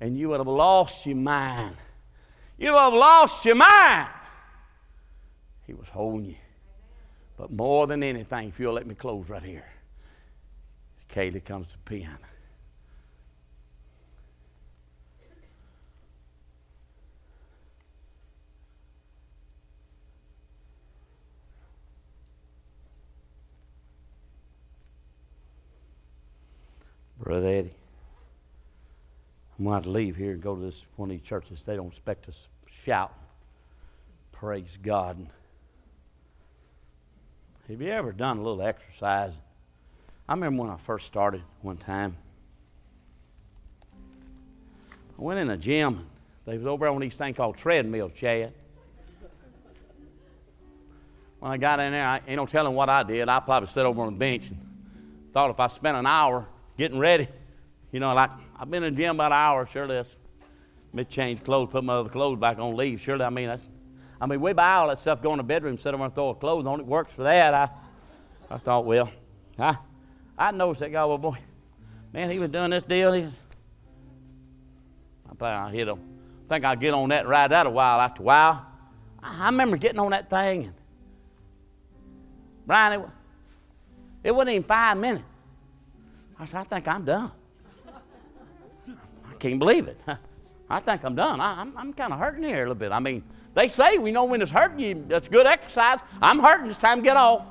and 0.01 0.17
you 0.17 0.29
would 0.29 0.39
have 0.39 0.47
lost 0.47 1.05
your 1.05 1.15
mind. 1.15 1.75
You 2.57 2.73
would 2.73 2.79
have 2.79 2.93
lost 2.93 3.45
your 3.45 3.55
mind. 3.55 4.09
He 5.65 5.73
was 5.73 5.87
holding 5.89 6.25
you. 6.25 6.35
But 7.37 7.51
more 7.51 7.87
than 7.87 8.03
anything, 8.03 8.49
if 8.49 8.59
you'll 8.59 8.73
let 8.73 8.85
me 8.85 8.95
close 8.95 9.29
right 9.29 9.41
here, 9.41 9.65
Kaylee 11.09 11.43
comes 11.43 11.67
to 11.67 11.77
pen. 11.79 12.17
Brother 27.19 27.47
Eddie, 27.47 27.73
I'm 29.57 29.65
going 29.65 29.81
to, 29.81 29.89
leave 29.89 30.17
here 30.17 30.31
and 30.33 30.41
go 30.41 30.55
to 30.55 30.61
this 30.61 30.81
one 30.97 31.09
of 31.09 31.17
these 31.17 31.25
churches. 31.25 31.61
They 31.65 31.77
don't 31.77 31.87
expect 31.87 32.27
us 32.27 32.47
to 32.65 32.71
shout. 32.71 33.13
Praise 34.33 34.77
God. 34.81 35.29
Have 37.69 37.81
you 37.81 37.87
ever 37.91 38.11
done 38.11 38.39
a 38.39 38.41
little 38.41 38.61
exercise? 38.61 39.31
I 40.27 40.33
remember 40.33 40.63
when 40.63 40.69
I 40.69 40.75
first 40.75 41.05
started 41.05 41.41
one 41.61 41.77
time. 41.77 42.17
I 45.17 45.21
went 45.21 45.39
in 45.39 45.49
a 45.49 45.55
gym. 45.55 46.05
They 46.45 46.57
was 46.57 46.67
over 46.67 46.89
on 46.89 46.99
these 46.99 47.15
thing 47.15 47.33
called 47.33 47.55
treadmill, 47.55 48.09
Chad. 48.09 48.51
When 51.39 51.53
I 51.53 51.57
got 51.57 51.79
in 51.79 51.93
there, 51.93 52.05
I 52.05 52.21
ain't 52.27 52.35
no 52.35 52.45
telling 52.45 52.75
what 52.75 52.89
I 52.89 53.01
did. 53.03 53.29
I 53.29 53.39
probably 53.39 53.67
sat 53.67 53.85
over 53.85 54.01
on 54.01 54.13
the 54.13 54.19
bench 54.19 54.49
and 54.49 54.59
thought 55.31 55.49
if 55.49 55.59
I 55.59 55.67
spent 55.67 55.95
an 55.95 56.05
hour 56.05 56.45
getting 56.77 56.99
ready, 56.99 57.29
you 57.93 58.01
know, 58.01 58.13
like 58.13 58.31
I've 58.59 58.69
been 58.69 58.83
in 58.83 58.93
the 58.93 59.01
gym 59.01 59.15
about 59.15 59.31
an 59.31 59.37
hour, 59.37 59.65
surely 59.67 59.95
that's 59.95 60.17
me 60.91 61.05
change 61.05 61.45
clothes, 61.45 61.69
put 61.71 61.85
my 61.85 61.93
other 61.93 62.09
clothes 62.09 62.39
back 62.39 62.59
on, 62.59 62.75
leave. 62.75 62.99
Surely, 62.99 63.23
I 63.23 63.29
mean, 63.29 63.47
that's 63.47 63.67
I 64.23 64.25
mean, 64.25 64.39
we 64.39 64.53
buy 64.53 64.75
all 64.75 64.87
that 64.87 64.99
stuff, 64.99 65.21
go 65.21 65.33
in 65.33 65.37
the 65.37 65.43
bedroom, 65.43 65.77
sit 65.77 65.93
over 65.93 66.05
and 66.05 66.15
throw 66.15 66.33
clothes 66.33 66.65
on 66.65 66.79
it. 66.79 66.85
Works 66.85 67.13
for 67.13 67.23
that. 67.23 67.53
I, 67.53 67.69
I 68.49 68.57
thought, 68.57 68.85
well, 68.85 69.11
I, 69.59 69.77
I 70.37 70.51
noticed 70.51 70.79
that 70.79 70.93
guy, 70.93 71.03
well, 71.03 71.17
boy, 71.17 71.37
man, 72.13 72.31
he 72.31 72.39
was 72.39 72.49
doing 72.49 72.69
this 72.69 72.83
deal. 72.83 73.11
He, 73.11 73.23
I 73.23 73.29
think 75.27 75.41
I 75.41 75.69
hit 75.71 75.89
him. 75.89 75.99
I 76.45 76.53
think 76.53 76.63
I'll 76.63 76.77
get 76.77 76.93
on 76.93 77.09
that 77.09 77.23
and 77.23 77.29
ride 77.29 77.51
that 77.51 77.67
a 77.67 77.69
while 77.69 77.99
after 77.99 78.21
a 78.21 78.25
while. 78.25 78.65
I, 79.21 79.43
I 79.43 79.45
remember 79.47 79.75
getting 79.75 79.99
on 79.99 80.11
that 80.11 80.29
thing. 80.29 80.67
And, 80.67 80.73
Brian, 82.65 83.01
it, 83.01 83.05
it 84.23 84.31
wasn't 84.31 84.51
even 84.51 84.63
five 84.63 84.95
minutes. 84.95 85.25
I 86.39 86.45
said, 86.45 86.61
I 86.61 86.63
think 86.63 86.87
I'm 86.87 87.03
done. 87.03 87.29
I 88.87 89.33
can't 89.37 89.59
believe 89.59 89.89
it. 89.89 89.99
I 90.69 90.79
think 90.79 91.03
I'm 91.03 91.13
done. 91.13 91.41
I, 91.41 91.59
I'm, 91.59 91.77
I'm 91.77 91.91
kind 91.91 92.13
of 92.13 92.19
hurting 92.19 92.45
here 92.45 92.59
a 92.59 92.59
little 92.59 92.75
bit. 92.75 92.93
I 92.93 92.99
mean, 92.99 93.21
they 93.53 93.67
say 93.67 93.97
we 93.97 94.11
know 94.11 94.23
when 94.23 94.41
it's 94.41 94.51
hurting 94.51 94.79
you, 94.79 95.05
that's 95.07 95.27
good 95.27 95.45
exercise. 95.45 95.99
I'm 96.21 96.39
hurting, 96.39 96.69
it's 96.69 96.79
time 96.79 96.99
to 96.99 97.03
get 97.03 97.17
off. 97.17 97.47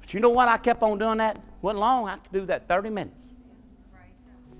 But 0.00 0.12
you 0.12 0.20
know 0.20 0.30
what? 0.30 0.48
I 0.48 0.58
kept 0.58 0.82
on 0.82 0.98
doing 0.98 1.18
that. 1.18 1.40
Wasn't 1.62 1.80
long, 1.80 2.08
I 2.08 2.16
could 2.16 2.32
do 2.32 2.46
that 2.46 2.68
30 2.68 2.90
minutes. 2.90 3.16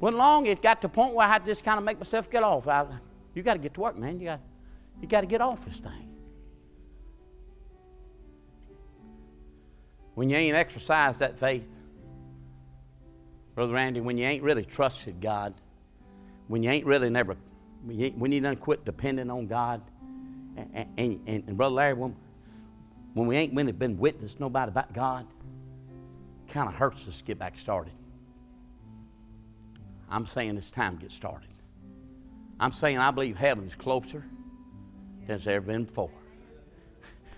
Wasn't 0.00 0.18
long, 0.18 0.46
it 0.46 0.62
got 0.62 0.80
to 0.82 0.88
the 0.88 0.92
point 0.92 1.14
where 1.14 1.26
I 1.26 1.30
had 1.30 1.44
to 1.44 1.50
just 1.50 1.62
kind 1.62 1.78
of 1.78 1.84
make 1.84 1.98
myself 1.98 2.30
get 2.30 2.42
off. 2.42 2.66
I, 2.68 2.86
you 3.34 3.42
got 3.42 3.54
to 3.54 3.60
get 3.60 3.74
to 3.74 3.80
work, 3.80 3.98
man. 3.98 4.18
You 4.18 4.26
got, 4.26 4.40
you 5.00 5.08
got 5.08 5.20
to 5.20 5.26
get 5.26 5.40
off 5.40 5.64
this 5.64 5.78
thing. 5.78 6.08
When 10.14 10.28
you 10.28 10.36
ain't 10.36 10.56
exercised 10.56 11.20
that 11.20 11.38
faith, 11.38 11.70
Brother 13.54 13.74
Randy, 13.74 14.00
when 14.00 14.16
you 14.18 14.24
ain't 14.24 14.42
really 14.42 14.64
trusted 14.64 15.20
God, 15.20 15.54
when 16.48 16.62
you 16.62 16.70
ain't 16.70 16.86
really 16.86 17.10
never 17.10 17.36
when 17.84 18.30
need 18.30 18.42
to 18.42 18.56
quit 18.56 18.84
depending 18.84 19.30
on 19.30 19.46
God, 19.46 19.82
and, 20.56 20.88
and, 20.96 21.20
and, 21.26 21.44
and 21.46 21.56
Brother 21.56 21.74
Larry, 21.74 21.94
when, 21.94 22.16
when 23.14 23.26
we 23.26 23.36
ain't 23.36 23.54
really 23.54 23.72
been 23.72 23.98
witness 23.98 24.38
nobody 24.38 24.70
about 24.70 24.92
God, 24.92 25.26
kind 26.48 26.68
of 26.68 26.74
hurts 26.74 27.08
us 27.08 27.18
to 27.18 27.24
get 27.24 27.38
back 27.38 27.58
started. 27.58 27.92
I'm 30.10 30.26
saying 30.26 30.56
it's 30.56 30.70
time 30.70 30.96
to 30.96 31.02
get 31.02 31.12
started. 31.12 31.48
I'm 32.60 32.72
saying 32.72 32.98
I 32.98 33.10
believe 33.10 33.36
heaven's 33.36 33.74
closer 33.74 34.24
than 35.26 35.36
it's 35.36 35.46
ever 35.46 35.66
been 35.66 35.84
before. 35.84 36.10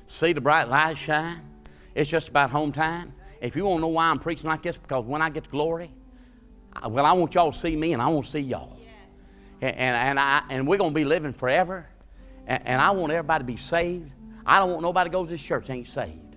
See 0.07 0.33
the 0.33 0.41
bright 0.41 0.69
light 0.69 0.99
shine? 0.99 1.39
It's 1.95 2.11
just 2.11 2.29
about 2.29 2.51
home 2.51 2.73
time. 2.73 3.15
If 3.41 3.57
you 3.57 3.65
want 3.65 3.79
to 3.79 3.81
know 3.83 3.89
why 3.89 4.07
I'm 4.07 4.19
preaching 4.19 4.51
like 4.51 4.63
this, 4.63 4.77
because 4.77 5.05
when 5.05 5.23
I 5.23 5.31
get 5.31 5.45
to 5.45 5.51
glory, 5.51 5.91
well, 6.87 7.07
I 7.07 7.13
want 7.13 7.35
y'all 7.35 7.53
to 7.53 7.59
see 7.59 7.77
me 7.77 7.93
and 7.93 8.03
I 8.03 8.09
want 8.09 8.27
to 8.27 8.31
see 8.31 8.41
y'all. 8.41 8.77
And, 9.61 9.77
and, 9.77 10.21
I, 10.21 10.43
and 10.51 10.67
we're 10.67 10.79
going 10.79 10.91
to 10.91 10.95
be 10.95 11.05
living 11.05 11.33
forever. 11.33 11.87
And, 12.47 12.67
and 12.67 12.83
I 12.83 12.91
want 12.91 13.13
everybody 13.13 13.43
to 13.43 13.47
be 13.47 13.57
saved. 13.57 14.11
I 14.45 14.59
don't 14.59 14.71
want 14.71 14.83
nobody 14.83 15.09
to 15.09 15.13
go 15.13 15.25
to 15.25 15.31
this 15.31 15.41
church 15.41 15.71
ain't 15.71 15.89
saved. 15.89 16.37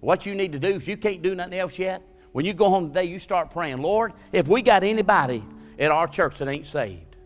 What 0.00 0.26
you 0.26 0.34
need 0.34 0.52
to 0.52 0.58
do 0.58 0.68
is 0.68 0.86
you 0.86 0.96
can't 0.96 1.22
do 1.22 1.34
nothing 1.34 1.58
else 1.58 1.78
yet. 1.78 2.02
When 2.32 2.44
you 2.44 2.52
go 2.52 2.68
home 2.68 2.88
today, 2.88 3.04
you 3.04 3.18
start 3.18 3.50
praying, 3.50 3.78
Lord, 3.78 4.12
if 4.30 4.46
we 4.46 4.60
got 4.60 4.84
anybody 4.84 5.42
at 5.78 5.90
our 5.90 6.06
church 6.06 6.38
that 6.38 6.48
ain't 6.48 6.66
saved, 6.66 7.16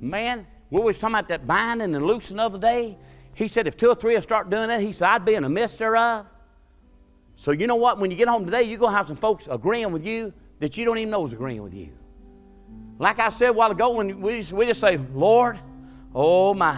man, 0.00 0.46
we 0.70 0.80
was 0.80 0.98
talking 0.98 1.14
about 1.14 1.28
that 1.28 1.46
binding 1.46 1.94
and 1.94 2.04
loosing 2.04 2.36
the 2.36 2.42
other 2.42 2.58
day. 2.58 2.98
He 3.34 3.48
said, 3.48 3.66
if 3.66 3.76
two 3.76 3.88
or 3.88 3.94
three 3.94 4.14
will 4.14 4.22
start 4.22 4.50
doing 4.50 4.68
that, 4.68 4.80
he 4.80 4.92
said, 4.92 5.08
I'd 5.08 5.24
be 5.24 5.34
in 5.34 5.42
the 5.42 5.48
midst 5.48 5.78
thereof. 5.78 6.26
So 7.36 7.52
you 7.52 7.66
know 7.66 7.76
what? 7.76 7.98
When 7.98 8.10
you 8.10 8.16
get 8.16 8.28
home 8.28 8.44
today, 8.44 8.62
you're 8.64 8.78
going 8.78 8.92
to 8.92 8.96
have 8.96 9.06
some 9.06 9.16
folks 9.16 9.48
agreeing 9.50 9.92
with 9.92 10.04
you 10.04 10.32
that 10.58 10.76
you 10.76 10.84
don't 10.84 10.98
even 10.98 11.10
know 11.10 11.26
is 11.26 11.32
agreeing 11.32 11.62
with 11.62 11.74
you. 11.74 11.90
Like 12.98 13.18
I 13.18 13.28
said 13.28 13.50
a 13.50 13.52
while 13.52 13.70
ago, 13.70 13.94
when 13.94 14.20
we 14.20 14.38
just, 14.38 14.52
we 14.52 14.66
just 14.66 14.80
say, 14.80 14.96
Lord, 14.96 15.58
oh 16.14 16.54
my. 16.54 16.74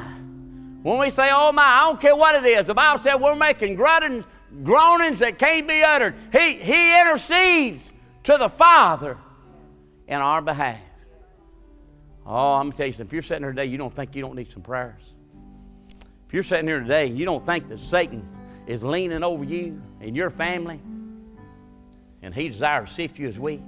When 0.83 0.99
we 0.99 1.11
say, 1.11 1.29
oh 1.33 1.53
my, 1.53 1.63
I 1.63 1.81
don't 1.85 2.01
care 2.01 2.17
what 2.17 2.35
it 2.35 2.47
is. 2.47 2.67
The 2.67 2.75
Bible 2.75 3.03
said 3.03 3.17
we're 3.17 3.37
making 3.37 3.77
gruntings, 3.77 4.25
groanings 4.63 5.21
that 5.21 5.39
can't 5.39 5.69
be 5.69 5.83
uttered. 5.83 6.15
He, 6.33 6.55
he 6.55 7.01
intercedes 7.01 7.93
to 8.25 8.37
the 8.37 8.49
Father 8.49 9.19
in 10.07 10.17
our 10.17 10.43
behalf. 10.43 10.81
Oh, 12.27 12.55
I'm 12.55 12.63
going 12.65 12.73
to 12.73 12.77
tell 12.77 12.87
you 12.87 12.93
something. 12.93 13.07
If 13.09 13.13
you're 13.13 13.23
sitting 13.23 13.45
here 13.45 13.53
today, 13.53 13.67
you 13.67 13.79
don't 13.79 13.95
think 13.95 14.15
you 14.15 14.23
don't 14.23 14.37
need 14.37 14.49
some 14.49 14.63
prayers. 14.63 15.15
If 16.27 16.35
you're 16.35 16.43
sitting 16.43 16.67
here 16.67 16.81
today, 16.81 17.07
you 17.07 17.25
don't 17.25 17.45
think 17.45 17.69
that 17.69 17.81
Satan 17.81 18.29
is 18.67 18.83
leaning 18.83 19.25
over 19.25 19.45
you 19.45 19.81
and 20.01 20.15
your 20.15 20.29
family, 20.29 20.79
and 22.21 22.35
he 22.35 22.49
desires 22.49 22.91
to 22.91 22.95
sift 22.95 23.19
you 23.19 23.29
as 23.29 23.39
wheat. 23.39 23.63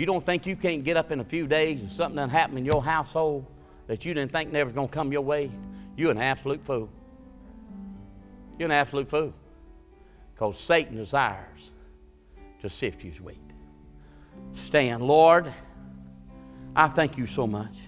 You 0.00 0.06
don't 0.06 0.24
think 0.24 0.46
you 0.46 0.56
can't 0.56 0.82
get 0.82 0.96
up 0.96 1.12
in 1.12 1.20
a 1.20 1.24
few 1.24 1.46
days 1.46 1.82
and 1.82 1.90
something 1.90 2.16
done 2.16 2.30
happen 2.30 2.56
in 2.56 2.64
your 2.64 2.82
household 2.82 3.44
that 3.86 4.02
you 4.02 4.14
didn't 4.14 4.32
think 4.32 4.50
never 4.50 4.68
was 4.68 4.74
going 4.74 4.88
to 4.88 4.94
come 4.94 5.12
your 5.12 5.20
way? 5.20 5.50
You're 5.94 6.10
an 6.10 6.16
absolute 6.16 6.64
fool. 6.64 6.88
You're 8.58 8.68
an 8.68 8.72
absolute 8.72 9.10
fool. 9.10 9.34
Because 10.32 10.58
Satan 10.58 10.96
desires 10.96 11.70
to 12.62 12.70
sift 12.70 13.04
you 13.04 13.10
as 13.10 13.20
wheat. 13.20 13.36
Stand, 14.54 15.02
Lord. 15.02 15.52
I 16.74 16.88
thank 16.88 17.18
you 17.18 17.26
so 17.26 17.46
much. 17.46 17.80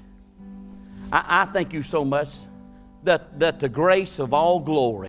I, 1.10 1.24
I 1.26 1.44
thank 1.46 1.72
you 1.72 1.80
so 1.80 2.04
much 2.04 2.36
that, 3.04 3.40
that 3.40 3.58
the 3.58 3.70
grace 3.70 4.18
of 4.18 4.34
all 4.34 4.60
glory 4.60 5.00